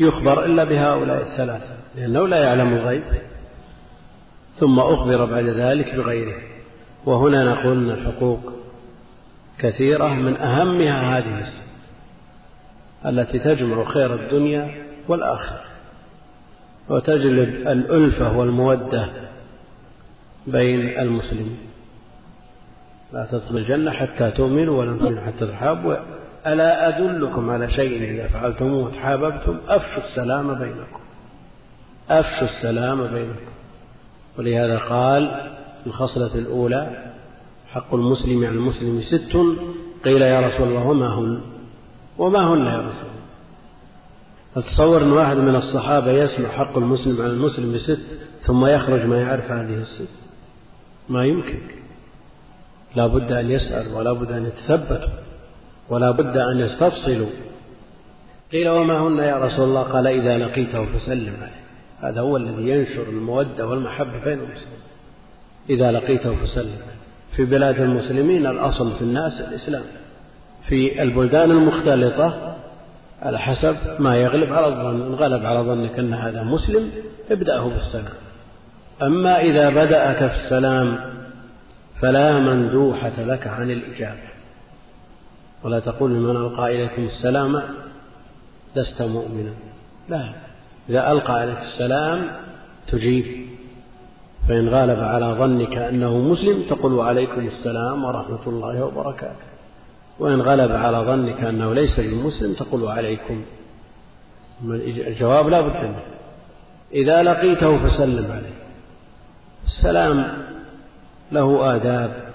يخبر 0.00 0.44
إلا 0.44 0.64
بهؤلاء 0.64 1.22
الثلاثة 1.22 1.74
لأنه 1.96 2.28
لا 2.28 2.36
يعلم 2.36 2.72
الغيب 2.72 3.02
ثم 4.56 4.78
أخبر 4.78 5.24
بعد 5.24 5.44
ذلك 5.44 5.94
بغيره. 5.94 6.36
وهنا 7.06 7.44
نقول 7.44 7.72
أن 7.72 7.90
الحقوق 7.90 8.52
كثيرة 9.58 10.08
من 10.08 10.36
أهمها 10.36 11.18
هذه 11.18 11.46
التي 13.06 13.38
تجمع 13.38 13.84
خير 13.84 14.14
الدنيا 14.14 14.70
والآخرة 15.08 15.60
وتجلب 16.88 17.48
الألفة 17.48 18.38
والمودة 18.38 19.08
بين 20.46 20.98
المسلمين. 20.98 21.58
لا 23.12 23.28
تدخل 23.30 23.56
الجنة 23.56 23.90
حتى 23.90 24.30
تؤمنوا 24.30 24.78
ولن 24.78 24.98
تؤمنوا 24.98 25.26
حتى 25.26 25.46
تحابوا 25.46 25.96
ألا 26.46 26.88
أدلكم 26.88 27.50
على 27.50 27.70
شيء 27.70 28.02
إذا 28.02 28.28
فعلتموه؟ 28.28 28.90
تحاببتم 28.90 29.58
أفشوا 29.68 30.02
السلام 30.10 30.54
بينكم. 30.54 31.00
أفشوا 32.10 32.48
السلام 32.56 33.06
بينكم. 33.06 33.50
ولهذا 34.38 34.78
قال 34.78 35.50
الخصلة 35.86 36.34
الأولى 36.34 37.12
حق 37.66 37.94
المسلم 37.94 38.44
على 38.44 38.54
المسلم 38.56 39.00
ست 39.00 39.36
قيل 40.04 40.22
يا 40.22 40.40
رسول 40.40 40.68
الله 40.68 40.86
وما 40.86 41.06
هن؟ 41.06 41.40
وما 42.18 42.54
هن 42.54 42.66
يا 42.66 42.78
رسول 42.78 42.90
الله؟ 42.90 43.20
فتصور 44.54 45.02
أن 45.02 45.12
واحد 45.12 45.36
من 45.36 45.56
الصحابة 45.56 46.10
يسمع 46.10 46.48
حق 46.48 46.76
المسلم 46.76 47.22
على 47.22 47.32
المسلم 47.32 47.78
ست 47.78 48.00
ثم 48.42 48.66
يخرج 48.66 49.04
ما 49.06 49.20
يعرف 49.20 49.50
هذه 49.50 49.74
الست. 49.74 50.08
ما 51.08 51.24
يمكن. 51.24 51.58
لا 52.96 53.06
بد 53.06 53.32
أن 53.32 53.50
يسأل 53.50 53.94
ولا 53.94 54.12
بد 54.12 54.32
أن 54.32 54.46
يتثبتوا 54.46 55.29
ولا 55.90 56.10
بد 56.10 56.36
أن 56.36 56.60
يستفصلوا. 56.60 57.30
قيل 58.52 58.68
وما 58.68 58.98
هن 58.98 59.18
يا 59.18 59.36
رسول 59.36 59.68
الله؟ 59.68 59.82
قال 59.82 60.06
إذا 60.06 60.38
لقيته 60.38 60.84
فسلم 60.84 61.36
عليه. 61.40 61.60
هذا 62.10 62.20
هو 62.20 62.36
الذي 62.36 62.68
ينشر 62.68 63.02
المودة 63.02 63.66
والمحبة 63.66 64.24
بين 64.24 64.38
المسلمين. 64.38 64.80
إذا 65.70 65.92
لقيته 65.92 66.34
فسلم 66.34 66.78
في 67.36 67.44
بلاد 67.44 67.80
المسلمين 67.80 68.46
الأصل 68.46 68.96
في 68.96 69.02
الناس 69.02 69.40
الإسلام. 69.40 69.82
في 70.68 71.02
البلدان 71.02 71.50
المختلطة 71.50 72.56
على 73.22 73.38
حسب 73.38 73.76
ما 73.98 74.16
يغلب 74.16 74.52
على 74.52 74.66
الظن. 74.66 75.06
إن 75.06 75.14
غلب 75.14 75.46
على 75.46 75.60
ظنك 75.60 75.98
أن 75.98 76.14
هذا 76.14 76.42
مسلم 76.42 76.90
ابدأه 77.30 77.68
بالسلام. 77.68 78.14
أما 79.02 79.40
إذا 79.40 79.70
بدأك 79.70 80.30
في 80.30 80.44
السلام 80.44 80.98
فلا 82.00 82.38
مندوحة 82.38 83.22
لك 83.22 83.46
عن 83.46 83.70
الإجابة. 83.70 84.30
ولا 85.64 85.80
تقول 85.80 86.10
لمن 86.10 86.36
ألقى 86.36 86.76
إليكم 86.76 87.02
السلام 87.02 87.62
لست 88.76 89.02
مؤمنا. 89.02 89.50
لا. 90.08 90.32
إذا 90.88 91.12
ألقى 91.12 91.40
عليك 91.40 91.58
السلام 91.58 92.30
تجيب. 92.88 93.46
فإن 94.48 94.68
غالب 94.68 95.00
على 95.00 95.26
ظنك 95.26 95.76
أنه 95.76 96.18
مسلم 96.18 96.62
تقول 96.62 96.92
وعليكم 96.92 97.46
السلام 97.46 98.04
ورحمة 98.04 98.46
الله 98.46 98.84
وبركاته. 98.84 99.50
وإن 100.18 100.40
غلب 100.40 100.72
على 100.72 100.98
ظنك 100.98 101.44
أنه 101.44 101.74
ليس 101.74 102.00
بمسلم 102.00 102.54
تقول 102.54 102.82
وعليكم 102.82 103.42
الجواب 104.64 105.48
لا 105.48 105.60
بد 105.60 105.84
منه. 105.84 106.02
إذا 106.92 107.22
لقيته 107.22 107.78
فسلم 107.78 108.32
عليه. 108.32 108.60
السلام 109.64 110.24
له 111.32 111.76
آداب 111.76 112.32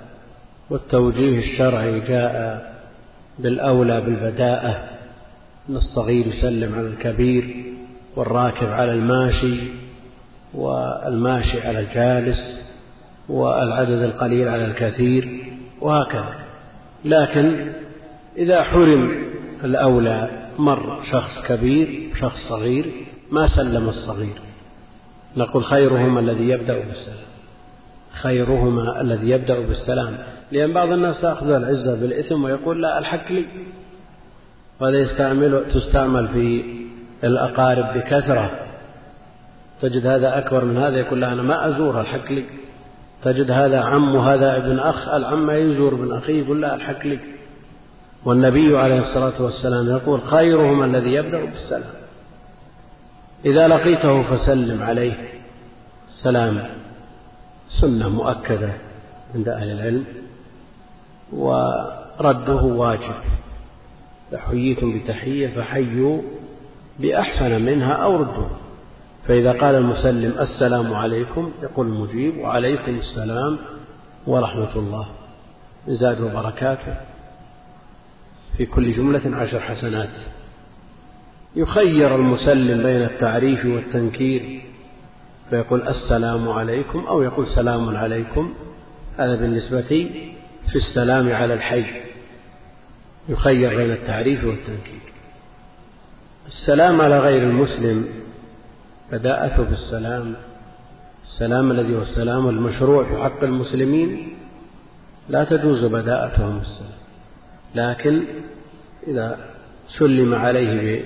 والتوجيه 0.70 1.40
الشرعي 1.40 2.00
جاء 2.00 2.75
بالأولى 3.40 4.02
بالبداءة 4.02 4.90
أن 5.70 5.76
الصغير 5.76 6.28
يسلم 6.28 6.76
على 6.76 6.88
الكبير 6.88 7.66
والراكب 8.16 8.68
على 8.68 8.94
الماشي 8.94 9.60
والماشي 10.54 11.62
على 11.62 11.80
الجالس 11.80 12.60
والعدد 13.30 14.02
القليل 14.02 14.48
على 14.48 14.66
الكثير 14.66 15.54
وهكذا. 15.82 16.36
لكن 17.06 17.72
إذا 18.38 18.64
حرم 18.64 19.26
الأولى 19.64 20.30
مر 20.60 21.04
شخص 21.12 21.42
كبير 21.48 22.14
شخص 22.20 22.48
صغير 22.50 22.92
ما 23.32 23.48
سلم 23.48 23.90
الصغير. 23.90 24.42
نقول 25.38 25.64
خيرهما 25.64 26.20
الذي 26.20 26.50
يبدأ 26.50 26.80
بالسلام. 26.80 27.35
خيرهما 28.22 29.02
الذي 29.02 29.30
يبدأ 29.30 29.60
بالسلام. 29.60 30.18
لأن 30.52 30.74
بعض 30.74 30.92
الناس 30.92 31.22
تأخذ 31.22 31.50
العزة 31.50 31.96
بالإثم 31.96 32.44
ويقول 32.44 32.82
لا 32.82 33.00
الحق 33.00 33.32
لي. 33.32 33.46
وهذا 34.80 34.98
يستعمل 34.98 35.64
تستعمل 35.74 36.28
في 36.28 36.64
الأقارب 37.24 37.98
بكثرة. 37.98 38.52
تجد 39.82 40.08
هذا 40.08 40.38
أكبر 40.38 40.66
من 40.66 40.78
هذا 40.78 40.98
يقول 40.98 41.22
لا 41.22 41.34
أنا 41.34 41.42
ما 41.42 41.70
أزور 41.70 42.02
الحق 42.02 42.32
لي 42.32 42.46
تجد 43.24 43.52
هذا 43.52 43.80
عم 43.80 44.16
وهذا 44.16 44.58
ابن 44.58 44.80
أخ 44.80 45.10
العم 45.10 45.52
يزور 45.52 45.94
ابن 45.94 46.14
أخيه 46.14 46.44
يقول 46.44 46.62
لا 46.62 46.76
الحق 46.76 47.06
لي 47.06 47.20
والنبي 48.26 48.78
عليه 48.78 49.00
الصلاة 49.00 49.42
والسلام 49.42 49.90
يقول 49.90 50.22
خيرهم 50.22 50.84
الذي 50.84 51.14
يبدأ 51.14 51.46
بالسلام. 51.46 51.90
إذا 53.46 53.68
لقيته 53.68 54.24
فسلم 54.24 54.84
عليه. 54.84 55.14
السلام 56.08 56.64
سنة 57.82 58.10
مؤكدة 58.10 58.74
عند 59.36 59.50
أهل 59.50 59.72
العلم 59.72 60.06
ورده 61.34 62.62
واجب. 62.62 63.16
إذا 64.32 64.40
حييتم 64.40 65.00
بتحية 65.00 65.48
فحيوا 65.48 66.22
بأحسن 67.00 67.62
منها 67.62 67.94
أو 67.94 68.16
ردوها 68.16 68.58
فإذا 69.28 69.52
قال 69.52 69.76
المسلم 69.76 70.40
السلام 70.40 70.94
عليكم 70.94 71.52
يقول 71.64 71.88
المجيب 71.88 72.38
وعليكم 72.38 72.96
السلام 72.96 73.58
ورحمة 74.28 74.76
الله. 74.76 75.08
زاد 75.88 76.22
وبركاته 76.22 76.96
في 78.58 78.66
كل 78.66 78.94
جملة 78.94 79.38
عشر 79.38 79.60
حسنات. 79.60 80.10
يخير 81.56 82.16
المسلم 82.16 82.84
بين 82.84 83.02
التعريف 83.02 83.66
والتنكير. 83.66 84.62
فيقول 85.50 85.88
السلام 85.88 86.50
عليكم 86.50 87.06
أو 87.08 87.22
يقول 87.22 87.48
سلام 87.48 87.98
عليكم. 87.98 88.54
هذا 89.18 89.36
بالنسبة 89.36 89.82
في 90.72 90.76
السلام 90.76 91.34
على 91.34 91.54
الحي. 91.54 91.86
يخير 93.30 93.78
بين 93.78 93.92
التعريف 93.92 94.44
والتنكير. 94.44 95.02
السلام 96.48 97.02
على 97.02 97.20
غير 97.20 97.44
المسلم 97.44 98.08
بداءته 99.12 99.64
بالسلام. 99.64 100.36
السلام 101.26 101.72
الذي 101.72 101.96
هو 101.96 102.02
السلام 102.02 102.50
المشروع 102.50 103.04
في 103.04 103.24
حق 103.24 103.44
المسلمين. 103.44 104.36
لا 105.30 105.44
تجوز 105.44 105.86
بداءتهم 105.86 106.62
السلام 106.62 106.96
لكن 107.76 108.24
إذا 109.08 109.38
سلم 110.00 110.36
عليه 110.36 111.06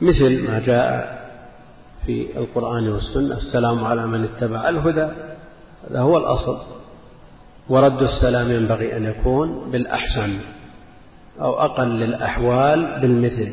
بمثل 0.00 0.50
ما 0.50 0.58
جاء 0.66 1.21
في 2.06 2.36
القرآن 2.36 2.88
والسنة. 2.88 3.36
السلام 3.36 3.84
على 3.84 4.06
من 4.06 4.24
اتبع 4.24 4.68
الهدى. 4.68 5.08
هذا 5.90 6.00
هو 6.00 6.16
الأصل. 6.16 6.58
ورد 7.68 8.02
السلام 8.02 8.50
ينبغي 8.50 8.96
أن 8.96 9.04
يكون 9.04 9.70
بالأحسن 9.70 10.38
أو 11.40 11.52
أقل 11.60 12.02
الأحوال 12.02 13.00
بالمثل. 13.00 13.52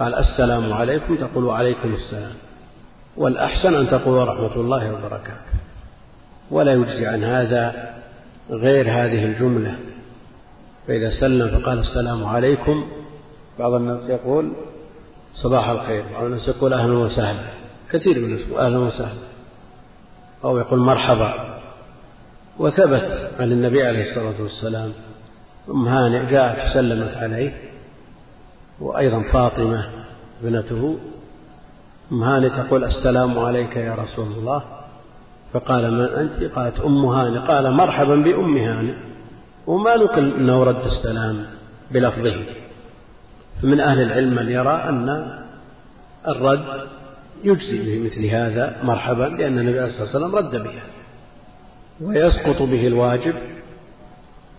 قال 0.00 0.14
السلام 0.14 0.72
عليكم 0.72 1.16
تقول 1.16 1.44
وعليكم 1.44 1.94
السلام. 1.94 2.32
والأحسن 3.16 3.74
أن 3.74 3.90
تقول 3.90 4.28
رحمة 4.28 4.56
الله 4.56 4.92
وبركاته. 4.92 5.50
ولا 6.50 6.72
يجزي 6.72 7.06
عن 7.06 7.24
هذا 7.24 7.94
غير 8.50 8.90
هذه 8.90 9.24
الجملة. 9.24 9.76
فإذا 10.86 11.10
سلم 11.20 11.60
فقال 11.60 11.78
السلام 11.78 12.24
عليكم. 12.24 12.86
بعض 13.58 13.72
الناس 13.72 14.10
يقول 14.10 14.52
صباح 15.34 15.68
الخير 15.68 16.04
بعض 16.12 16.24
الناس 16.24 16.48
يقول 16.48 16.72
أهلا 16.72 16.92
وسهلا. 16.92 17.59
كثير 17.92 18.18
من 18.18 18.38
أهلا 18.58 18.78
وسهلا 18.78 19.22
أو 20.44 20.58
يقول 20.58 20.78
مرحبا. 20.78 21.60
وثبت 22.58 23.30
عن 23.40 23.52
النبي 23.52 23.82
عليه 23.82 24.10
الصلاة 24.10 24.42
والسلام 24.42 24.92
أم 25.70 25.88
هانئ 25.88 26.30
جاءت 26.30 26.70
فسلمت 26.70 27.16
عليه. 27.16 27.52
وأيضا 28.80 29.22
فاطمة 29.32 29.88
ابنته 30.42 30.98
أم 32.12 32.22
هانئ 32.22 32.48
تقول 32.48 32.84
السلام 32.84 33.38
عليك 33.38 33.76
يا 33.76 33.94
رسول 33.94 34.32
الله. 34.32 34.62
فقال 35.52 35.94
من 35.94 36.04
أنت؟ 36.04 36.52
قالت 36.54 36.80
أم 36.80 37.04
هانئ 37.04 37.38
قال 37.38 37.72
مرحبا 37.72 38.16
بأم 38.16 38.56
هانئ 38.56 38.94
وما 39.66 39.96
نقل 39.96 40.34
أنه 40.34 40.64
رد 40.64 40.84
السلام 40.86 41.46
بلفظه؟ 41.90 42.44
فمن 43.62 43.80
أهل 43.80 44.02
العلم 44.02 44.34
من 44.34 44.48
يرى 44.48 44.74
أن 44.88 45.38
الرد 46.28 46.88
يجزي 47.44 47.98
بمثل 47.98 48.26
هذا 48.26 48.76
مرحبا 48.82 49.22
لأن 49.22 49.58
النبي 49.58 49.78
عليه 49.78 49.88
الصلاة 49.88 50.04
والسلام 50.04 50.36
رد 50.36 50.62
بها 50.62 50.82
ويسقط 52.00 52.62
به 52.62 52.86
الواجب 52.86 53.34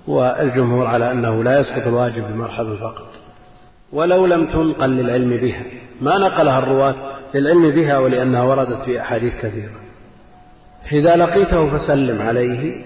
والجمهور 0.07 0.87
على 0.87 1.11
أنه 1.11 1.43
لا 1.43 1.59
يسقط 1.59 1.87
الواجب 1.87 2.23
بمرحبا 2.33 2.75
فقط. 2.75 3.07
ولو 3.93 4.25
لم 4.25 4.45
تنقل 4.45 4.89
للعلم 4.89 5.37
بها 5.37 5.63
ما 6.01 6.17
نقلها 6.17 6.59
الرواة 6.59 6.95
للعلم 7.33 7.71
بها 7.71 7.97
ولأنها 7.97 8.43
وردت 8.43 8.81
في 8.85 9.01
أحاديث 9.01 9.35
كثيرة. 9.35 9.81
إذا 10.91 11.15
لقيته 11.15 11.77
فسلم 11.77 12.21
عليه 12.21 12.85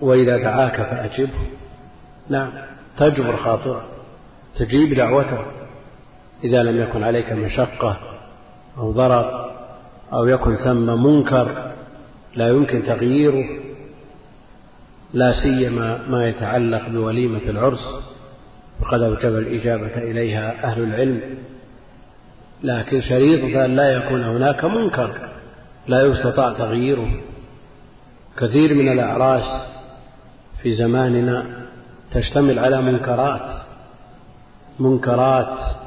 وإذا 0.00 0.36
دعاك 0.36 0.76
فأجبه. 0.76 1.46
نعم 2.28 2.50
تجبر 2.98 3.36
خاطره 3.36 3.82
تجيب 4.56 4.94
دعوته. 4.94 5.38
إذا 6.44 6.62
لم 6.62 6.80
يكن 6.80 7.04
عليك 7.04 7.32
مشقة 7.32 8.17
أو 8.78 8.92
ضرر 8.92 9.50
أو 10.12 10.26
يكن 10.26 10.56
ثم 10.56 11.02
منكر 11.02 11.72
لا 12.34 12.48
يمكن 12.48 12.82
تغييره 12.82 13.44
لا 15.12 15.32
سيما 15.42 16.00
ما 16.08 16.28
يتعلق 16.28 16.88
بوليمة 16.88 17.42
العرس 17.48 17.98
وقد 18.80 19.02
أوجب 19.02 19.38
الإجابة 19.38 19.96
إليها 19.96 20.64
أهل 20.64 20.82
العلم. 20.82 21.20
لكن 22.62 23.02
شريطة 23.02 23.64
أن 23.64 23.76
لا 23.76 23.90
يكون 23.90 24.22
هناك 24.22 24.64
منكر 24.64 25.28
لا 25.88 26.02
يستطاع 26.02 26.52
تغييره. 26.52 27.08
كثير 28.38 28.74
من 28.74 28.92
الأعراس 28.92 29.62
في 30.62 30.72
زماننا 30.72 31.44
تشتمل 32.12 32.58
على 32.58 32.82
منكرات 32.82 33.62
منكرات 34.80 35.77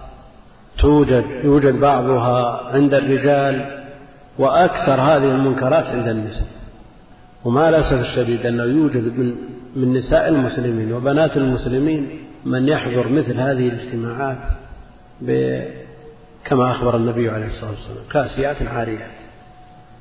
توجد 0.80 1.26
يوجد 1.44 1.80
بعضها 1.80 2.70
عند 2.74 2.94
الرجال 2.94 3.82
وأكثر 4.40 5.02
هذه 5.02 5.36
المنكرات 5.36 5.86
عند 5.86 6.08
النساء. 6.08 6.48
وما 7.46 7.70
الأسف 7.70 8.00
الشديد 8.00 8.46
أنه 8.46 8.64
يوجد 8.64 9.18
من, 9.18 9.36
من 9.76 9.94
نساء 9.94 10.28
المسلمين 10.30 10.94
وبنات 10.94 11.38
المسلمين 11.38 12.10
من 12.46 12.68
يحضر 12.68 13.10
مثل 13.10 13.40
هذه 13.40 13.70
الاجتماعات 13.70 14.38
كما 16.46 16.72
أخبر 16.72 16.96
النبي 16.96 17.30
عليه 17.30 17.48
الصلاة 17.48 17.72
والسلام 17.72 18.04
كاسيات 18.12 18.62
عاريات 18.62 19.12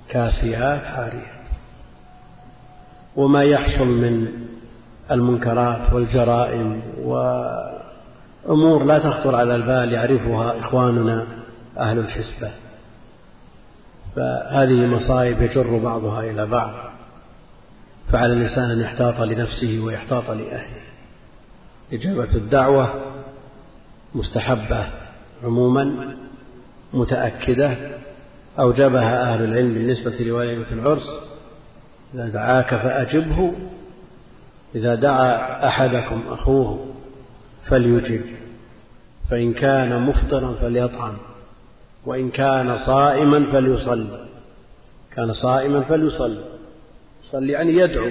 كاسيات 0.09 0.85
عاريات. 0.85 1.41
وما 3.17 3.43
يحصل 3.43 3.87
من 3.87 4.27
المنكرات 5.11 5.93
والجرائم 5.93 6.83
وأمور 8.45 8.85
لا 8.85 8.99
تخطر 8.99 9.35
على 9.37 9.55
البال 9.57 9.93
يعرفها 9.93 10.61
إخواننا 10.61 11.27
أهل 11.79 11.99
الحسبة. 11.99 12.51
فهذه 14.17 14.87
مصائب 14.87 15.43
يجر 15.43 15.79
بعضها 15.79 16.21
إلى 16.21 16.47
بعض. 16.47 16.71
فعلى 18.13 18.33
الإنسان 18.33 18.71
أن 18.71 18.81
يحتاط 18.81 19.21
لنفسه 19.21 19.81
ويحتاط 19.85 20.31
لأهله. 20.31 20.81
إجابة 21.93 22.35
الدعوة 22.35 22.95
مستحبة 24.15 24.87
عموما 25.45 26.15
متأكدة. 26.95 27.77
أوجبها 28.59 29.23
أهل 29.23 29.45
العلم 29.45 29.75
بالنسبة 29.75 30.19
لوليمة 30.19 30.67
العرس 30.73 31.11
إذا 32.15 32.29
دعاك 32.29 32.75
فأجبه. 32.75 33.53
إذا 34.75 34.95
دعا 34.95 35.67
أحدكم 35.69 36.23
أخوه 36.31 36.90
فليجب 37.71 38.21
فإن 39.31 39.53
كان 39.53 40.03
مفطرا 40.03 40.55
فليطعم 40.61 41.15
وإن 42.07 42.31
كان 42.31 42.79
صائما 42.87 43.53
فليصلي. 43.53 44.27
كان 45.17 45.33
صائما 45.33 45.81
فليصلي. 45.81 46.41
صلي 47.33 47.53
يعني 47.53 47.73
يدعو. 47.73 48.11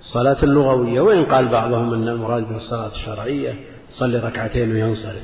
الصلاة 0.00 0.42
اللغوية 0.42 1.00
وإن 1.00 1.24
قال 1.24 1.48
بعضهم 1.48 1.94
أن 1.94 2.08
المراد 2.08 2.48
بالصلاة 2.48 2.92
الشرعية 2.92 3.54
صلي 3.90 4.18
ركعتين 4.18 4.72
وينصرف. 4.72 5.22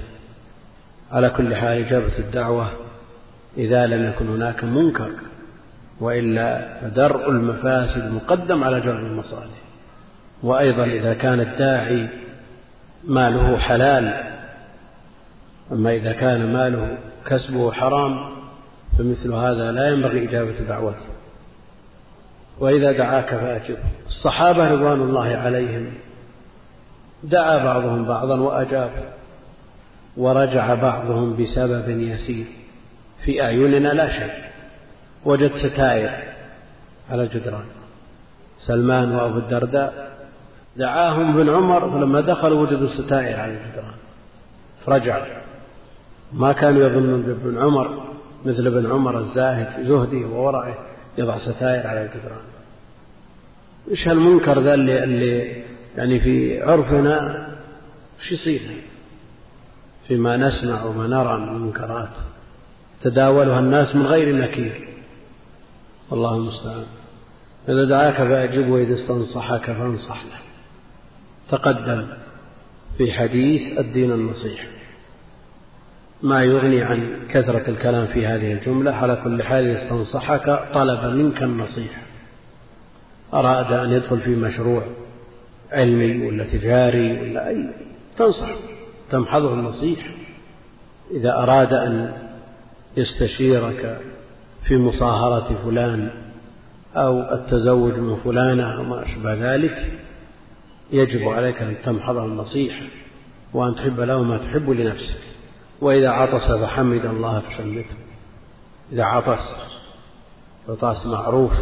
على 1.13 1.31
كل 1.31 1.55
حال 1.55 1.79
إجابة 1.79 2.19
الدعوة 2.19 2.71
إذا 3.57 3.87
لم 3.87 4.09
يكن 4.09 4.29
هناك 4.29 4.65
منكر 4.65 5.11
وإلا 6.01 6.81
فدرء 6.81 7.31
المفاسد 7.31 8.13
مقدم 8.13 8.65
على 8.65 8.81
جر 8.81 8.99
المصالح. 8.99 9.65
وأيضا 10.43 10.85
إذا 10.85 11.15
كان 11.15 11.41
الداعي 11.41 12.09
ماله 13.07 13.59
حلال 13.59 14.35
أما 15.73 15.93
إذا 15.93 16.13
كان 16.13 16.53
ماله 16.53 16.99
كسبه 17.27 17.73
حرام 17.73 18.35
فمثل 18.99 19.33
هذا 19.33 19.73
لا 19.73 19.89
ينبغي 19.89 20.29
إجابة 20.29 20.59
دعوته 20.69 21.15
وإذا 22.59 22.93
دعاك 22.93 23.27
فأجب. 23.27 23.77
الصحابة 24.07 24.73
رضوان 24.73 25.01
الله 25.01 25.37
عليهم 25.37 25.93
دعا 27.25 27.65
بعضهم 27.65 28.05
بعضا 28.05 28.41
وأجاب 28.41 28.91
ورجع 30.17 30.75
بعضهم 30.75 31.37
بسبب 31.37 31.89
يسير. 31.89 32.47
في 33.25 33.43
أعيننا 33.43 33.89
لا 33.89 34.09
شيء 34.09 34.45
وجد 35.25 35.57
ستائر 35.57 36.11
على 37.11 37.23
الجدران 37.23 37.65
سلمان 38.59 39.15
وأبو 39.15 39.39
الدرداء 39.39 40.14
دعاهم 40.77 41.39
ابن 41.39 41.51
عمر 41.51 41.91
فلما 41.91 42.21
دخلوا 42.21 42.63
وجدوا 42.63 42.89
ستائر 42.89 43.41
على 43.41 43.53
الجدران 43.53 43.95
فرجع 44.87 45.27
ما 46.33 46.53
كانوا 46.53 46.87
يظنون 46.87 47.23
بابن 47.23 47.59
عمر 47.59 48.05
مثل 48.45 48.67
ابن 48.67 48.93
عمر 48.93 49.19
الزاهد 49.19 49.67
في 49.77 49.89
زهده 49.89 50.27
وورعه 50.27 50.79
يضع 51.19 51.39
ستائر 51.39 51.87
على 51.87 52.03
الجدران 52.03 52.45
إيش 53.91 54.09
هالمنكر 54.09 54.61
ذا 54.61 54.75
اللي, 54.75 55.05
اللي 55.05 55.63
يعني 55.97 56.21
في 56.21 56.63
عرفنا؟ 56.63 57.47
إيش 58.21 58.33
يصير؟ 58.33 58.61
فيما 60.09 60.37
نسمع 60.37 60.85
وما 60.85 61.07
نرى 61.07 61.39
من 61.39 61.49
المنكرات. 61.49 62.09
تداولها 63.03 63.61
الناس 63.61 63.97
من 63.97 64.07
غير 64.07 64.37
نكير. 64.37 64.89
والله 66.11 66.37
المستعان. 66.37 66.87
إذا 67.69 67.85
دعاك 67.85 68.17
فأجب 68.17 68.69
وإذا 68.69 68.95
استنصحك 68.95 69.65
فانصح 69.65 70.25
له. 70.25 70.44
تقدم 71.51 72.07
في 72.99 73.13
حديث 73.13 73.79
الدين 73.79 74.13
النصيحة 74.13 74.69
ما 76.23 76.45
يغني 76.45 76.83
عن 76.83 77.17
كثرة 77.31 77.71
الكلام 77.71 78.07
في 78.07 78.27
هذه 78.27 78.53
الجملة 78.53 78.93
على 78.93 79.21
كل 79.25 79.43
حال 79.43 79.67
استنصحك 79.67 80.61
طلب 80.75 81.05
منك 81.05 81.43
النصيحة. 81.43 82.03
أراد 83.35 83.73
أن 83.73 83.93
يدخل 83.93 84.21
في 84.21 84.31
مشروع 84.31 84.87
علمي 85.73 86.27
ولا 86.27 86.45
تجاري 86.45 87.21
ولا 87.21 87.49
أي 87.49 87.71
تنصح 88.19 88.49
تمحضه 89.11 89.55
النصيحة 89.55 90.11
إذا 91.11 91.33
أراد 91.39 91.73
أن 91.73 92.13
يستشيرك 92.97 94.01
في 94.65 94.77
مصاهرة 94.77 95.59
فلان 95.65 96.11
أو 96.97 97.21
التزوج 97.21 97.99
من 97.99 98.17
فلانة 98.25 98.77
أو 98.77 98.83
ما 98.83 99.03
أشبه 99.03 99.35
ذلك 99.35 99.93
يجب 100.95 101.29
عليك 101.29 101.63
أن 101.63 101.75
تمحضه 101.85 102.25
النصيحة 102.25 102.87
وأن 103.53 103.75
تحب 103.75 104.01
له 104.01 104.23
ما 104.23 104.39
تحب 104.39 104.71
لنفسك. 104.71 105.19
وإذا 105.81 106.11
عطس 106.11 106.53
فحمد 106.53 107.07
الله 107.07 107.41
فشمته 107.41 107.97
إذا 108.93 109.05
عطس 109.05 109.57
عطاس 110.69 111.07
معروف 111.07 111.53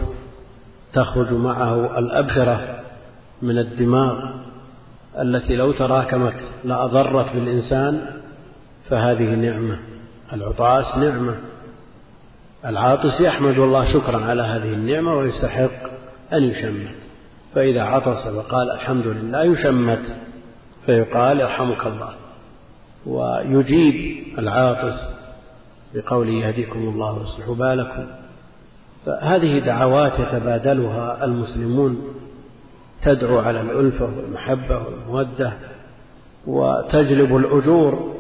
تخرج 0.93 1.33
معه 1.33 1.99
الأبخرة 1.99 2.81
من 3.43 3.59
الدماغ 3.59 4.31
التي 5.19 5.57
لو 5.57 5.73
تراكمت 5.73 6.35
لأضرت 6.65 7.33
بالإنسان 7.35 8.07
فهذه 8.91 9.35
نعمة. 9.35 9.79
العطاس 10.33 10.97
نعمة. 10.97 11.35
العاطس 12.65 13.21
يحمد 13.21 13.59
الله 13.59 13.93
شكرا 13.93 14.25
على 14.25 14.43
هذه 14.43 14.73
النعمة 14.73 15.15
ويستحق 15.15 15.71
أن 16.33 16.43
يشمت. 16.43 17.02
فإذا 17.55 17.83
عطس 17.83 18.27
وقال 18.27 18.71
الحمد 18.71 19.07
لله 19.07 19.45
يشمت 19.45 20.03
فيقال 20.87 21.41
يرحمك 21.41 21.87
الله. 21.87 22.13
ويجيب 23.07 24.23
العاطس 24.39 25.01
بقوله 25.95 26.31
يهديكم 26.31 26.79
الله 26.79 27.13
ويصلح 27.13 27.51
بالكم. 27.51 28.07
فهذه 29.07 29.59
دعوات 29.59 30.13
يتبادلها 30.19 31.25
المسلمون 31.25 32.15
تدعو 33.03 33.39
على 33.39 33.61
الألفة 33.61 34.05
والمحبة 34.05 34.83
والمودة 34.87 35.53
وتجلب 36.47 37.37
الأجور 37.37 38.15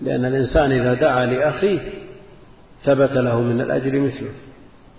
لأن 0.00 0.24
الإنسان 0.24 0.72
إذا 0.72 0.94
دعا 0.94 1.26
لأخيه 1.26 1.80
ثبت 2.84 3.12
له 3.12 3.40
من 3.40 3.60
الأجر 3.60 4.00
مثله. 4.00 4.30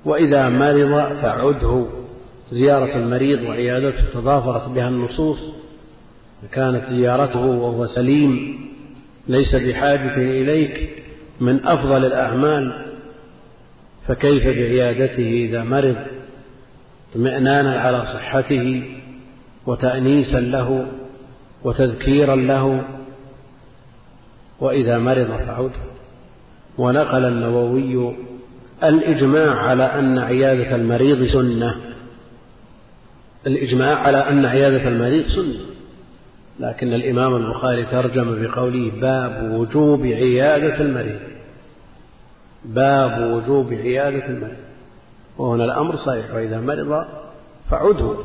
وإذا 0.05 0.49
مرض 0.49 1.13
فعده. 1.21 2.04
زيارة 2.51 2.97
المريض 2.97 3.41
وعيادته 3.41 4.03
تضافرت 4.13 4.69
بها 4.69 4.87
النصوص. 4.87 5.39
كانت 6.51 6.85
زيارته 6.89 7.39
وهو 7.39 7.87
سليم 7.87 8.59
ليس 9.27 9.55
بحاجة 9.55 10.15
إليك 10.15 10.89
من 11.41 11.65
أفضل 11.65 12.05
الأعمال. 12.05 12.85
فكيف 14.07 14.43
بعيادته 14.43 15.47
إذا 15.49 15.63
مرض؟ 15.63 15.95
اطمئنانا 17.11 17.79
على 17.79 18.05
صحته 18.13 18.83
وتأنيسا 19.65 20.39
له 20.39 20.87
وتذكيرا 21.63 22.35
له. 22.35 22.83
وإذا 24.59 24.97
مرض 24.97 25.27
فعوده 25.27 25.79
ونقل 26.77 27.25
النووي 27.25 28.15
الإجماع 28.83 29.55
على 29.55 29.83
أن 29.83 30.17
عيادة 30.17 30.75
المريض 30.75 31.27
سنة. 31.27 31.94
الإجماع 33.47 33.95
على 33.95 34.17
أن 34.17 34.45
عيادة 34.45 34.87
المريض 34.87 35.25
سنة 35.25 35.65
لكن 36.59 36.93
الإمام 36.93 37.35
البخاري 37.35 37.85
ترجم 37.85 38.43
بقوله 38.43 38.91
باب 39.01 39.51
وجوب 39.51 40.05
عيادة 40.05 40.81
المريض. 40.81 41.19
باب 42.65 43.33
وجوب 43.33 43.73
عيادة 43.73 44.27
المريض. 44.27 44.57
وهنا 45.37 45.65
الأمر 45.65 45.95
صحيح 45.95 46.33
وإذا 46.33 46.61
مرض 46.61 47.05
فعده. 47.71 48.15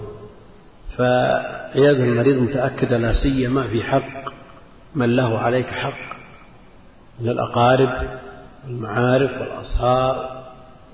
فعيادة 0.99 2.05
المريض 2.05 2.37
متأكدة 2.37 2.99
لا 2.99 3.13
سيما 3.23 3.69
في 3.69 3.83
حق 3.83 4.33
من 4.95 5.17
له 5.17 5.39
عليك 5.39 5.67
حق 5.67 6.17
من 7.21 7.29
الأقارب 7.29 7.91
والمعارف 8.67 9.41
والأصهار 9.41 10.43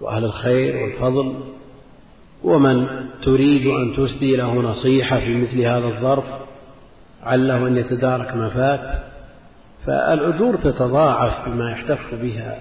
وأهل 0.01 0.25
الخير 0.25 0.77
والفضل. 0.77 1.35
ومن 2.47 2.87
تريد 3.23 3.67
أن 3.67 3.97
تسدي 3.97 4.37
له 4.37 4.55
نصيحة 4.55 5.21
في 5.21 5.35
مثل 5.35 5.61
هذا 5.61 5.87
الظرف 5.87 6.25
عله 7.25 7.69
أن 7.69 7.77
يتدارك 7.77 8.37
ما 8.37 8.49
فات 8.49 8.99
فالأجور 9.87 10.57
تتضاعف 10.57 11.49
بما 11.49 11.71
يحتف 11.71 12.15
بها 12.23 12.59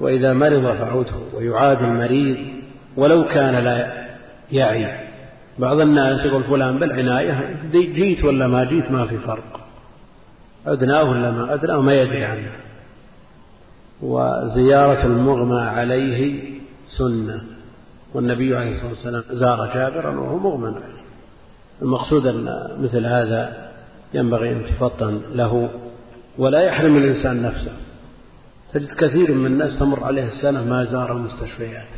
وإذا 0.00 0.32
مرض 0.32 0.76
فعوده 0.78 1.14
ويعاد 1.34 1.82
المريض 1.82 2.38
ولو 2.96 3.24
كان 3.24 3.64
لا 3.64 4.06
يعي. 4.52 5.08
بعض 5.58 5.80
الناس 5.80 6.26
يقول 6.26 6.42
فلان 6.42 6.78
بالعناية 6.78 7.56
جيت 7.72 8.24
ولا 8.24 8.48
ما 8.48 8.64
جيت 8.64 8.90
ما 8.90 9.06
في 9.06 9.18
فرق. 9.18 9.60
أدناه 10.66 11.10
ولا 11.10 11.30
ما 11.30 11.54
أدناه 11.54 11.80
ما 11.80 11.94
يدري 11.94 12.24
عنه. 12.24 12.50
وزيارة 14.02 15.06
المغمى 15.06 15.60
عليه 15.60 16.42
سنة. 16.98 17.59
والنبي 18.14 18.56
عليه 18.56 18.72
الصلاة 18.72 18.90
والسلام 18.90 19.22
زار 19.30 19.70
جابرا 19.74 20.10
وهو 20.10 20.38
مغمى 20.38 20.66
عليه 20.66 21.00
المقصود 21.82 22.26
أن 22.26 22.68
مثل 22.80 23.06
هذا 23.06 23.70
ينبغي 24.14 24.52
أن 24.52 24.62
تفطن 24.66 25.20
له 25.34 25.70
ولا 26.38 26.60
يحرم 26.60 26.96
الإنسان 26.96 27.42
نفسه. 27.42 27.72
تجد 28.72 28.92
كثير 28.92 29.34
من 29.34 29.46
الناس 29.46 29.78
تمر 29.78 30.04
عليه 30.04 30.28
السنة 30.28 30.64
ما 30.64 30.84
زار 30.84 31.12
المستشفيات 31.12 31.88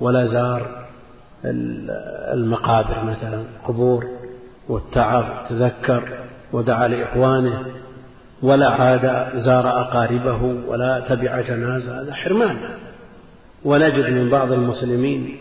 ولا 0.00 0.26
زار 0.26 0.84
المقابر 2.34 3.04
مثلا 3.04 3.42
قبور 3.68 4.06
والتعب 4.68 5.24
تذكر 5.48 6.08
ودعا 6.52 6.88
لإخوانه 6.88 7.64
ولا 8.42 8.70
عاد 8.70 9.02
زار 9.36 9.68
أقاربه 9.68 10.42
ولا 10.68 11.00
تبع 11.00 11.40
جنازة. 11.40 12.00
هذا 12.00 12.14
حرمان. 12.14 12.56
ونجد 13.64 14.10
من 14.10 14.30
بعض 14.30 14.52
المسلمين 14.52 15.36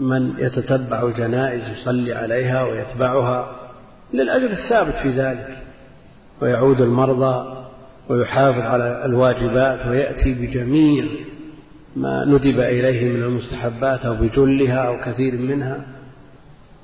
من 0.00 0.34
يتتبع 0.38 1.02
الجنائز 1.02 1.62
يصلي 1.78 2.12
عليها 2.12 2.64
ويتبعها 2.64 3.50
للأجر 4.12 4.50
الثابت 4.50 4.94
في 4.94 5.08
ذلك 5.08 5.58
ويعود 6.40 6.80
المرضى 6.80 7.56
ويحافظ 8.08 8.60
على 8.60 9.04
الواجبات 9.04 9.86
ويأتي 9.86 10.34
بجميع 10.34 11.04
ما 11.96 12.24
ندب 12.24 12.60
إليه 12.60 13.12
من 13.12 13.22
المستحبات 13.22 14.06
أو 14.06 14.14
بجلها 14.14 14.78
أو 14.78 14.96
كثير 15.04 15.36
منها 15.36 15.80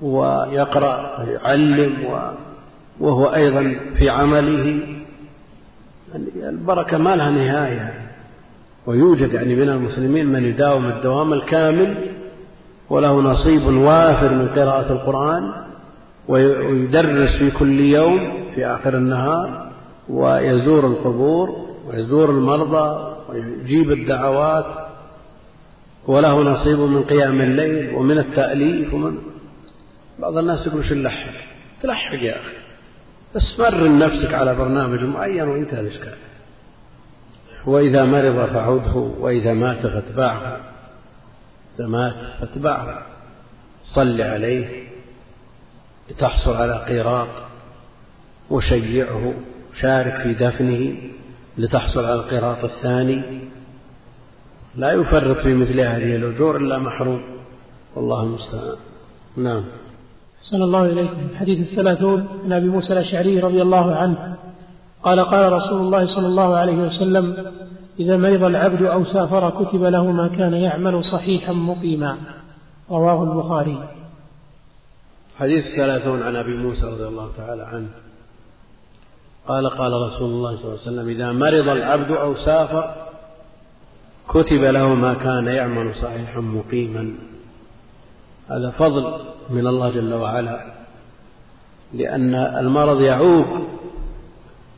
ويقرأ 0.03 1.21
ويعلم 1.21 2.05
وهو 3.01 3.35
أيضا 3.35 3.77
في 3.99 4.11
عمله. 4.11 4.81
البركة 6.37 6.99
ما 6.99 7.17
لها 7.17 7.31
نهاية. 7.31 8.10
ويوجد 8.91 9.33
يعني 9.33 9.55
من 9.55 9.69
المسلمين 9.69 10.27
من 10.27 10.45
يداوم 10.45 10.85
الدوام 10.87 11.33
الكامل 11.33 11.95
وله 12.91 13.21
نصيب 13.21 13.67
وافر 13.67 14.35
من 14.35 14.49
قراءة 14.49 14.93
القرآن 14.93 15.53
ويدرس 16.29 17.37
في 17.39 17.51
كل 17.51 17.81
يوم 17.81 18.19
في 18.55 18.67
آخر 18.67 18.97
النهار 18.97 19.71
ويزور 20.09 20.87
القبور 20.87 21.67
ويزور 21.89 22.31
المرضى 22.31 23.17
ويجيب 23.29 23.93
الدعوات 23.93 24.67
وله 26.07 26.43
نصيب 26.43 26.79
من 26.79 27.03
قيام 27.03 27.41
الليل 27.41 27.95
ومن 27.95 28.19
التأليف 28.19 28.95
ومن 28.95 29.19
بعض 30.19 30.39
الناس 30.39 30.67
يقول 30.67 30.85
شو 30.85 30.95
نلحق 30.95 31.33
تلحق 31.83 32.23
يا 32.23 32.37
أخي. 32.37 32.57
بس 33.35 33.61
مرن 33.61 33.99
نفسك 33.99 34.35
على 34.35 34.55
برنامج 34.55 35.05
معين 35.05 35.49
وانتهى 35.49 35.81
الإشكال. 35.81 36.15
وإذا 37.67 38.05
مرض 38.05 38.47
فعده 38.47 38.97
وإذا 38.97 39.53
مات 39.53 39.87
فاتبعه. 39.87 40.57
إذا 41.79 41.87
مات 41.87 42.15
فاتبعه. 42.41 43.03
صل 43.87 44.21
عليه 44.21 44.85
لتحصل 46.11 46.57
على 46.57 46.85
قيراط 46.85 47.29
وشيعه 48.51 49.35
شارك 49.81 50.23
في 50.23 50.35
دفنه 50.35 50.97
لتحصل 51.59 52.05
على 52.05 52.15
القيراط 52.15 52.65
الثاني. 52.65 53.23
لا 54.77 54.93
يفرط 54.93 55.37
في 55.37 55.55
مثل 55.55 55.81
هذه 55.81 56.17
الأجور 56.17 56.57
إلا 56.57 56.79
محروم. 56.79 57.23
والله 57.97 58.23
المستعان. 58.23 58.77
نعم. 59.37 59.65
أحسن 60.39 60.63
الله 60.63 60.85
إليكم. 60.85 61.37
حديث 61.37 61.69
الثلاثون 61.69 62.29
عن 62.45 62.53
أبي 62.53 62.67
موسى 62.67 62.93
الأشعري 62.93 63.41
رضي 63.41 63.63
الله 63.63 63.97
عنه. 63.97 64.37
قال 65.03 65.21
قال 65.21 65.53
رسول 65.53 65.81
الله 65.81 66.07
صلى 66.07 66.27
الله 66.27 66.57
عليه 66.57 66.77
وسلم 66.77 67.47
إذا 68.01 68.17
مرض 68.17 68.45
العبد 68.45 68.83
أو 68.83 69.05
سافر 69.05 69.51
كتب 69.51 69.83
له 69.83 70.11
ما 70.11 70.29
كان 70.29 70.53
يعمل 70.53 71.05
صحيحا 71.05 71.53
مقيما. 71.53 72.17
رواه 72.91 73.23
البخاري. 73.23 73.89
حديث 75.39 75.65
ثلاثون 75.77 76.23
عن 76.23 76.37
أبي 76.37 76.57
موسى 76.57 76.87
رضي 76.87 77.07
الله 77.07 77.31
تعالى 77.37 77.63
عنه. 77.63 77.89
قال 79.49 79.71
قال 79.71 79.93
رسول 79.93 80.31
الله 80.31 80.57
صلى 80.57 80.65
الله 80.65 80.79
عليه 80.81 80.91
وسلم 80.91 81.09
إذا 81.09 81.33
مرض 81.33 81.69
العبد 81.69 82.11
أو 82.11 82.35
سافر 82.35 82.95
كتب 84.29 84.63
له 84.63 84.95
ما 84.95 85.15
كان 85.15 85.47
يعمل 85.47 85.95
صحيحا 85.95 86.41
مقيما. 86.41 87.15
هذا 88.49 88.71
فضل 88.71 89.13
من 89.51 89.67
الله 89.67 89.91
جل 89.91 90.15
وعلا 90.15 90.81
لأن 91.95 92.35
المرض 92.35 93.01
يعوق 93.01 93.47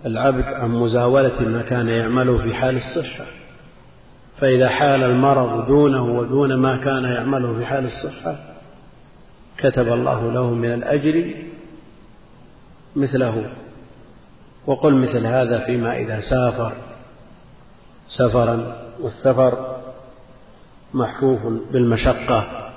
العبد 0.07 0.44
عن 0.44 0.70
مزاولة 0.70 1.40
ما 1.40 1.62
كان 1.62 1.88
يعمله 1.88 2.38
في 2.38 2.55
حال 2.55 2.76
الصحة. 2.76 3.24
فإذا 4.40 4.68
حال 4.68 5.03
المرض 5.03 5.66
دونه 5.66 6.03
ودون 6.03 6.55
ما 6.55 6.76
كان 6.76 7.05
يعمله 7.05 7.59
في 7.59 7.66
حال 7.66 7.86
الصحة 7.86 8.36
كتب 9.59 9.88
الله 9.88 10.32
له 10.32 10.50
من 10.50 10.72
الأجر 10.72 11.34
مثله. 12.96 13.50
وقل 14.66 14.94
مثل 14.94 15.26
هذا 15.26 15.59
فيما 15.66 15.96
إذا 15.96 16.20
سافر. 16.20 16.72
سفرا 18.09 18.76
والسفر 19.00 19.76
محفوف 20.94 21.40
بالمشقة 21.72 22.70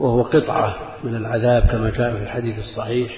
وهو 0.00 0.22
قطعة 0.22 0.76
من 1.04 1.16
العذاب 1.16 1.62
كما 1.62 1.90
جاء 1.90 2.16
في 2.16 2.22
الحديث 2.22 2.58
الصحيح. 2.58 3.12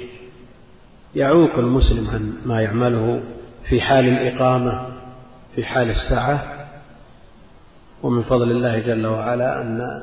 يعوق 1.14 1.58
المسلم 1.58 2.08
عن 2.10 2.32
ما 2.44 2.62
يعمله 2.62 3.22
في 3.68 3.80
حال 3.80 4.08
الإقامة 4.08 4.86
في 5.54 5.64
حال 5.64 5.90
السعة 5.90 6.66
ومن 8.02 8.22
فضل 8.22 8.50
الله 8.50 8.78
جل 8.78 9.06
وعلا 9.06 9.62
أن 9.62 10.02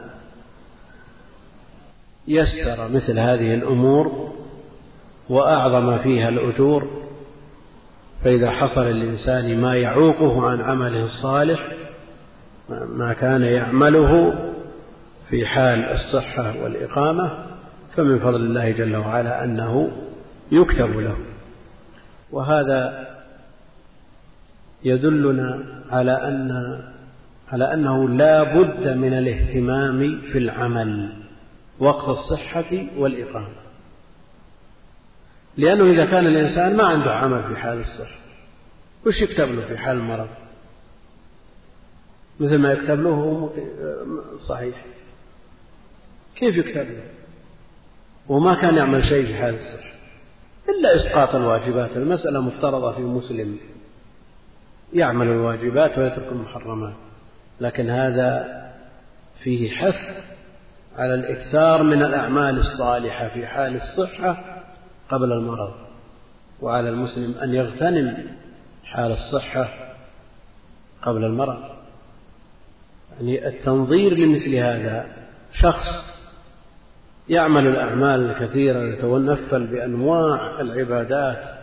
يسر 2.28 2.88
مثل 2.88 3.20
هذه 3.20 3.54
الأمور 3.54 4.32
وأعظم 5.30 5.98
فيها 5.98 6.30
الأجور. 6.30 6.88
فإذا 8.24 8.52
حصل 8.52 8.82
للإنسان 8.82 9.62
ما 9.62 9.76
يعوقه 9.76 10.48
عن 10.48 10.62
عمله 10.62 11.04
الصالح 11.04 11.60
ما 12.70 13.14
كان 13.14 13.42
يعمله 13.42 14.34
في 15.30 15.46
حال 15.46 15.80
الصحة 15.80 16.54
والإقامة 16.64 17.32
فمن 17.96 18.20
فضل 18.20 18.36
الله 18.36 18.70
جل 18.72 18.96
وعلا 18.96 19.44
أنه 19.44 19.92
يكتب 20.52 21.00
له. 21.00 21.18
وهذا 22.32 23.10
يدلنا 24.84 25.66
على 25.92 26.12
أن 26.12 26.80
على 27.52 27.74
أنه 27.74 28.10
لا 28.10 28.44
بد 28.44 28.88
من 28.88 29.14
الاهتمام 29.14 30.22
في 30.32 30.38
العمل 30.38 31.10
وقت 31.80 32.10
الصحة 32.10 32.86
والإقامة. 32.98 33.60
لأنه 35.58 35.84
إذا 35.92 36.06
كان 36.06 36.28
الإنسان 36.28 36.78
ما 36.78 36.84
عنده 36.84 37.16
عمل 37.16 37.44
في 37.44 37.56
حال 37.56 37.80
الصحة 37.80 38.20
وش 39.06 39.22
يكتب 39.22 39.56
له 39.56 39.66
في 39.68 39.78
حال 39.78 39.98
المرض؟ 39.98 40.28
مثل 42.40 42.58
ما 42.58 42.72
يكتب 42.72 43.04
له 43.04 43.10
هو 43.10 43.50
صحيح. 44.40 44.86
كيف 46.36 46.58
يكتب 46.58 46.90
له؟ 46.90 47.04
وما 48.28 48.56
كان 48.56 48.76
يعمل 48.76 49.04
شيء 49.04 49.26
في 49.26 49.34
حال 49.36 49.56
الصحة. 49.56 49.90
إلا 50.70 50.96
إسقاط 50.96 51.36
الواجبات 51.36 51.98
المسألة 51.98 52.42
مفترضة 52.42 52.92
في 52.92 53.02
مسلم. 53.02 53.58
يعمل 54.94 55.28
الواجبات 55.28 55.98
ويترك 55.98 56.32
المحرمات. 56.32 56.96
لكن 57.62 57.90
هذا 57.90 58.60
فيه 59.44 59.72
حث 59.72 60.00
على 60.98 61.14
الإكثار 61.14 61.84
من 61.84 62.04
الأعمال 62.04 62.58
الصالحة 62.58 63.28
في 63.28 63.48
حال 63.48 63.82
الصحة 63.82 64.64
قبل 65.10 65.34
المرض. 65.34 65.74
وعلى 66.62 66.90
المسلم 66.90 67.36
أن 67.44 67.54
يغتنم 67.54 68.18
حال 68.84 69.12
الصحة 69.12 69.70
قبل 71.02 71.26
المرض. 71.26 71.64
يعني 73.20 73.48
التنظير 73.48 74.14
لمثل 74.14 74.56
هذا 74.56 75.08
شخص 75.54 76.19
يعمل 77.30 77.68
الأعمال 77.68 78.30
الكثيرة 78.30 78.80
يتنفل 78.80 79.68
بأنواع 79.68 80.62
العبادات 80.62 81.60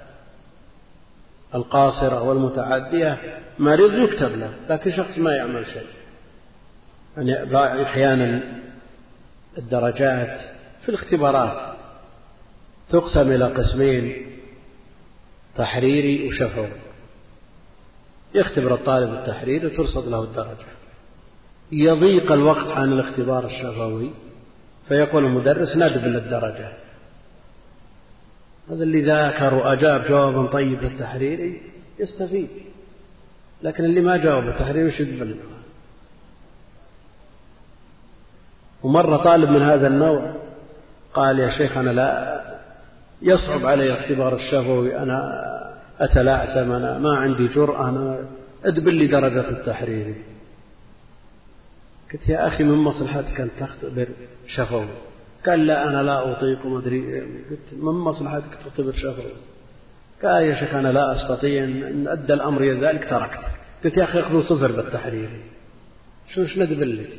القاصرة 1.55 2.23
والمتعدية. 2.23 3.19
مريض 3.59 3.95
يكتب 3.95 4.39
له 4.39 4.51
لكن 4.71 4.93
شخص 4.93 5.19
ما 5.19 5.37
يعمل 5.37 5.67
شيء. 5.67 5.87
يعني 7.17 7.83
أحيانا 7.83 8.43
الدرجات 9.59 10.41
في 10.83 10.89
الاختبارات 10.89 11.77
تقسم 12.91 13.33
إلى 13.33 13.45
قسمين 13.45 14.27
تحريري 15.57 16.29
وشفوي. 16.29 16.69
يختبر 18.35 18.75
الطالب 18.75 19.12
التحريري 19.12 19.67
وترصد 19.67 20.09
له 20.09 20.23
الدرجة. 20.23 20.67
يضيق 21.73 22.33
الوقت 22.33 22.69
عن 22.69 22.93
الاختبار 22.93 23.47
الشفوي. 23.47 24.11
فيقول 24.89 25.24
المدرس 25.24 25.76
ندبل 25.76 26.16
الدرجة 26.16 26.72
هذا 28.70 28.82
اللي 28.82 29.03
ذاكر 29.03 29.55
وأجاب 29.55 30.05
جوابا 30.09 30.47
طيب 30.47 30.82
للتحريري 30.82 31.61
يستفيد. 31.99 32.49
لكن 33.62 33.84
اللي 33.84 34.01
ما 34.01 34.16
جاوب 34.16 34.45
التحريري 34.45 34.89
وش 34.89 35.01
يدبل 35.01 35.37
ومرة 38.82 39.16
طالب 39.16 39.51
من 39.51 39.62
هذا 39.62 39.87
النوع 39.87 40.32
قال 41.14 41.39
يا 41.39 41.51
شيخ 41.51 41.76
أنا 41.76 41.91
لا 41.91 42.41
يصعب 43.22 43.66
علي 43.66 43.93
اختبار 43.93 44.34
الشفوي 44.34 44.99
أنا 44.99 45.22
أتلعثم 46.01 46.72
أنا 46.72 46.99
ما 46.99 47.16
عندي 47.16 47.49
جرأة 47.49 47.89
أنا 47.89 48.18
ادبل 48.64 48.95
لي 48.95 49.07
درجة 49.07 49.51
التحريري 49.51 50.14
قلت 52.13 52.29
يا 52.29 52.47
أخي 52.47 52.65
من 52.65 52.75
مصلحتك 52.75 53.41
أن 53.41 53.51
تختبر 53.61 54.09
شفوي. 54.47 54.89
قال 55.47 55.67
لا 55.67 55.89
أنا 55.89 56.03
لا 56.03 56.33
أطيق 56.33 56.67
مدري 56.67 57.21
قلت 57.21 57.73
من 57.73 57.93
مصلحتك 57.93 58.55
تختبر 58.65 58.93
شفوي؟ 58.93 59.33
قال 60.23 60.45
يا 60.45 60.55
شيخ 60.55 60.75
أنا 60.75 60.89
لا 60.89 61.17
أستطيع 61.17 61.65
إن 61.65 62.09
أدى 62.09 62.35
الأمر 62.35 62.61
إلى 62.61 62.87
ذلك 62.87 63.11
تركت. 63.11 63.45
قلت 63.85 63.97
يا 63.97 64.05
أخي 64.05 64.21
اخذوا 64.21 64.43
صفر 64.43 64.73
بالتحرير. 64.73 65.31
شو 66.35 66.43
إيش 66.43 66.59
ندبل 66.59 66.99
لك 67.03 67.11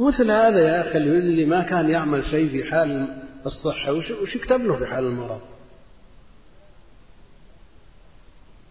مثل 0.00 0.30
هذا 0.30 0.58
يا 0.58 0.88
أخي 0.88 0.98
اللي 0.98 1.44
ما 1.44 1.62
كان 1.62 1.90
يعمل 1.90 2.24
شيء 2.24 2.48
في 2.48 2.70
حال 2.70 3.06
الصحة. 3.46 3.92
وش 3.92 4.36
يكتب 4.36 4.60
له 4.60 4.76
في 4.76 4.86
حال 4.86 5.04
المرض؟ 5.04 5.40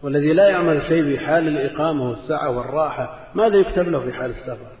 والذي 0.02 0.32
لا 0.32 0.48
يعمل 0.48 0.82
شيء 0.88 1.04
في 1.04 1.18
حال 1.18 1.48
الإقامة 1.48 2.10
والسعة 2.10 2.50
والراحة 2.50 3.30
ماذا 3.34 3.56
يكتب 3.56 3.88
له 3.88 4.00
في 4.00 4.12
حال 4.12 4.30
السفر؟ 4.30 4.79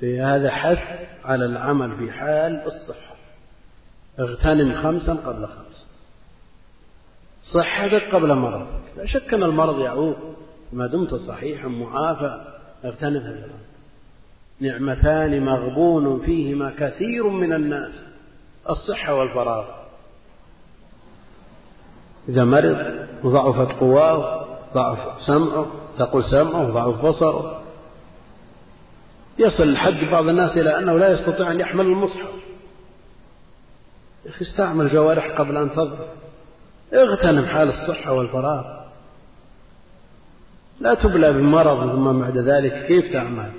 في 0.00 0.20
هذا 0.20 0.50
حث 0.50 1.08
على 1.24 1.44
العمل 1.44 1.96
في 1.96 2.12
حال 2.12 2.62
الصحة. 2.66 3.14
اغتنم 4.18 4.82
خمسا 4.82 5.12
قبل 5.12 5.46
خمس. 5.46 5.86
صحتك 7.54 8.14
قبل 8.14 8.34
مرضك. 8.34 8.66
لا 8.96 9.06
شك 9.06 9.34
أن 9.34 9.42
المرض 9.42 9.80
يعوق 9.80 10.16
ما 10.72 10.86
دمت 10.86 11.14
صحيحا 11.14 11.68
معافى. 11.68 12.44
اغتنم 12.84 13.20
هذا 13.20 13.48
نعمتان 14.60 15.44
مغبون 15.44 16.20
فيهما 16.20 16.72
كثير 16.78 17.28
من 17.28 17.52
الناس. 17.52 17.94
الصحة 18.70 19.14
والفراغ. 19.14 19.64
إذا 22.28 22.44
مرض 22.44 23.06
وضعفت 23.24 23.80
قواه 23.80 24.46
ضعف 24.74 25.22
سمعه 25.22 25.66
تقول 25.98 26.24
سمعه 26.24 26.64
ضعف 26.64 27.04
بصره. 27.04 27.63
يصل 29.38 29.62
الحد 29.62 30.10
بعض 30.10 30.28
الناس 30.28 30.56
إلى 30.56 30.78
أنه 30.78 30.98
لا 30.98 31.08
يستطيع 31.08 31.50
أن 31.50 31.60
يحمل 31.60 31.86
المصحف. 31.86 32.30
أخي 34.26 34.44
استعمل 34.44 34.90
جوارح 34.90 35.38
قبل 35.38 35.56
أن 35.56 35.70
تضرب 35.70 36.08
اغتنم 36.94 37.46
حال 37.46 37.68
الصحة 37.68 38.12
والفراغ. 38.12 38.64
لا 40.80 40.94
تبلى 40.94 41.32
بمرض 41.32 41.92
ثم 41.92 42.20
بعد 42.20 42.38
ذلك 42.38 42.86
كيف 42.86 43.12
تعمل؟ 43.12 43.50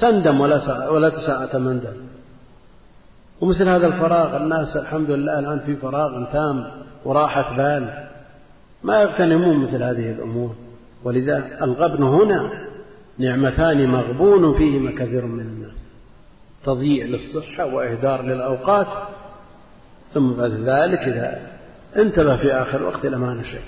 تندم 0.00 0.40
ولا 0.40 0.88
ولا 0.88 1.26
ساعة 1.26 1.58
مندم 1.58 1.94
ومثل 3.40 3.68
هذا 3.68 3.86
الفراغ 3.86 4.36
الناس 4.36 4.76
الحمد 4.76 5.10
لله 5.10 5.38
الآن 5.38 5.60
في 5.66 5.76
فراغ 5.76 6.32
تام 6.32 6.70
وراحة 7.04 7.56
بال. 7.56 8.08
ما 8.82 9.02
يغتنمون 9.02 9.62
مثل 9.62 9.82
هذه 9.82 10.10
الأمور. 10.10 10.54
ولذا 11.04 11.64
الغبن 11.64 12.02
هنا 12.02 12.50
نعمتان 13.18 13.88
مغبون 13.88 14.58
فيهما 14.58 14.90
كثير 14.90 15.26
من 15.26 15.40
الناس. 15.40 15.78
تضييع 16.64 17.06
للصحة 17.06 17.66
وإهدار 17.66 18.22
للأوقات 18.22 19.08
ثم 20.14 20.32
بعد 20.32 20.50
ذلك 20.50 20.98
إذا 20.98 21.50
انتبه 21.96 22.36
في 22.36 22.52
آخر 22.52 22.82
وقت 22.82 23.04
إلى 23.04 23.16
ما 23.16 23.34
نشأ. 23.34 23.60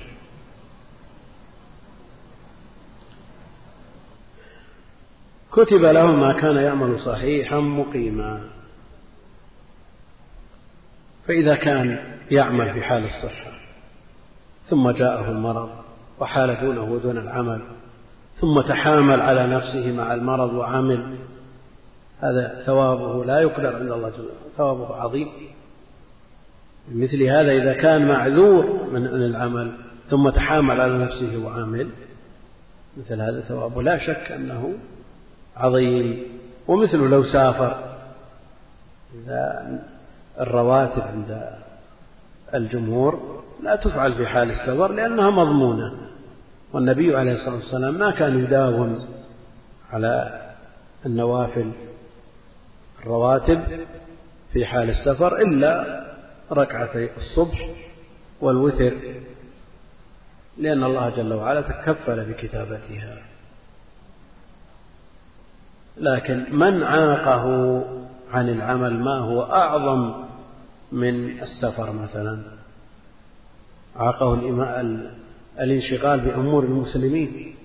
كتب 5.52 5.80
له 5.80 6.06
ما 6.06 6.32
كان 6.32 6.56
يعمل 6.56 7.00
صحيحا 7.00 7.60
مقيما. 7.60 8.56
فإذا 11.28 11.54
كان 11.56 11.98
يعمل 12.30 12.72
في 12.72 12.82
حال 12.82 13.04
الصحة 13.04 13.50
ثم 14.70 14.90
جاءه 14.90 15.30
المرض 15.30 15.70
وحال 16.20 16.60
دونه 16.60 16.82
ودون 16.82 17.18
العمل 17.18 17.75
ثم 18.40 18.60
تحامل 18.60 19.20
على 19.20 19.46
نفسه 19.46 19.92
مع 19.92 20.14
المرض 20.14 20.52
وعمل 20.52 21.16
هذا 22.20 22.62
ثوابه 22.66 23.24
لا 23.24 23.40
يقدر 23.40 23.76
عند 23.76 23.90
الله 23.90 24.08
جل 24.08 24.28
ثوابه 24.56 24.94
عظيم. 24.94 25.28
مثل 26.94 27.22
هذا 27.22 27.50
إذا 27.52 27.72
كان 27.72 28.08
معذور 28.08 28.90
من 28.92 29.06
العمل 29.06 29.72
ثم 30.08 30.28
تحامل 30.28 30.80
على 30.80 30.98
نفسه 30.98 31.38
وعمل 31.44 31.88
مثل 32.96 33.20
هذا 33.20 33.40
ثوابه 33.40 33.82
لا 33.82 33.98
شك 33.98 34.32
أنه 34.32 34.74
عظيم. 35.56 36.22
ومثله 36.68 37.08
لو 37.08 37.24
سافر 37.24 37.96
إذا 39.14 39.66
الرواتب 40.40 41.02
عند 41.02 41.50
الجمهور 42.54 43.42
لا 43.62 43.76
تفعل 43.76 44.14
في 44.14 44.26
حال 44.26 44.50
السفر 44.50 44.92
لأنها 44.92 45.30
مضمونة. 45.30 46.05
والنبي 46.76 47.16
عليه 47.16 47.34
الصلاة 47.34 47.54
والسلام 47.54 47.94
ما 47.94 48.10
كان 48.10 48.44
يداوم 48.44 49.08
على 49.92 50.40
النوافل 51.06 51.72
الرواتب 53.00 53.86
في 54.52 54.66
حال 54.66 54.90
السفر 54.90 55.36
إلا 55.36 56.02
ركعتي 56.52 57.08
الصبح 57.16 57.68
والوتر 58.40 58.94
لأن 60.58 60.84
الله 60.84 61.08
جل 61.16 61.32
وعلا 61.32 61.60
تكفل 61.60 62.24
بكتابتها. 62.24 63.18
لكن 65.96 66.44
من 66.52 66.82
عاقه 66.82 67.44
عن 68.32 68.48
العمل 68.48 68.98
ما 68.98 69.18
هو 69.18 69.42
أعظم 69.42 70.24
من 70.92 71.42
السفر 71.42 71.92
مثلا؟ 71.92 72.42
عاقه 73.96 74.34
الانشغال 75.60 76.20
بأمور 76.20 76.64
المسلمين 76.64 77.56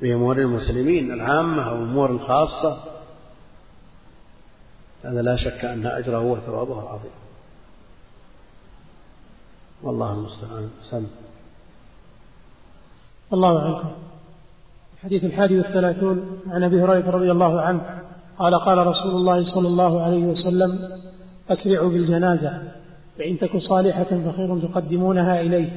بأمور 0.00 0.38
المسلمين 0.38 1.12
العامة 1.12 1.62
أو 1.62 1.76
الأمور 1.76 2.10
الخاصة. 2.10 2.84
هذا 5.04 5.22
لا 5.22 5.36
شك 5.36 5.64
أن 5.64 5.86
أجره 5.86 6.20
وثوابه 6.20 6.88
عظيم 6.88 7.10
والله 9.82 10.12
المستعان. 10.12 10.70
سم. 10.90 11.06
الله 13.32 13.60
عنكم 13.60 13.92
الحديث 14.94 15.24
الحادي 15.24 15.58
والثلاثون 15.58 16.40
عن 16.46 16.62
أبي 16.62 16.82
هريرة 16.82 17.10
رضي 17.10 17.30
الله 17.30 17.60
عنه 17.60 18.02
قال 18.38 18.54
قال 18.54 18.86
رسول 18.86 19.14
الله 19.14 19.54
صلى 19.54 19.68
الله 19.68 20.02
عليه 20.02 20.24
وسلم 20.24 21.00
أسرعوا 21.50 21.90
بالجنازة. 21.90 22.72
فإن 23.18 23.38
تك 23.38 23.56
صالحة 23.56 24.04
فخير 24.04 24.58
تقدمونها 24.58 25.40
إليه 25.40 25.70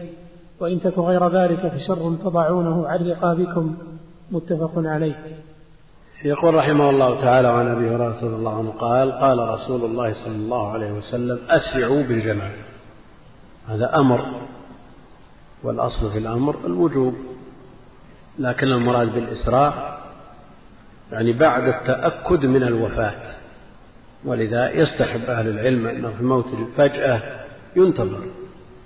وإن 0.59 0.81
تك 0.81 0.99
غير 0.99 1.41
ذلك 1.41 1.67
فشر 1.67 2.15
تضعونه 2.15 2.87
عن 2.87 3.07
رقابكم 3.07 3.77
متفق 4.31 4.71
عليه. 4.75 5.15
يقول 6.25 6.55
رحمه 6.55 6.89
الله 6.89 7.21
تعالى 7.21 7.47
عن 7.47 7.67
أبي 7.67 7.89
هريرة 7.89 8.17
رضي 8.21 8.35
الله 8.35 8.57
عنه 8.57 8.69
قال 8.69 9.11
قال 9.11 9.39
رسول 9.49 9.85
الله 9.85 10.13
صلى 10.13 10.35
الله 10.35 10.71
عليه 10.71 10.91
وسلم 10.91 11.39
أسرعوا 11.49 12.03
بالجنازه 12.03 12.63
هذا 13.67 13.95
أمر 13.95 14.25
والأصل 15.63 16.11
في 16.11 16.17
الأمر 16.17 16.55
الوجوب 16.65 17.15
لكن 18.39 18.67
المراد 18.67 19.13
بالإسراع 19.13 19.97
يعني 21.11 21.33
بعد 21.33 21.67
التأكد 21.67 22.45
من 22.45 22.63
الوفاة. 22.63 23.34
ولذا 24.23 24.71
يستحب 24.71 25.21
أهل 25.21 25.47
العلم 25.47 25.87
أنه 25.87 26.09
في 26.09 26.21
الموت 26.21 26.45
فجأة 26.77 27.21
ينتظر 27.75 28.23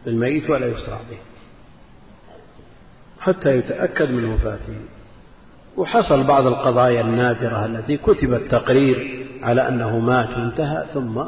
الميت 0.07 0.49
ولا 0.49 0.65
يسرع 0.65 0.97
به 1.11 1.17
حتى 3.19 3.57
يتأكد 3.57 4.11
من 4.11 4.25
وفاته. 4.25 4.73
وحصل 5.77 6.23
بعض 6.23 6.45
القضايا 6.47 7.01
النادرة 7.01 7.65
التي 7.65 7.97
كتب 7.97 8.33
التقرير 8.33 9.25
على 9.43 9.67
أنه 9.67 9.99
مات 9.99 10.29
وانتهى 10.29 10.85
ثم 10.93 11.21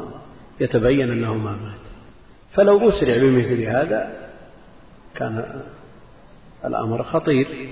يتبين 0.60 1.10
أنه 1.10 1.34
ما 1.34 1.50
مات. 1.50 1.82
فلو 2.52 2.88
أسرع 2.88 3.18
بمثل 3.18 3.62
هذا 3.62 4.12
كان 5.14 5.62
الأمر 6.64 7.02
خطير. 7.02 7.68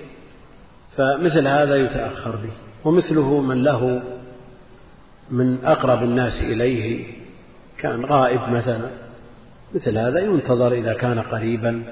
فمثل 0.96 1.46
هذا 1.46 1.76
يتأخر 1.76 2.30
به 2.30 2.52
ومثله 2.84 3.40
من 3.40 3.62
له 3.62 4.02
من 5.30 5.64
أقرب 5.64 6.02
الناس 6.02 6.42
إليه 6.42 7.04
كان 7.78 8.04
غائب 8.04 8.40
مثلا 8.50 8.88
مثل 9.74 9.98
هذا 9.98 10.20
ينتظر 10.20 10.72
إذا 10.72 10.92
كان 10.92 11.18
قريبا. 11.18 11.82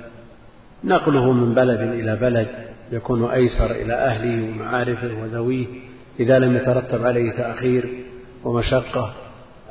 نقله 0.84 1.32
من 1.32 1.54
بلد 1.54 1.80
إلى 1.80 2.16
بلد 2.16 2.48
يكون 2.92 3.24
أيسر 3.24 3.70
إلى 3.70 3.92
أهله 3.94 4.50
ومعارفه 4.50 5.22
وذويه 5.22 5.66
إذا 6.20 6.38
لم 6.38 6.56
يترتب 6.56 7.04
عليه 7.04 7.32
تأخير 7.32 7.88
ومشقة. 8.44 9.12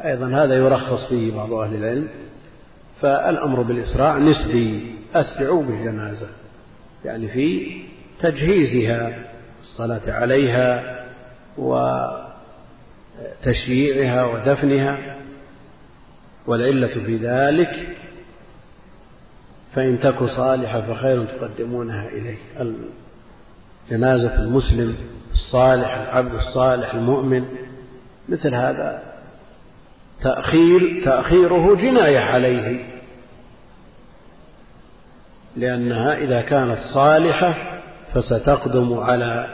أيضا 0.05 0.27
هذا 0.27 0.55
يرخص 0.55 1.05
فيه 1.05 1.33
بعض 1.33 1.53
أهل 1.53 1.75
العلم. 1.75 2.07
فالأمر 3.01 3.61
بالإسراع 3.61 4.17
نسبي 4.17 4.95
أسرعوا 5.15 5.63
بالجنازة. 5.63 6.27
يعني 7.05 7.27
في 7.27 7.77
تجهيزها 8.21 9.17
الصلاة 9.61 10.11
عليها 10.11 10.97
وتشييعها 13.19 14.25
ودفنها 14.25 14.97
والعلة 16.47 16.87
في 16.87 17.17
ذلك 17.17 17.97
فإن 19.75 19.99
تك 19.99 20.23
صالحة 20.23 20.81
فخير 20.81 21.25
تقدمونها 21.25 22.07
إليه. 22.07 22.37
جنازة 23.89 24.43
المسلم 24.43 24.95
الصالح 25.31 25.97
العبد 25.97 26.33
الصالح 26.33 26.93
المؤمن 26.93 27.45
مثل 28.29 28.55
هذا 28.55 29.03
تأخير 30.21 31.01
تأخيره 31.05 31.75
جناية 31.75 32.19
عليه 32.19 32.85
لأنها 35.55 36.17
إذا 36.17 36.41
كانت 36.41 36.79
صالحة 36.93 37.53
فستقدم 38.13 38.99
على 38.99 39.47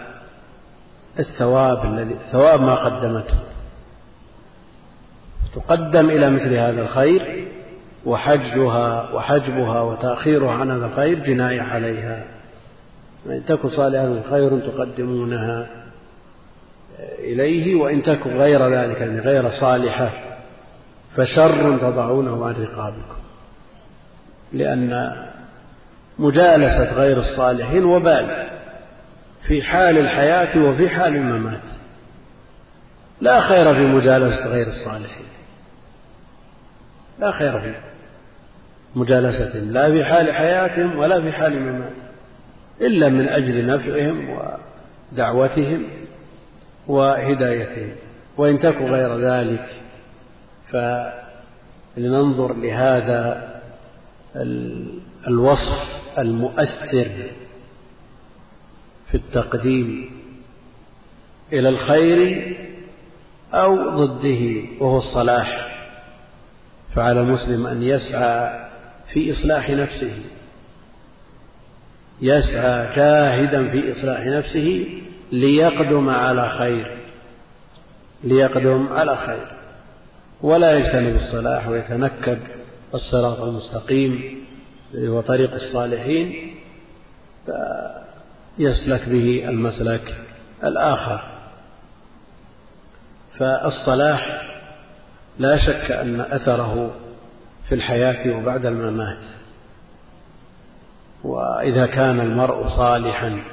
الثواب 1.19 1.85
الذي 1.85 2.15
ثواب 2.31 2.61
ما 2.61 2.75
قدمته. 2.75 3.52
تقدم 5.55 6.09
إلى 6.09 6.29
مثل 6.29 6.53
هذا 6.53 6.81
الخير 6.81 7.47
وحجها 8.05 9.13
وحجبها 9.13 9.81
وتأخيرها 9.81 10.51
عن 10.51 10.71
هذا 10.71 10.85
الخير 10.85 11.19
جناية 11.19 11.61
عليها. 11.61 12.23
وإن 13.25 13.45
تك 13.45 13.67
صالحة 13.67 14.15
خير 14.29 14.59
تقدمونها 14.59 15.67
إليه 17.19 17.75
وإن 17.75 18.03
تك 18.03 18.27
غير 18.27 18.67
ذلك 18.67 19.01
يعني 19.01 19.19
غير 19.19 19.49
صالحة 19.49 20.09
فشر 21.15 21.77
تضعونه 21.77 22.45
عن 22.45 22.53
رقابكم. 22.53 23.23
لأن 24.53 25.15
مجالسة 26.19 26.93
غير 26.93 27.17
الصالحين 27.17 27.85
وبال 27.85 28.47
في 29.47 29.61
حال 29.61 29.97
الحياة 29.97 30.63
وفي 30.63 30.89
حال 30.89 31.15
الممات. 31.15 31.59
لا 33.21 33.41
خير 33.41 33.73
في 33.73 33.85
مجالسة 33.85 34.47
غير 34.47 34.67
الصالحين. 34.67 35.32
لا 37.19 37.31
خير 37.31 37.59
في 37.59 37.73
مجالستهم 38.95 39.71
لا 39.71 39.91
في 39.91 40.05
حال 40.05 40.33
حياتهم 40.33 40.97
ولا 40.97 41.21
في 41.21 41.31
حال 41.31 41.59
مماتهم. 41.59 42.03
إلا 42.81 43.09
من 43.09 43.27
أجل 43.29 43.65
نفعهم 43.65 44.37
ودعوتهم 45.11 45.83
وهدايتهم. 46.87 47.95
وإن 48.37 48.59
تك 48.59 48.75
غير 48.75 49.19
ذلك 49.19 49.65
فلننظر 50.71 52.53
لهذا 52.53 53.53
الوصف 55.27 55.97
المؤثر 56.17 57.09
في 59.11 59.15
التقديم 59.15 60.11
إلى 61.53 61.69
الخير 61.69 62.55
أو 63.53 64.05
ضده 64.05 64.63
وهو 64.79 64.97
الصلاح. 64.97 65.72
فعلى 66.95 67.21
المسلم 67.21 67.67
أن 67.67 67.83
يسعى 67.83 68.65
في 69.13 69.31
إصلاح 69.31 69.69
نفسه 69.69 70.13
يسعى 72.21 72.95
جاهدا 72.95 73.69
في 73.69 73.91
إصلاح 73.91 74.25
نفسه 74.25 74.85
ليقدم 75.31 76.09
على 76.09 76.49
خير 76.49 76.97
ليقدم 78.23 78.87
على 78.93 79.17
خير 79.17 79.47
ولا 80.41 80.71
يجتنب 80.71 81.15
الصلاح 81.15 81.67
ويتنكب 81.67 82.39
الصراط 82.93 83.41
المستقيم 83.41 84.43
وهو 84.93 85.21
طريق 85.21 85.53
الصالحين 85.53 86.55
فيسلك 88.57 89.09
به 89.09 89.49
المسلك 89.49 90.15
الآخر. 90.63 91.21
فالصلاح 93.39 94.52
لا 95.39 95.57
شك 95.57 95.91
أن 95.91 96.21
أثره 96.21 96.91
في 97.69 97.75
الحياة 97.75 98.37
وبعد 98.37 98.65
الممات. 98.65 99.23
وإذا 101.23 101.85
كان 101.85 102.19
المرء 102.19 102.67
صالحا 102.67 103.43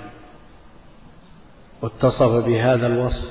واتصف 1.82 2.46
بهذا 2.46 2.86
الوصف 2.86 3.30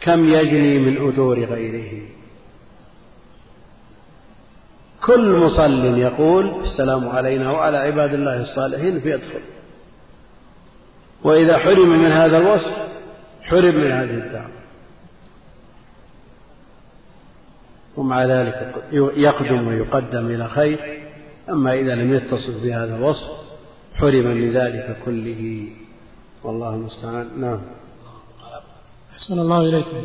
كم 0.00 0.28
يجني 0.28 0.78
من 0.78 1.08
أجور 1.08 1.44
غيره؟ 1.44 2.08
كل 5.02 5.36
مصل 5.36 5.98
يقول 5.98 6.60
السلام 6.62 7.08
علينا 7.08 7.50
وعلى 7.50 7.76
عباد 7.76 8.14
الله 8.14 8.40
الصالحين 8.40 9.00
فيدخل 9.00 9.40
وإذا 11.24 11.58
حرم 11.58 11.88
من 11.88 12.12
هذا 12.12 12.38
الوصف 12.38 12.76
حرم 13.42 13.74
من 13.74 13.92
هذه 13.92 14.14
الدعوة. 14.14 14.59
ومع 17.96 18.24
ذلك 18.24 18.74
يقدم 19.16 19.68
ويقدم 19.68 20.26
إلى 20.26 20.48
خير. 20.48 20.78
أما 21.50 21.74
إذا 21.74 21.94
لم 21.94 22.14
يتصف 22.14 22.62
بهذا 22.62 22.96
الوصف 22.96 23.26
حرم 23.94 24.26
من 24.26 24.52
ذلك 24.52 24.96
كله. 25.04 25.68
والله 26.44 26.74
المستعان. 26.74 27.26
نعم. 27.40 27.60
أحسن 29.12 29.38
الله 29.38 29.60
إليكم 29.60 29.96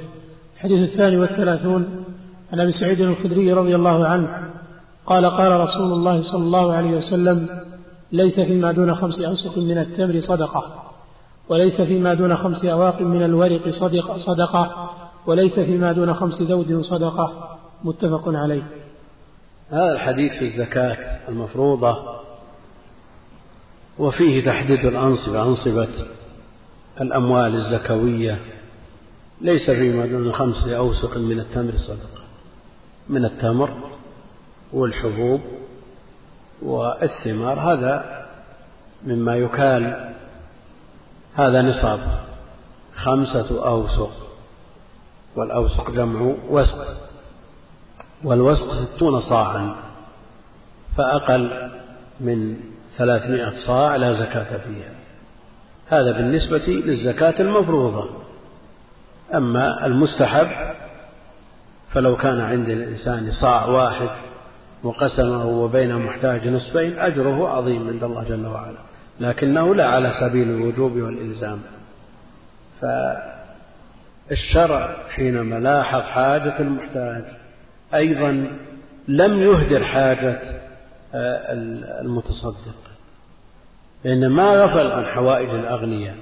الحديث 0.56 0.90
الثاني 0.90 1.18
والثلاثون. 1.18 2.06
عن 2.54 2.60
أبي 2.60 2.72
سعيد 2.72 3.00
الخدري 3.00 3.54
رضي 3.54 3.76
الله 3.76 4.08
عنه 4.08 4.28
قال 5.06 5.26
قال 5.26 5.60
رسول 5.60 5.94
الله 5.94 6.22
صلى 6.22 6.44
الله 6.44 6.74
عليه 6.74 6.92
وسلم 6.92 7.50
ليس 8.12 8.40
فيما 8.40 8.72
دون 8.72 8.96
خمس 8.96 9.22
أوسق 9.22 9.58
من 9.58 9.78
التمر 9.78 10.20
صدقة 10.20 10.64
وليس 11.50 11.82
فيما 11.82 12.14
دون 12.14 12.38
خمس 12.38 12.66
أواق 12.66 13.02
من 13.02 13.24
الورق 13.24 13.70
صدقة, 13.70 14.18
صدقة 14.18 14.90
وليس 15.26 15.60
فيما 15.60 15.92
دون 15.92 16.14
خمس 16.14 16.42
ذود 16.42 16.82
صدقة. 16.82 17.55
متفق 17.86 18.24
عليه. 18.28 18.64
هذا 19.72 19.92
الحديث 19.94 20.32
في 20.32 20.48
الزكاة 20.48 21.20
المفروضة 21.30 22.16
وفيه 24.00 24.46
تحديد 24.46 24.86
الأنصبة 24.86 25.44
أنصبة 25.44 25.90
الأموال 27.02 27.56
الزكوية 27.56 28.40
ليس 29.42 29.70
فيما 29.70 30.06
دون 30.06 30.34
خمس 30.34 30.68
أوسق 30.68 31.18
من 31.18 31.40
التمر 31.40 31.78
صدقة 31.78 32.24
من 33.10 33.26
التمر 33.26 33.70
والحبوب 34.74 35.42
والثمار 36.62 37.60
هذا 37.60 38.26
مما 39.04 39.36
يكال 39.36 40.14
هذا 41.36 41.62
نصاب 41.62 42.00
خمسة 42.96 43.68
أوسق 43.68 44.12
والأوسق 45.36 45.92
جمع 45.92 46.36
وسق. 46.50 47.05
والوسق 48.26 48.74
ستون 48.74 49.20
صاعا 49.20 49.76
فأقل 50.98 51.72
من 52.20 52.58
ثلاثمائة 52.98 53.54
صاع 53.68 53.96
لا 53.96 54.14
زكاة 54.14 54.58
فيها. 54.58 54.96
هذا 55.88 56.12
بالنسبة 56.12 56.68
للزكاة 56.68 57.42
المفروضة. 57.42 58.10
أما 59.34 59.86
المستحب 59.86 60.48
فلو 61.92 62.16
كان 62.16 62.42
عند 62.42 62.70
الإنسان 62.70 63.32
صاع 63.32 63.66
واحد 63.66 64.10
وقسمه 64.84 65.46
وبين 65.46 65.96
محتاج 65.96 66.48
نصفين 66.48 67.00
أجره 67.00 67.50
عظيم 67.50 67.88
عند 67.88 68.04
الله 68.04 68.24
جل 68.24 68.46
وعلا. 68.46 68.78
لكنه 69.20 69.76
لا 69.76 69.88
على 69.88 70.14
سبيل 70.20 70.50
الوجوب 70.50 70.92
والإلزام. 70.92 71.62
فالشرع 74.30 74.96
حينما 75.10 75.60
لاحظ 75.60 76.02
حاجة 76.02 76.60
المحتاج 76.60 77.24
أيضا 77.96 78.58
لم 79.08 79.40
يهدر 79.40 79.84
حاجة 79.84 80.40
آه، 81.14 81.54
المتصدق. 82.02 82.76
لأن 84.04 84.28
ما 84.28 84.64
غفل 84.64 84.92
عن 84.92 85.06
حوائج 85.06 85.50
الأغنياء. 85.50 86.16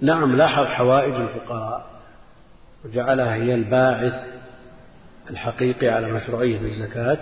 نعم 0.00 0.36
لاحظ 0.36 0.64
حوائج 0.64 1.14
الفقراء 1.14 1.86
وجعلها 2.84 3.34
هي 3.34 3.54
الباعث 3.54 4.14
الحقيقي 5.30 5.88
على 5.88 6.12
مشروعية 6.12 6.60
الزكاة 6.60 7.18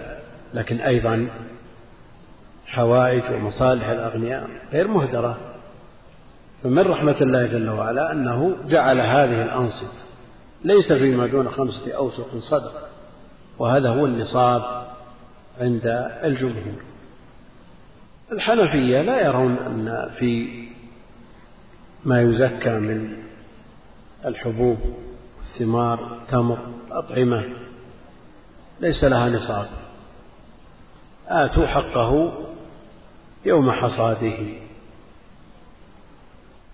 لكن 0.55 0.81
أيضا 0.81 1.29
حوائج 2.67 3.23
ومصالح 3.33 3.89
الأغنياء 3.89 4.49
غير 4.73 4.89
مهدرة. 4.89 5.39
فمن 6.63 6.83
رحمة 6.83 7.17
الله 7.21 7.47
جل 7.47 7.71
وعلا 7.71 8.13
أنه 8.13 8.57
جعل 8.69 9.01
هذه 9.01 9.43
الأنصبة 9.43 10.01
ليس 10.65 10.93
فيما 10.93 11.27
دون 11.27 11.49
خمسة 11.49 11.93
أوسق 11.93 12.39
صدقة. 12.39 12.91
وهذا 13.61 13.89
هو 13.89 14.07
النصاب 14.07 14.87
عند 15.61 15.87
الجمهور. 16.25 16.83
الحنفية 18.33 19.01
لا 19.03 19.27
يرون 19.27 19.57
أن 19.57 20.11
في 20.19 20.65
ما 22.05 22.21
يزكى 22.21 22.71
من 22.71 23.17
الحبوب 24.25 24.79
والثمار 25.39 26.19
تمر 26.29 26.59
أطعمة 26.91 27.45
ليس 28.81 29.05
لها 29.05 29.29
نصاب. 29.29 29.69
آتوا 31.29 31.67
حقه 31.67 32.33
يوم 33.45 33.73
حصاده. 33.73 34.39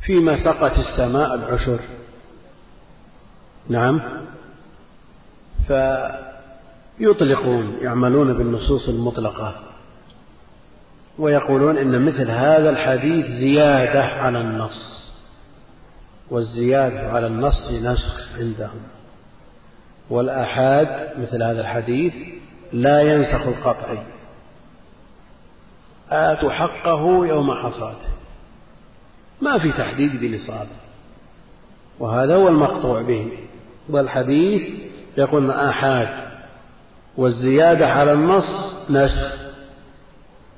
فيما 0.01 0.45
سقت 0.45 0.79
السماء 0.79 1.35
العشر. 1.35 1.79
نعم. 3.69 4.01
فيطلقون 6.99 7.79
يعملون 7.83 8.33
بالنصوص 8.33 8.89
المطلقة 8.89 9.55
ويقولون 11.19 11.79
إن 11.79 12.03
مثل 12.03 12.31
هذا 12.31 12.71
الحديث 12.71 13.27
زيادة 13.27 14.05
على 14.05 14.41
النص 14.41 14.97
والزيادة 16.31 17.13
على 17.13 17.27
النص 17.27 17.71
نسخ 17.71 18.29
عندهم. 18.39 18.81
والآحاد 20.11 21.11
مثل 21.19 21.43
هذا 21.43 21.61
الحديث 21.61 22.15
لا 22.73 23.03
ينسخ 23.03 23.47
القطعي 23.47 24.03
آتوا 26.11 26.51
حقه 26.51 27.27
يوم 27.27 27.55
حصاده. 27.55 28.17
ما 29.41 29.59
في 29.59 29.73
تحديد 29.73 30.21
بنصابه. 30.21 30.77
وهذا 31.99 32.37
هو 32.37 32.49
المقطوع 32.49 33.03
به. 33.03 33.33
والحديث 33.89 34.63
يقول 35.19 35.51
آحاد. 35.51 36.36
والزيادة 37.17 37.87
على 37.89 38.13
النص 38.13 38.75
نسخ. 38.91 39.47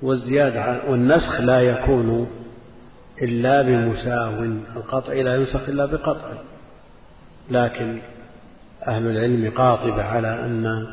والزيادة 0.03 0.91
والنسخ 0.91 1.41
لا 1.41 1.61
يكون 1.61 2.31
إلا 3.23 3.63
بمساو 3.63 4.43
القطع 4.77 5.13
لا 5.13 5.37
ينسخ 5.37 5.69
إلا 5.69 5.87
بقطع. 5.87 6.29
لكن 7.51 7.99
أهل 8.87 9.07
العلم 9.07 9.51
قاطبة 9.51 10.03
على 10.03 10.29
أن 10.29 10.87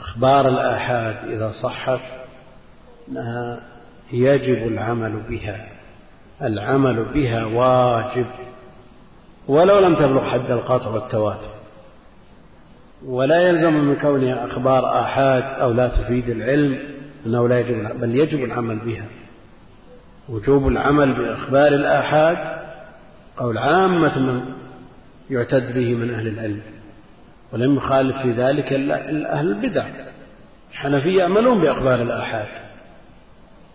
أخبار 0.00 0.48
الآحاد 0.48 1.16
إذا 1.28 1.52
صحت 1.62 2.00
أنها 3.08 3.60
يجب 4.12 4.66
العمل 4.66 5.20
بها. 5.28 5.66
العمل 6.42 7.04
بها 7.14 7.44
واجب. 7.44 8.26
ولو 9.48 9.78
لم 9.78 9.94
تبلغ 9.94 10.24
حد 10.24 10.50
القطع 10.50 10.88
والتواتر. 10.90 11.55
ولا 13.04 13.48
يلزم 13.48 13.74
من 13.74 13.96
كونها 13.96 14.44
أخبار 14.46 15.00
آحاد 15.00 15.42
أو 15.42 15.72
لا 15.72 15.88
تفيد 15.88 16.28
العلم 16.28 16.78
أنه 17.26 17.48
لا 17.48 17.60
يجب 17.60 18.00
بل 18.00 18.14
يجب 18.14 18.44
العمل 18.44 18.76
بها. 18.76 19.04
وجوب 20.28 20.68
العمل 20.68 21.12
بأخبار 21.12 21.68
الآحاد 21.68 22.38
قول 23.36 23.58
عامة 23.58 24.18
من 24.18 24.40
يعتد 25.30 25.74
به 25.74 25.94
من 25.94 26.14
أهل 26.14 26.28
العلم 26.28 26.60
ولم 27.52 27.76
يخالف 27.76 28.16
في 28.16 28.32
ذلك 28.32 28.72
إلا 28.72 29.32
أهل 29.32 29.48
البدع. 29.48 29.86
الحنفية 30.72 31.18
يعملون 31.18 31.60
بأخبار 31.60 32.02
الآحاد 32.02 32.48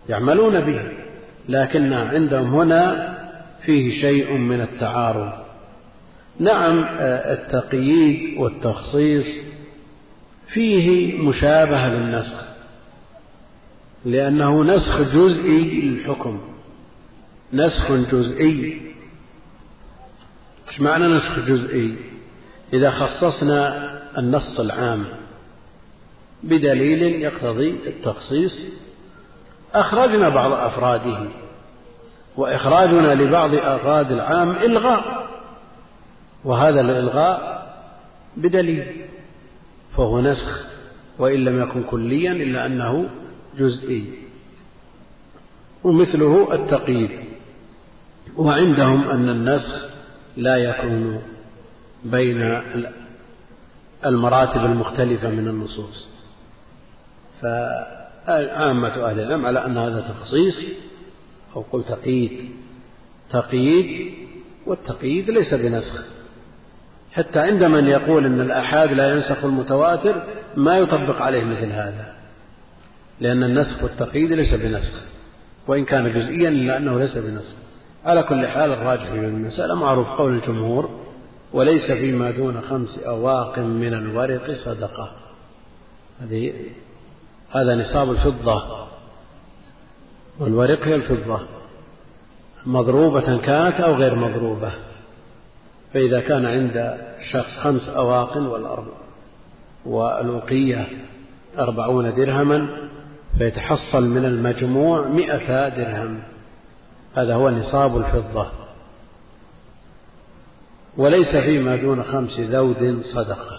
يعملون 0.08 0.60
به 0.60 0.82
لكن 1.48 1.92
عندهم 1.92 2.54
هنا 2.54 3.12
فيه 3.62 4.00
شيء 4.00 4.36
من 4.36 4.60
التعارض. 4.60 5.41
نعم 6.38 6.84
التقييد 6.98 8.38
والتخصيص 8.38 9.26
فيه 10.46 11.18
مشابهة 11.22 11.88
للنسخ 11.88 12.44
لأنه 14.04 14.62
نسخ 14.64 15.00
جزئي 15.00 15.80
للحكم 15.80 16.40
نسخ 17.52 17.92
جزئي. 17.92 18.82
إيش 20.68 20.80
معنى 20.80 21.06
نسخ 21.06 21.38
جزئي؟ 21.38 21.96
إذا 22.72 22.90
خصصنا 22.90 23.92
النص 24.18 24.60
العام 24.60 25.04
بدليل 26.42 27.02
يقتضي 27.02 27.70
التخصيص 27.86 28.58
أخرجنا 29.74 30.28
بعض 30.28 30.52
أفراده 30.52 31.28
وإخراجنا 32.36 33.14
لبعض 33.14 33.54
أفراد 33.54 34.12
العام 34.12 34.50
إلغاء. 34.50 35.21
وهذا 36.44 36.80
الإلغاء 36.80 37.62
بدليل. 38.36 38.86
فهو 39.96 40.20
نسخ 40.20 40.66
وإن 41.18 41.44
لم 41.44 41.62
يكن 41.62 41.82
كليا 41.82 42.32
إلا 42.32 42.66
أنه 42.66 43.10
جزئي. 43.58 44.04
ومثله 45.84 46.54
التقييد. 46.54 47.10
وعندهم 48.36 49.08
أن 49.10 49.28
النسخ 49.28 49.88
لا 50.36 50.56
يكون 50.56 51.22
بين 52.04 52.62
المراتب 54.06 54.64
المختلفة 54.64 55.30
من 55.30 55.48
النصوص. 55.48 56.08
فعامة 57.40 59.10
أهل 59.10 59.20
العلم 59.20 59.46
على 59.46 59.66
أن 59.66 59.78
هذا 59.78 60.00
تخصيص 60.00 60.56
أو 61.56 61.60
قل 61.60 61.84
تقييد 61.84 62.50
تقييد 63.30 64.14
والتقييد 64.66 65.30
ليس 65.30 65.54
بنسخ. 65.54 66.21
حتى 67.12 67.38
عند 67.38 67.64
من 67.64 67.84
يقول 67.84 68.26
أن 68.26 68.40
الآحاد 68.40 68.92
لا 68.92 69.14
ينسخ 69.14 69.44
المتواتر 69.44 70.22
ما 70.56 70.78
يطبق 70.78 71.22
عليه 71.22 71.44
مثل 71.44 71.72
هذا. 71.72 72.12
لأن 73.20 73.44
النسخ 73.44 73.82
والتقييد 73.82 74.32
ليس 74.32 74.54
بنسخ. 74.54 75.02
وإن 75.66 75.84
كان 75.84 76.12
جزئيا 76.12 76.48
إلا 76.48 76.76
أنه 76.76 76.98
ليس 76.98 77.18
بنسخ. 77.18 77.54
على 78.04 78.22
كل 78.22 78.46
حال 78.46 78.72
الراجح 78.72 79.10
في 79.10 79.18
المسألة 79.18 79.74
معروف 79.74 80.08
قول 80.08 80.32
الجمهور 80.32 80.90
وليس 81.52 81.92
فيما 81.92 82.30
دون 82.30 82.60
خمس 82.60 82.98
أواق 82.98 83.58
من 83.58 83.94
الورق 83.94 84.50
صدقة. 84.64 85.12
هذه 86.20 86.52
هذا 87.50 87.74
نصاب 87.74 88.10
الفضة. 88.10 88.86
والورق 90.38 90.86
هي 90.86 90.94
الفضة. 90.94 91.40
مضروبة 92.66 93.38
كانت 93.38 93.80
أو 93.80 93.94
غير 93.94 94.14
مضروبة. 94.14 94.72
فإذا 95.94 96.20
كان 96.20 96.46
عند 96.46 96.98
شخص 97.30 97.58
خمس 97.58 97.88
أواق 97.88 98.36
والأرض 98.36 98.86
والوقية 99.86 100.86
أربعون 101.58 102.14
درهما 102.14 102.68
فيتحصل 103.38 104.02
من 104.02 104.24
المجموع 104.24 105.08
مئة 105.08 105.68
درهم. 105.68 106.22
هذا 107.14 107.34
هو 107.34 107.50
نصاب 107.50 107.96
الفضة. 107.96 108.46
وليس 110.96 111.36
فيما 111.36 111.76
دون 111.76 112.02
خمس 112.02 112.40
ذود 112.40 113.02
صدقة. 113.02 113.58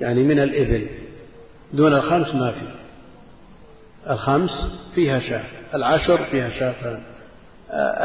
يعني 0.00 0.22
من 0.22 0.38
الإبل. 0.38 0.86
دون 1.72 1.94
الخمس 1.94 2.34
ما 2.34 2.50
في. 2.50 2.66
الخمس 4.12 4.50
فيها 4.94 5.18
شاة. 5.18 5.44
العشر 5.74 6.24
فيها 6.24 6.50
شاتان 6.50 7.00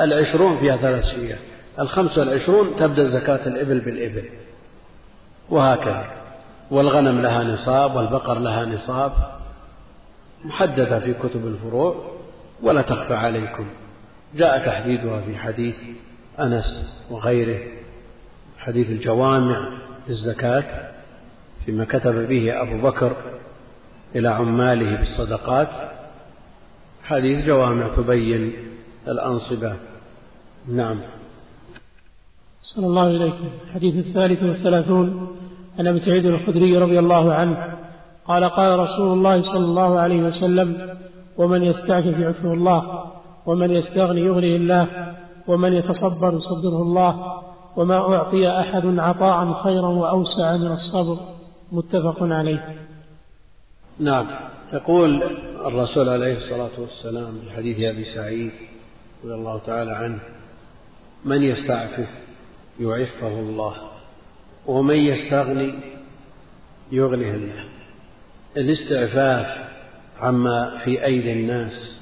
العشرون 0.04 0.60
فيها 0.60 0.78
ثلاث 0.78 1.06
شيات. 1.06 1.51
الخمس 1.80 2.18
والعشرون 2.18 2.76
تبدأ 2.76 3.10
زكاة 3.10 3.48
الإبل 3.48 3.80
بالإبل. 3.80 4.26
وهكذا. 5.50 6.06
والغنم 6.72 7.22
لها 7.22 7.44
نصاب 7.44 7.96
والبقر 7.96 8.40
لها 8.40 8.66
نصاب. 8.66 9.12
محددة 10.46 11.00
في 11.00 11.14
كتب 11.14 11.48
الفروع 11.48 12.12
ولا 12.64 12.82
تخفى 12.82 13.14
عليكم. 13.14 13.66
جاء 14.36 14.66
تحديدها 14.66 15.22
في 15.22 15.38
حديث 15.38 15.76
أنس 16.40 16.96
وغيره. 17.10 17.60
حديث 18.58 18.90
الجوامع 18.90 19.70
في 20.06 20.10
الزكاة 20.10 20.92
فيما 21.66 21.86
كتب 21.86 22.28
به 22.28 22.62
أبو 22.62 22.78
بكر 22.90 23.16
إلى 24.16 24.30
عماله 24.30 24.96
بالصدقات. 24.96 25.70
حديث 27.04 27.46
جوامع 27.46 27.88
تبين 27.96 28.54
الأنصبة. 29.08 29.74
نعم. 30.68 31.00
صلى 32.62 32.88
الله 32.88 33.08
إليكم 33.08 33.50
الحديث 33.68 34.08
الثالث 34.08 34.44
والثلاثون 34.44 35.38
عن 35.80 35.88
أبي 35.88 36.00
سعيد 36.00 36.26
الخدري 36.26 36.78
رضي 36.78 37.00
الله 37.00 37.34
عنه 37.34 37.78
قال 38.26 38.44
قال 38.44 38.80
رسول 38.80 39.14
الله 39.18 39.42
صلى 39.42 39.66
الله 39.66 40.00
عليه 40.00 40.24
وسلم 40.24 40.98
ومن 41.38 41.64
يستعفف 41.64 42.20
يعفه 42.20 42.54
الله 42.54 43.04
ومن 43.46 43.72
يستغني 43.72 44.22
يغنيه 44.22 44.56
الله 44.56 44.88
ومن 45.48 45.74
يتصبر 45.74 46.34
يصبره 46.34 46.82
الله 46.82 47.42
وما 47.76 47.98
أعطي 47.98 48.50
أحد 48.50 49.00
عطاء 49.00 49.54
خيرا 49.64 49.88
وأوسع 49.88 50.58
من 50.58 50.72
الصبر. 50.72 51.18
متفق 51.72 52.18
عليه. 52.22 52.76
نعم. 54.00 54.26
يقول 54.74 55.24
الرسول 55.66 56.10
عليه 56.10 56.38
الصلاة 56.38 56.80
والسلام 56.80 57.40
في 57.40 57.52
حديث 57.52 57.78
أبي 57.80 58.04
سعيد 58.04 58.52
رضي 59.24 59.34
الله 59.34 59.60
تعالى 59.60 59.92
عنه 59.92 60.20
من 61.26 61.44
يستعفف 61.44 62.10
يعفه 62.82 63.40
الله 63.40 63.76
ومن 64.66 64.96
يستغني 64.96 65.74
يغنيه 66.92 67.32
الله. 67.32 67.66
الاستعفاف 68.58 69.72
عما 70.22 70.78
في 70.84 71.06
أيدي 71.06 71.34
الناس 71.34 71.98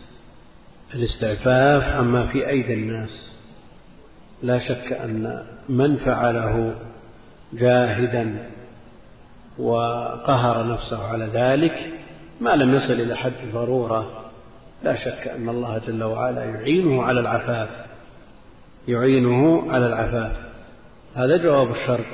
الاستعفاف 0.96 1.84
عما 1.84 2.26
في 2.26 2.50
أيدي 2.50 2.74
الناس. 2.74 3.34
لا 4.44 4.60
شك 4.60 4.94
أن 4.94 5.46
من 5.70 5.98
فعله 5.98 6.76
جاهدا 7.54 8.50
وقهر 9.58 10.68
نفسه 10.68 11.04
على 11.04 11.26
ذلك 11.26 11.94
ما 12.42 12.56
لم 12.56 12.76
يصل 12.76 12.94
إلى 12.94 13.16
حد 13.16 13.34
الضرورة 13.44 14.26
لا 14.84 14.96
شك 14.96 15.28
أن 15.28 15.50
الله 15.50 15.82
جل 15.88 16.04
وعلا 16.04 16.44
يعينه 16.44 17.04
على 17.04 17.20
العفاف 17.20 17.70
يعينه 18.88 19.72
على 19.72 19.88
العفاف. 19.88 20.49
هذا 21.20 21.38
جواب 21.38 21.72
الشرط. 21.72 22.06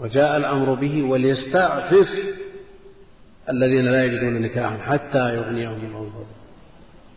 وجاء 0.00 0.36
الأمر 0.36 0.74
به 0.74 1.02
وليستعفف 1.02 2.08
الذين 3.50 3.84
لا 3.84 4.04
يجدون 4.04 4.42
نكاحا 4.42 4.78
حتى 4.78 5.34
يغنيهم 5.34 5.86
الله 5.86 6.10
فضله 6.10 6.26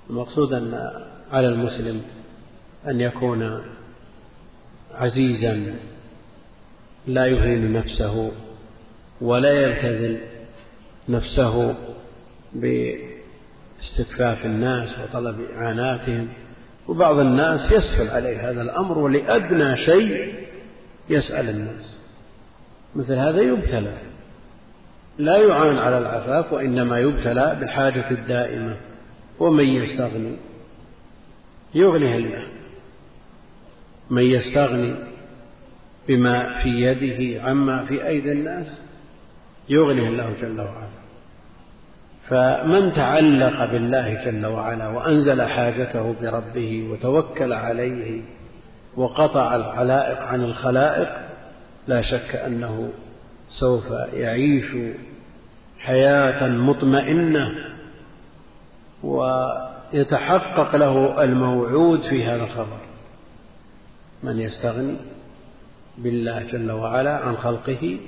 المقصود 0.10 0.54
أن 0.54 0.92
على 1.32 1.48
المسلم 1.48 2.02
أن 2.88 3.02
يكون 3.02 3.62
عزيزا 4.96 5.76
لا 7.08 7.26
يهين 7.26 7.74
نفسه 7.74 8.32
ولا 9.22 9.52
يبتذل 9.52 10.18
نفسه 11.10 11.76
باستكفاف 12.54 14.46
الناس 14.46 14.90
وطلب 15.00 15.42
إعاناتهم. 15.56 16.28
وبعض 16.88 17.20
الناس 17.20 17.72
يسهل 17.72 18.10
عليه 18.10 18.50
هذا 18.50 18.62
الأمر 18.62 18.98
ولأدنى 18.98 19.78
شيء 19.78 20.43
يسأل 21.10 21.50
الناس. 21.50 21.96
مثل 22.96 23.14
هذا 23.14 23.42
يبتلى. 23.42 23.98
لا 25.18 25.38
يعان 25.38 25.78
على 25.78 25.98
العفاف 25.98 26.54
وإنما 26.54 27.00
يبتلى 27.00 27.58
بالحاجة 27.60 28.12
الدائمة. 28.12 28.76
ومن 29.40 29.66
يستغني؟ 29.66 30.36
يغنيه 31.76 32.16
الله. 32.16 32.48
من 34.10 34.24
يستغني 34.24 34.96
بما 36.08 36.64
في 36.64 36.70
يده 36.70 37.44
عما 37.44 37.86
في 37.86 38.08
أيدي 38.08 38.32
الناس؟ 38.32 38.80
يغنيه 39.70 40.08
الله 40.08 40.34
جل 40.42 40.62
وعلا. 40.62 41.04
فمن 42.30 42.94
تعلق 42.94 43.72
بالله 43.72 44.26
جل 44.26 44.46
وعلا 44.46 44.88
وأنزل 44.88 45.42
حاجته 45.42 46.16
بربه 46.22 46.88
وتوكل 46.92 47.54
عليه 47.54 48.22
وقطع 48.98 49.56
العلائق 49.56 50.22
عن 50.22 50.44
الخلائق 50.44 51.10
لا 51.88 52.02
شك 52.02 52.36
أنه 52.36 52.90
سوف 53.50 53.92
يعيش 54.14 54.66
حياة 55.80 56.48
مطمئنة 56.48 57.56
ويتحقق 59.04 60.76
له 60.76 61.24
الموعود 61.24 62.02
في 62.02 62.26
هذا 62.26 62.44
الخبر. 62.44 62.78
من 64.24 64.40
يستغني 64.40 64.98
بالله 65.98 66.44
جل 66.44 66.72
وعلا 66.72 67.18
عن 67.18 67.38
خلقه 67.38 68.00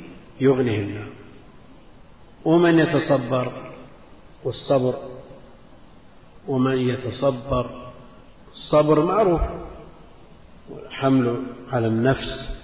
يغنيه 0.42 0.80
الله 0.80 1.08
ومن 2.46 2.80
يتصبر 2.80 3.52
والصبر 4.44 4.94
ومن 6.48 6.78
يتصبر 6.78 7.70
الصبر 8.54 9.06
معروف. 9.06 9.42
حمل 10.90 11.44
على 11.72 11.88
النفس. 11.88 12.56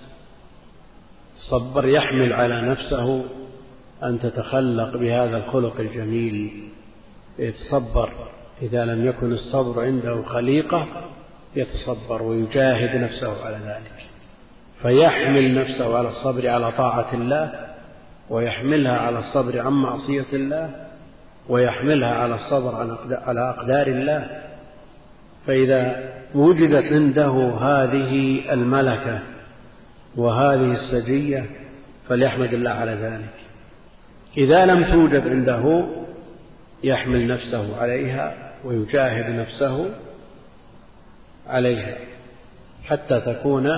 الصبر 1.35 1.85
يحمل 1.85 2.33
على 2.33 2.61
نفسه 2.61 3.25
أن 4.03 4.19
تتخلق 4.19 4.97
بهذا 4.97 5.37
الخلق 5.37 5.79
الجميل. 5.79 6.69
يتصبر. 7.39 8.09
إذا 8.61 8.85
لم 8.85 9.05
يكن 9.05 9.33
الصبر 9.33 9.81
عنده 9.81 10.23
خليقة 10.23 10.87
يتصبر 11.55 12.23
ويجاهد 12.23 13.03
نفسه 13.03 13.45
على 13.45 13.57
ذلك. 13.65 14.05
فيحمل 14.81 15.55
نفسه 15.55 15.97
على 15.97 16.09
الصبر 16.09 16.47
على 16.47 16.71
طاعة 16.71 17.13
الله 17.13 17.71
ويحملها 18.29 18.97
على 18.97 19.19
الصبر 19.19 19.59
عن 19.59 19.73
معصية 19.73 20.25
الله 20.33 20.87
ويحملها 21.49 22.15
على 22.15 22.35
الصبر 22.35 22.97
على 23.11 23.49
أقدار 23.49 23.87
الله. 23.87 24.40
فإذا 25.47 26.11
وجدت 26.35 26.91
عنده 26.91 27.53
هذه 27.59 28.41
الملكة 28.53 29.19
وهذه 30.15 30.71
السجية 30.71 31.45
فليحمد 32.09 32.53
الله 32.53 32.69
على 32.69 32.91
ذلك. 32.91 33.33
إذا 34.37 34.65
لم 34.65 34.83
توجد 34.83 35.27
عنده 35.27 35.85
يحمل 36.83 37.27
نفسه 37.27 37.77
عليها 37.77 38.53
ويجاهد 38.65 39.39
نفسه 39.39 39.89
عليها 41.47 41.97
حتى 42.83 43.19
تكون 43.19 43.71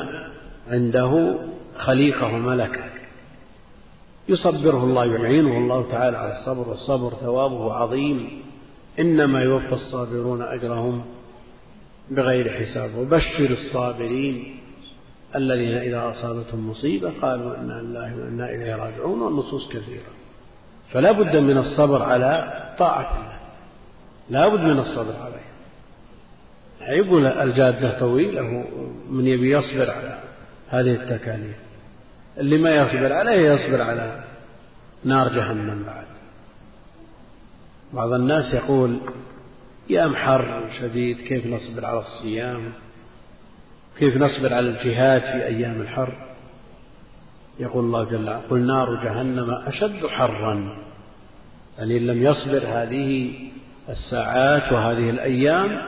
عنده 0.72 1.36
خليقة 1.78 2.34
وملكة. 2.34 2.84
يصبره 4.30 4.84
الله 4.84 5.06
يعينه 5.06 5.58
الله 5.58 5.92
تعالى 5.92 6.18
على 6.18 6.40
الصبر 6.40 6.70
والصبر 6.70 7.14
ثوابه 7.14 7.74
عظيم. 7.74 8.30
إنما 9.00 9.42
يوفى 9.42 9.74
الصابرون 9.74 10.42
أجرهم 10.42 11.04
بغير 12.10 12.50
حساب. 12.50 12.96
وبشر 12.96 13.52
الصابرين 13.52 14.60
الذين 15.36 15.78
إذا 15.78 16.10
أصابتهم 16.10 16.70
مصيبة 16.70 17.12
قالوا 17.22 17.58
إنا 17.58 17.74
لله 17.74 18.16
وإنا 18.18 18.50
إليه 18.50 18.76
راجعون 18.76 19.22
والنصوص 19.22 19.70
كثيرة. 19.70 20.12
فلا 20.92 21.12
بد 21.12 21.36
من 21.36 21.58
الصبر 21.58 22.02
على 22.02 22.60
طاعة 22.80 23.18
الله. 23.20 23.40
لا 24.30 24.48
بد 24.48 24.60
من 24.60 24.80
الصبر 24.80 25.14
عليه. 25.16 25.44
يقول 26.98 27.26
الجادة 27.26 28.00
طويلة 28.00 28.42
من 29.10 29.28
يبي 29.28 29.52
يصبر 29.52 29.92
على 29.92 30.20
هذه 30.70 30.94
التكاليف. 30.96 31.56
اللي 32.38 32.58
ما 32.58 32.76
يصبر 32.76 33.14
عليه 33.14 33.52
يصبر 33.52 33.82
على 33.82 34.24
نار 35.04 35.30
جهنم 35.30 35.84
بعد. 35.86 36.06
بعض 37.94 38.14
الناس 38.14 38.54
يقول 38.54 38.98
يا 39.90 40.08
محر 40.08 40.70
شديد 40.80 41.18
كيف 41.18 41.46
نصبر 41.46 41.86
على 41.86 42.00
الصيام؟ 42.00 42.74
كيف 44.00 44.18
نصبر 44.18 44.54
على 44.54 44.70
الجهاد 44.70 45.22
في 45.22 45.46
أيام 45.46 45.82
الحر؟ 45.82 46.36
يقول 47.60 47.86
الله 47.86 48.04
جل 48.04 48.30
وعلا 48.30 48.40
قل 48.50 48.60
نار 48.60 48.96
جهنم 49.04 49.52
أشد 49.52 50.08
حرا. 50.08 50.78
يعني 51.80 51.98
إن 51.98 52.08
لم 52.08 52.24
يصبر 52.24 52.64
هذه 52.68 53.34
الساعات 53.90 54.72
وهذه 54.72 55.10
الأيام 55.10 55.82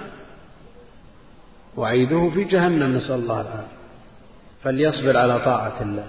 وعيده 1.77 2.30
في 2.34 2.43
جهنم 2.43 2.97
نسأل 2.97 3.15
الله 3.15 3.41
العافية. 3.41 3.67
فليصبر 4.63 5.17
على 5.17 5.39
طاعة 5.39 5.81
الله 5.81 6.07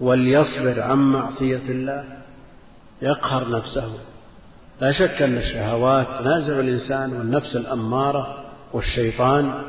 وليصبر 0.00 0.80
عن 0.82 1.12
معصية 1.12 1.62
الله. 1.68 2.04
يقهر 3.02 3.50
نفسه. 3.50 4.09
لا 4.80 4.92
شك 4.92 5.22
أن 5.22 5.38
الشهوات 5.38 6.06
تنازع 6.18 6.60
الإنسان 6.60 7.12
والنفس 7.12 7.56
الأمارة 7.56 8.44
والشيطان. 8.72 9.62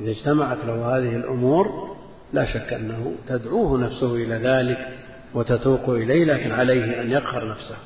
إذا 0.00 0.10
اجتمعت 0.10 0.58
له 0.64 0.96
هذه 0.96 1.16
الأمور 1.16 1.96
لا 2.32 2.44
شك 2.44 2.72
أنه 2.72 3.14
تدعوه 3.28 3.78
نفسه 3.78 4.14
إلى 4.14 4.34
ذلك 4.34 4.88
وتتوق 5.34 5.88
إليه 5.88 6.24
لكن 6.24 6.52
عليه 6.52 7.00
أن 7.00 7.10
يقهر 7.10 7.48
نفسه 7.48 7.76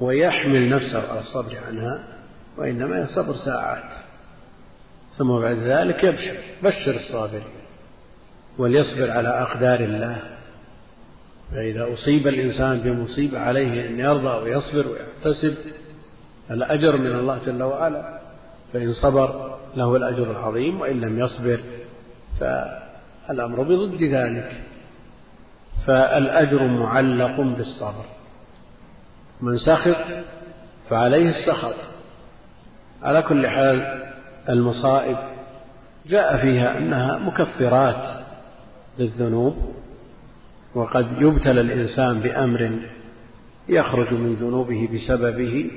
ويحمل 0.00 0.68
نفسه 0.68 1.10
على 1.10 1.20
الصبر 1.20 1.56
عنها 1.68 2.04
وإنما 2.58 2.98
يصبر 2.98 3.34
ساعات. 3.34 3.92
ثم 5.18 5.38
بعد 5.38 5.56
ذلك 5.56 6.04
يبشر 6.04 6.36
بشر 6.62 6.96
الصابرين 6.96 7.42
وليصبر 8.58 9.10
على 9.10 9.28
أقدار 9.28 9.80
الله. 9.80 10.16
فإذا 11.52 11.92
أصيب 11.92 12.26
الإنسان 12.26 12.80
بمصيبة 12.80 13.38
عليه 13.38 13.88
أن 13.88 14.00
يرضى 14.00 14.44
ويصبر 14.44 14.86
ويحتسب 14.88 15.54
الأجر 16.50 16.96
من 16.96 17.06
الله 17.06 17.38
جل 17.46 17.62
وعلا. 17.62 18.18
فإن 18.72 18.92
صبر 18.92 19.58
له 19.76 19.96
الأجر 19.96 20.30
العظيم 20.30 20.80
وإن 20.80 21.00
لم 21.00 21.18
يصبر 21.18 21.60
فالأمر 22.40 23.62
بضد 23.62 24.02
ذلك. 24.02 24.62
فالأجر 25.86 26.66
معلق 26.66 27.40
بالصبر. 27.40 28.04
من 29.40 29.58
سخط 29.58 29.96
فعليه 30.90 31.28
السخط. 31.28 31.74
على 33.02 33.22
كل 33.22 33.46
حال 33.46 34.02
المصائب 34.48 35.16
جاء 36.06 36.36
فيها 36.36 36.78
أنها 36.78 37.18
مكفرات 37.18 38.24
للذنوب 38.98 39.74
وقد 40.74 41.06
يبتلى 41.18 41.60
الإنسان 41.60 42.20
بأمر 42.20 42.70
يخرج 43.68 44.12
من 44.12 44.34
ذنوبه 44.34 44.88
بسببه. 44.94 45.70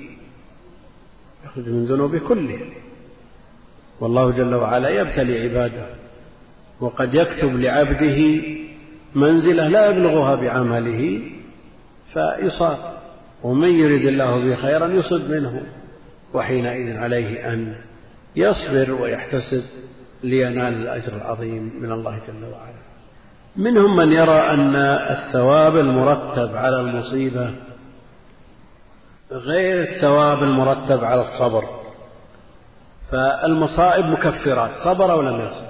يخرج 1.46 1.70
من 1.70 1.86
ذنوبه 1.86 2.20
كله. 2.20 2.60
والله 4.00 4.32
جل 4.32 4.56
وعلا 4.56 4.90
يبتلي 4.90 5.42
عباده 5.42 5.86
وقد 6.80 7.14
يكتب 7.14 7.60
لعبده 7.60 8.42
منزلة 9.16 9.68
لا 9.68 9.90
يبلغها 9.90 10.36
بعمله 10.36 11.22
فيصاب. 12.14 12.78
ومن 13.44 13.70
يرد 13.70 14.06
الله 14.06 14.40
به 14.46 14.56
خيرا 14.56 14.88
يصب 14.88 15.32
منه. 15.32 15.62
وحينئذ 16.34 16.98
عليه 16.98 17.54
أن 17.54 17.76
يصبر 18.36 19.02
ويحتسب 19.02 19.64
لينال 20.24 20.74
الأجر 20.74 21.16
العظيم 21.16 21.72
من 21.82 21.92
الله 21.92 22.20
جل 22.28 22.44
وعلا. 22.44 22.80
منهم 23.56 23.96
من 23.96 24.12
يرى 24.12 24.40
أن 24.40 24.76
الثواب 24.76 25.78
المرتب 25.78 26.56
على 26.56 26.82
المصيبة 26.82 27.52
غير 29.32 29.82
الثواب 29.82 30.44
المرتب 30.44 31.04
على 31.04 31.22
الصبر. 31.22 31.64
فالمصائب 33.12 34.06
مكفرات 34.06 34.72
صبر 34.84 35.12
أو 35.12 35.22
لم 35.22 35.36
يصبر. 35.36 35.70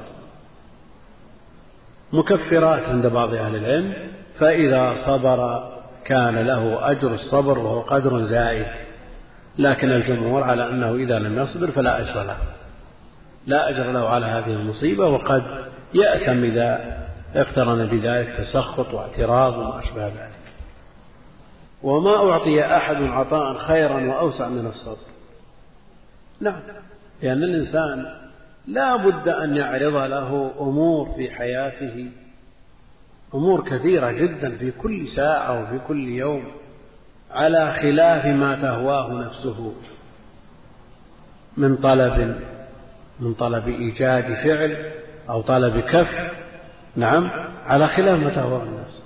مكفرات 2.14 2.84
عند 2.84 3.08
بعض 3.08 3.34
أهل 3.34 3.56
العلم 3.56 3.94
فإذا 4.40 4.96
صبر 5.06 5.70
كان 6.06 6.38
له 6.38 6.92
أجر 6.92 7.14
الصبر 7.14 7.60
وهو 7.60 7.80
قدر 7.80 8.22
زائد. 8.26 8.68
لكن 9.58 9.92
الجمهور 9.92 10.44
على 10.44 10.70
أنه 10.70 10.96
إذا 10.96 11.20
لم 11.20 11.40
يصبر 11.40 11.72
فلا 11.72 12.00
أجر 12.00 12.24
له. 12.24 12.38
لا 13.48 13.70
أجر 13.70 13.92
له 13.92 14.10
على 14.10 14.26
هذه 14.26 14.54
المصيبة 14.54 15.06
وقد 15.06 15.44
يأثم 15.94 16.44
إذا 16.44 16.98
اقترن 17.36 17.86
بذلك 17.86 18.30
تسخط 18.38 18.94
واعتراض 18.94 19.58
وما 19.58 19.80
أشبه 19.80 20.08
ذلك. 20.08 20.29
وما 21.84 22.16
أعطي 22.16 22.66
أحد 22.78 22.96
عطاء 22.96 23.58
خيرا 23.58 24.08
وأوسع 24.08 24.48
من 24.50 24.68
الصبر. 24.68 25.08
نعم. 26.42 26.60
لأن 27.22 27.44
الإنسان 27.44 28.06
لا 28.68 28.96
بد 28.96 29.28
أن 29.28 29.56
يعرض 29.58 29.96
له 29.96 30.52
أمور 30.60 31.10
في 31.16 31.32
حياته 31.32 32.10
أمور 33.34 33.70
كثيرة 33.70 34.12
جدا 34.12 34.58
في 34.58 34.72
كل 34.72 35.08
ساعة 35.08 35.64
وفي 35.64 35.80
كل 35.88 36.08
يوم 36.08 36.44
على 37.32 37.74
خلاف 37.82 38.26
ما 38.26 38.56
تهواه 38.56 39.14
نفسه 39.14 39.74
من 41.58 41.76
طلب 41.76 42.40
من 43.20 43.34
طلب 43.34 43.68
إيجاد 43.68 44.24
فعل 44.24 44.92
أو 45.30 45.42
طلب 45.42 45.80
كف. 45.80 46.32
نعم 46.96 47.30
على 47.66 47.88
خلاف 47.88 48.20
ما 48.20 48.30
تهواه 48.30 48.64
الناس. 48.64 49.00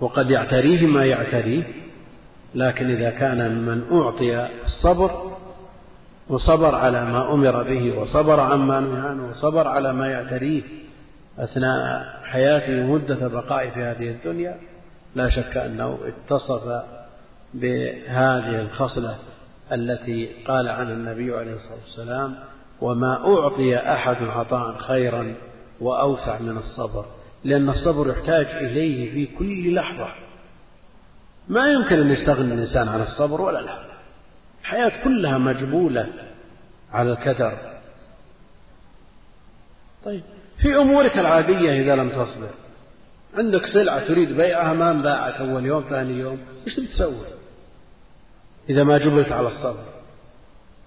وقد 0.00 0.30
يعتريه 0.30 0.86
ما 0.86 1.04
يعتريه. 1.06 1.83
لكن 2.54 2.90
إذا 2.90 3.10
كان 3.10 3.64
من 3.64 3.84
أعطي 3.92 4.48
الصبر 4.64 5.34
وصبر 6.28 6.74
على 6.74 7.04
ما 7.04 7.32
أمر 7.34 7.62
به 7.62 7.98
وصبر 7.98 8.40
عما 8.40 8.80
نهى 8.80 9.00
عنه 9.00 9.28
وصبر 9.30 9.68
على 9.68 9.92
ما 9.92 10.06
يعتريه 10.06 10.62
أثناء 11.38 12.06
حياته 12.24 12.92
مدة 12.92 13.28
بقائه 13.28 13.70
في 13.70 13.80
هذه 13.80 14.10
الدنيا 14.10 14.56
لا 15.14 15.30
شك 15.30 15.56
أنه 15.56 15.98
اتصف 16.04 16.82
بهذه 17.54 18.60
الخصلة 18.60 19.16
التي 19.72 20.28
قال 20.46 20.68
عنها 20.68 20.92
النبي 20.92 21.36
عليه 21.36 21.54
الصلاة 21.54 21.78
والسلام 21.84 22.34
وما 22.80 23.26
أعطي 23.26 23.76
أحد 23.76 24.16
عطاء 24.22 24.76
خيرا 24.76 25.34
وأوسع 25.80 26.38
من 26.38 26.56
الصبر. 26.56 27.04
لأن 27.44 27.68
الصبر 27.68 28.10
يحتاج 28.10 28.46
إليه 28.46 29.12
في 29.12 29.36
كل 29.36 29.74
لحظة. 29.74 30.08
ما 31.48 31.72
يمكن 31.72 32.00
أن 32.00 32.10
يستغني 32.10 32.54
الإنسان 32.54 32.88
عن 32.88 33.02
الصبر 33.02 33.40
ولا 33.40 33.60
لا. 33.60 33.84
الحياة 34.60 35.04
كلها 35.04 35.38
مجبولة 35.38 36.06
على 36.92 37.12
الكدر. 37.12 37.58
طيب 40.04 40.22
في 40.62 40.76
أمورك 40.76 41.18
العادية 41.18 41.82
إذا 41.82 41.96
لم 41.96 42.08
تصبر. 42.08 42.50
عندك 43.34 43.66
سلعة 43.66 44.08
تريد 44.08 44.36
بيعها 44.36 44.72
ما 44.72 44.90
انباعت 44.90 45.34
أول 45.34 45.66
يوم 45.66 45.84
ثاني 45.88 46.12
يوم 46.12 46.38
إيش 46.66 46.76
تسوي؟ 46.76 47.14
إذا 48.70 48.84
ما 48.84 48.98
جبلت 48.98 49.32
على 49.32 49.48
الصبر. 49.48 49.84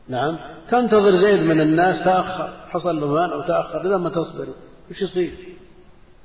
نعم 0.09 0.37
تنتظر 0.69 1.15
زيد 1.15 1.39
من 1.39 1.61
الناس 1.61 2.03
تأخر 2.03 2.53
حصل 2.69 3.01
له 3.01 3.33
أو 3.33 3.41
تأخر 3.41 3.87
إذا 3.87 3.97
ما 3.97 4.09
تصبر 4.09 4.47
إيش 4.91 5.01
يصير؟ 5.01 5.31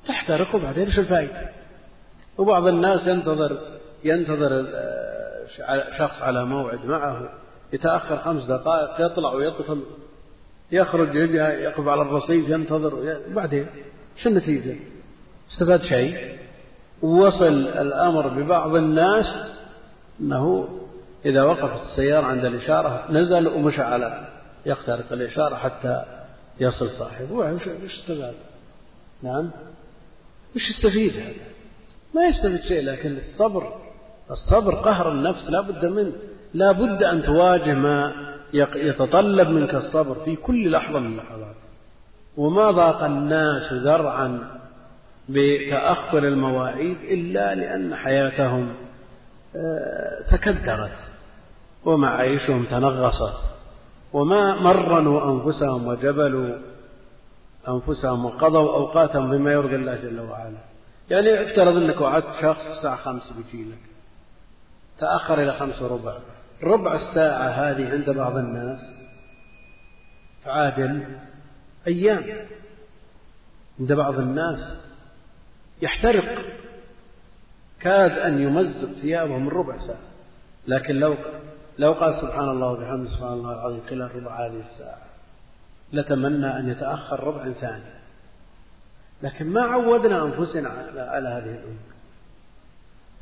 تحترق 0.07 0.55
وبعدين 0.55 0.85
إيش 0.85 0.99
الفائدة 0.99 1.49
وبعض 2.39 2.67
الناس 2.67 3.07
ينتظر 3.07 3.59
ينتظر 4.05 4.67
شخص 5.99 6.23
على 6.23 6.45
موعد 6.45 6.87
معه 6.87 7.29
يتأخر 7.73 8.19
خمس 8.19 8.45
دقائق 8.45 9.07
يطلع 9.07 9.33
ويدخل 9.33 9.83
يخرج 10.73 11.15
يجي 11.15 11.37
يقف 11.37 11.89
على 11.89 12.03
الرصيف 12.03 12.49
ينتظر 12.49 13.19
وبعدين 13.31 13.67
شو 14.23 14.31
أنه 20.21 20.69
إذا 21.25 21.43
وقفت 21.43 21.83
السيارة 21.83 22.27
عند 22.27 22.45
الإشارة 22.45 23.05
نزل 23.11 23.49
ومشى 23.49 23.83
على 23.83 24.29
يخترق 24.67 25.13
الإشارة 25.13 25.57
حتى 25.57 26.05
يصل 26.61 26.91
صاحبه. 26.91 27.35
وش 27.35 27.69
استفاد؟ 28.01 28.35
نعم. 29.23 29.51
وش 30.57 30.71
يستفيد 30.71 31.17
هذا؟ 31.17 31.53
ما 32.15 32.27
يستفيد 32.27 32.61
شيء 32.61 32.85
لكن 32.85 33.17
الصبر 33.17 33.82
الصبر 34.33 34.75
قهر 34.75 35.13
النفس 35.13 35.51
لا 35.51 35.61
بد 35.61 35.85
منه 35.85 36.13
لا 36.55 36.73
بد 36.73 37.03
أن 37.03 37.23
تواجه 37.23 37.75
ما 37.75 38.13
يتطلب 38.75 39.49
منك 39.49 39.75
الصبر 39.75 40.15
في 40.25 40.37
كل 40.37 40.71
لحظة 40.71 40.99
من 40.99 41.07
اللحظات. 41.07 41.55
وما 42.37 42.71
ضاق 42.71 43.05
الناس 43.05 43.73
ذرعا 43.73 44.39
بتأخر 45.29 46.19
المواعيد 46.19 46.97
إلا 47.03 47.55
لأن 47.55 47.95
حياتهم 47.95 48.69
آه، 49.57 50.23
تكدرت 50.31 50.99
ومعايشهم 51.85 52.65
تنغصت 52.65 53.41
وما 54.13 54.61
مرنوا 54.61 55.33
أنفسهم 55.33 55.87
وجبلوا 55.87 56.57
أنفسهم 57.69 58.25
وقضوا 58.25 58.77
أوقاتهم 58.77 59.31
بما 59.31 59.53
يرضي 59.53 59.77
الله 59.77 59.97
جل 59.97 60.21
وعلا. 60.21 60.59
يعني 61.11 61.43
افترض 61.43 61.77
أنك 61.77 62.01
وعدت 62.01 62.27
شخص 62.43 62.67
الساعة 62.77 62.97
خمس 62.97 63.33
بيجي 63.33 63.65
لك. 63.65 63.92
تأخر 65.03 65.43
إلى 65.43 65.53
خمس 65.53 65.83
وربع 65.83 66.19
ربع 66.63 66.95
الساعة 66.95 67.49
هذه 67.49 67.93
عند 67.93 68.11
بعض 68.11 68.37
الناس 68.37 68.79
تعادل 70.45 71.03
أيام. 71.87 72.47
عند 73.81 73.93
بعض 73.93 74.19
الناس 74.19 74.77
يحترق. 75.83 76.45
كاد 77.81 78.11
أن 78.11 78.43
يمزق 78.43 78.93
ثيابه 79.03 79.39
من 79.39 79.49
ربع 79.49 79.79
ساعة. 79.79 80.07
لكن 80.67 80.95
لو 80.95 81.17
لو 81.79 81.93
قال 81.93 82.21
سبحان 82.21 82.49
الله 82.49 82.69
وبحمده 82.69 83.11
سبحان 83.11 83.33
الله 83.33 83.53
العظيم 83.53 83.81
خلال 83.91 84.17
ربع 84.17 84.47
هذه 84.47 84.61
الساعة 84.61 85.03
لتمنى 85.93 86.59
أن 86.59 86.69
يتأخر 86.69 87.25
ربع 87.25 87.53
ثاني. 87.53 88.03
لكن 89.23 89.47
ما 89.47 89.63
عودنا 89.63 90.25
أنفسنا 90.25 90.69
على 90.97 91.29
هذه 91.29 91.55
الأمور. 91.55 91.93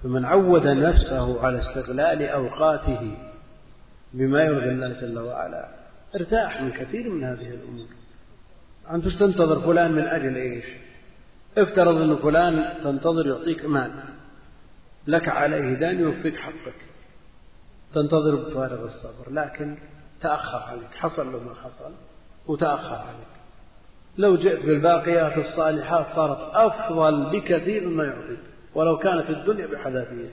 فمن 0.02 0.24
عود 0.24 0.66
نفسه 0.66 1.46
على 1.46 1.58
استغلال 1.58 2.22
أوقاته 2.22 3.16
بما 4.12 4.42
يرضي 4.42 4.68
الله 4.68 5.00
جل 5.00 5.18
وعلا 5.18 5.68
ارتاح 6.14 6.62
من 6.62 6.72
كثير 6.72 7.10
من 7.10 7.24
هذه 7.24 7.50
الأمور. 7.50 7.86
أنت 8.90 9.08
تنتظر 9.08 9.60
فلان 9.60 9.92
من 9.92 10.02
أجل 10.02 10.36
إيش؟ 10.36 10.64
افترض 11.58 11.96
أن 11.96 12.16
فلان 12.16 12.74
تنتظر 12.84 13.26
يعطيك 13.26 13.64
مال 13.64 13.90
لك 15.06 15.28
عليه 15.28 15.74
دان 15.74 16.00
يوفيك 16.00 16.36
حقك. 16.36 16.74
تنتظر 17.94 18.34
بفارغ 18.34 18.84
الصبر 18.84 19.30
لكن 19.30 19.78
تأخر 20.20 20.58
عليك 20.58 20.90
حصل 20.94 21.32
له 21.32 21.38
ما 21.38 21.54
حصل 21.54 21.92
وتأخر 22.46 22.96
عليك. 22.96 23.30
لو 24.18 24.36
جئت 24.36 24.64
بالباقيات 24.64 25.38
الصالحات 25.38 26.06
صارت 26.14 26.54
أفضل 26.54 27.30
بكثير 27.30 27.88
مما 27.88 28.04
يعطيك. 28.04 28.49
ولو 28.74 28.98
كانت 28.98 29.30
الدنيا 29.30 29.66
بحذافيرها 29.66 30.30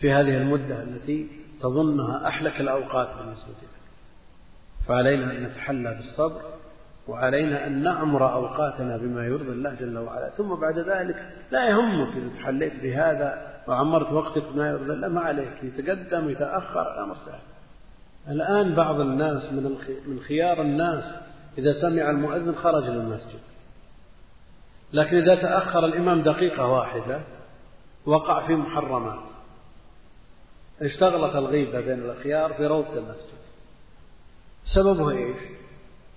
في 0.00 0.12
هذه 0.12 0.36
المدة 0.36 0.82
التي 0.82 1.28
تظنها 1.62 2.28
أحلك 2.28 2.60
الأوقات 2.60 3.08
بالنسبة 3.18 3.48
لك. 3.48 3.68
فعلينا 4.88 5.32
أن 5.32 5.42
نتحلى 5.42 5.94
بالصبر 5.94 6.40
وعلينا 7.08 7.66
أن 7.66 7.82
نعمر 7.82 8.32
أوقاتنا 8.32 8.96
بما 8.96 9.26
يرضي 9.26 9.52
الله 9.52 9.74
جل 9.74 9.98
وعلا. 9.98 10.30
ثم 10.30 10.54
بعد 10.54 10.78
ذلك 10.78 11.32
لا 11.50 11.68
يهمك 11.68 12.16
إذا 12.16 12.28
تحليت 12.36 12.82
بهذا 12.82 13.56
وعمرت 13.68 14.12
وقتك 14.12 14.42
بما 14.54 14.70
يرضي 14.70 14.92
الله 14.92 15.08
ما 15.08 15.20
عليك 15.20 15.52
يتقدم 15.62 16.30
يتأخر 16.30 16.94
الأمر 16.94 17.16
سهل 17.26 17.38
الآن 18.28 18.74
بعض 18.74 19.00
الناس 19.00 19.52
من 19.52 19.76
من 20.06 20.20
خيار 20.20 20.60
الناس 20.60 21.04
إذا 21.58 21.72
سمع 21.72 22.10
المؤذن 22.10 22.54
خرج 22.54 22.84
للمسجد. 22.84 23.40
لكن 24.92 25.16
إذا 25.16 25.34
تأخر 25.34 25.86
الإمام 25.86 26.22
دقيقة 26.22 26.66
واحدة 26.66 27.20
وقع 28.06 28.46
في 28.46 28.56
محرمات. 28.56 29.24
اشتغلت 30.82 31.36
الغيبة 31.36 31.80
بين 31.80 31.98
الأخيار 31.98 32.52
في 32.52 32.66
روضة 32.66 32.98
المسجد. 32.98 33.36
سببه 34.74 35.10
إيش؟ 35.10 35.36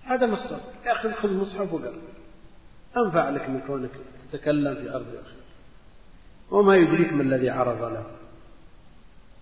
عدم 0.05 0.33
الصبر 0.33 0.59
يا 0.85 0.91
أخي 0.91 1.11
خذ 1.11 1.29
المصحف 1.29 1.73
وقرأ. 1.73 2.01
أنفع 2.97 3.29
لك 3.29 3.49
من 3.49 3.61
كونك 3.67 3.91
تتكلم 4.31 4.75
في 4.75 4.89
أرض 4.89 5.15
أخي 5.25 5.39
وما 6.51 6.75
يدريك 6.75 7.13
ما 7.13 7.23
الذي 7.23 7.49
عرض 7.49 7.81
له. 7.81 8.05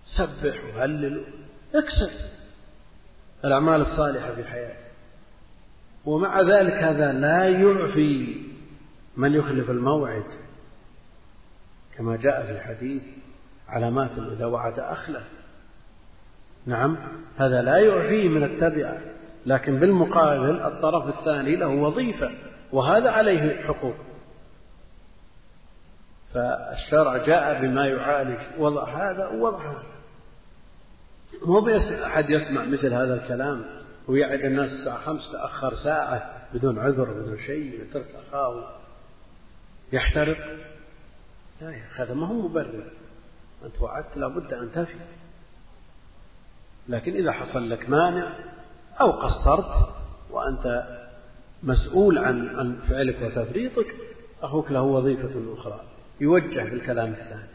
سبح 0.06 0.64
وهلل. 0.64 1.24
اكسب. 1.74 2.10
الأعمال 3.44 3.80
الصالحة 3.80 4.34
في 4.34 4.44
حياتك. 4.44 4.88
ومع 6.04 6.40
ذلك 6.40 6.72
هذا 6.72 7.12
لا 7.12 7.48
يعفي. 7.48 8.47
من 9.18 9.34
يخلف 9.34 9.70
الموعد 9.70 10.24
كما 11.96 12.16
جاء 12.16 12.46
في 12.46 12.52
الحديث 12.52 13.02
علامات 13.68 14.10
إذا 14.18 14.46
وعد 14.46 14.78
أخلف. 14.78 15.28
نعم 16.66 16.96
هذا 17.36 17.62
لا 17.62 17.78
يعفيه 17.78 18.28
من 18.28 18.44
التبعة 18.44 18.98
لكن 19.46 19.78
بالمقابل 19.78 20.60
الطرف 20.60 21.18
الثاني 21.18 21.56
له 21.56 21.68
وظيفة 21.68 22.30
وهذا 22.72 23.10
عليه 23.10 23.62
حقوق. 23.62 23.94
فالشرع 26.34 27.16
جاء 27.16 27.62
بما 27.62 27.86
يعالج 27.86 28.40
وضع 28.58 28.84
هذا 28.84 29.26
ووضع 29.28 29.70
هذا. 29.70 29.82
مو 31.42 31.68
أحد 32.06 32.30
يسمع 32.30 32.64
مثل 32.64 32.94
هذا 32.94 33.14
الكلام 33.14 33.64
ويعد 34.08 34.40
الناس 34.40 34.70
الساعة 34.70 34.98
خمس 34.98 35.32
تأخر 35.32 35.74
ساعة 35.74 36.32
بدون 36.54 36.78
عذر 36.78 37.04
بدون 37.04 37.38
شيء 37.38 37.82
يترك 37.82 38.06
أخاه. 38.28 38.77
يحترق. 39.92 40.38
لا 41.60 41.70
يا 41.70 41.84
هذا 41.96 42.14
ما 42.14 42.26
هو 42.26 42.34
مبرر. 42.34 42.90
أنت 43.64 43.82
وعدت 43.82 44.16
لابد 44.16 44.52
أن 44.52 44.72
تفي 44.72 44.94
لكن 46.88 47.14
إذا 47.14 47.32
حصل 47.32 47.70
لك 47.70 47.90
مانع 47.90 48.32
أو 49.00 49.10
قصرت 49.10 49.88
وأنت 50.30 50.86
مسؤول 51.62 52.18
عن 52.18 52.48
عن 52.48 52.76
فعلك 52.88 53.22
وتفريطك 53.22 53.94
أخوك 54.42 54.70
له 54.70 54.82
وظيفة 54.82 55.54
أخرى. 55.54 55.80
يوجه 56.20 56.64
بالكلام 56.70 57.12
الثاني. 57.12 57.48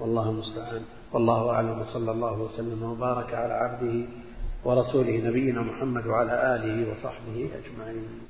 والله 0.00 0.30
المستعان. 0.30 0.82
والله 1.12 1.50
أعلم. 1.50 1.80
وصلى 1.80 2.10
الله 2.10 2.32
وسلم 2.32 2.82
وبارك 2.82 3.34
على 3.34 3.52
عبده 3.52 4.08
ورسوله 4.64 5.16
نبينا 5.16 5.60
محمد 5.60 6.06
وعلى 6.06 6.56
آله 6.56 6.92
وصحبه 6.92 7.50
أجمعين. 7.64 8.25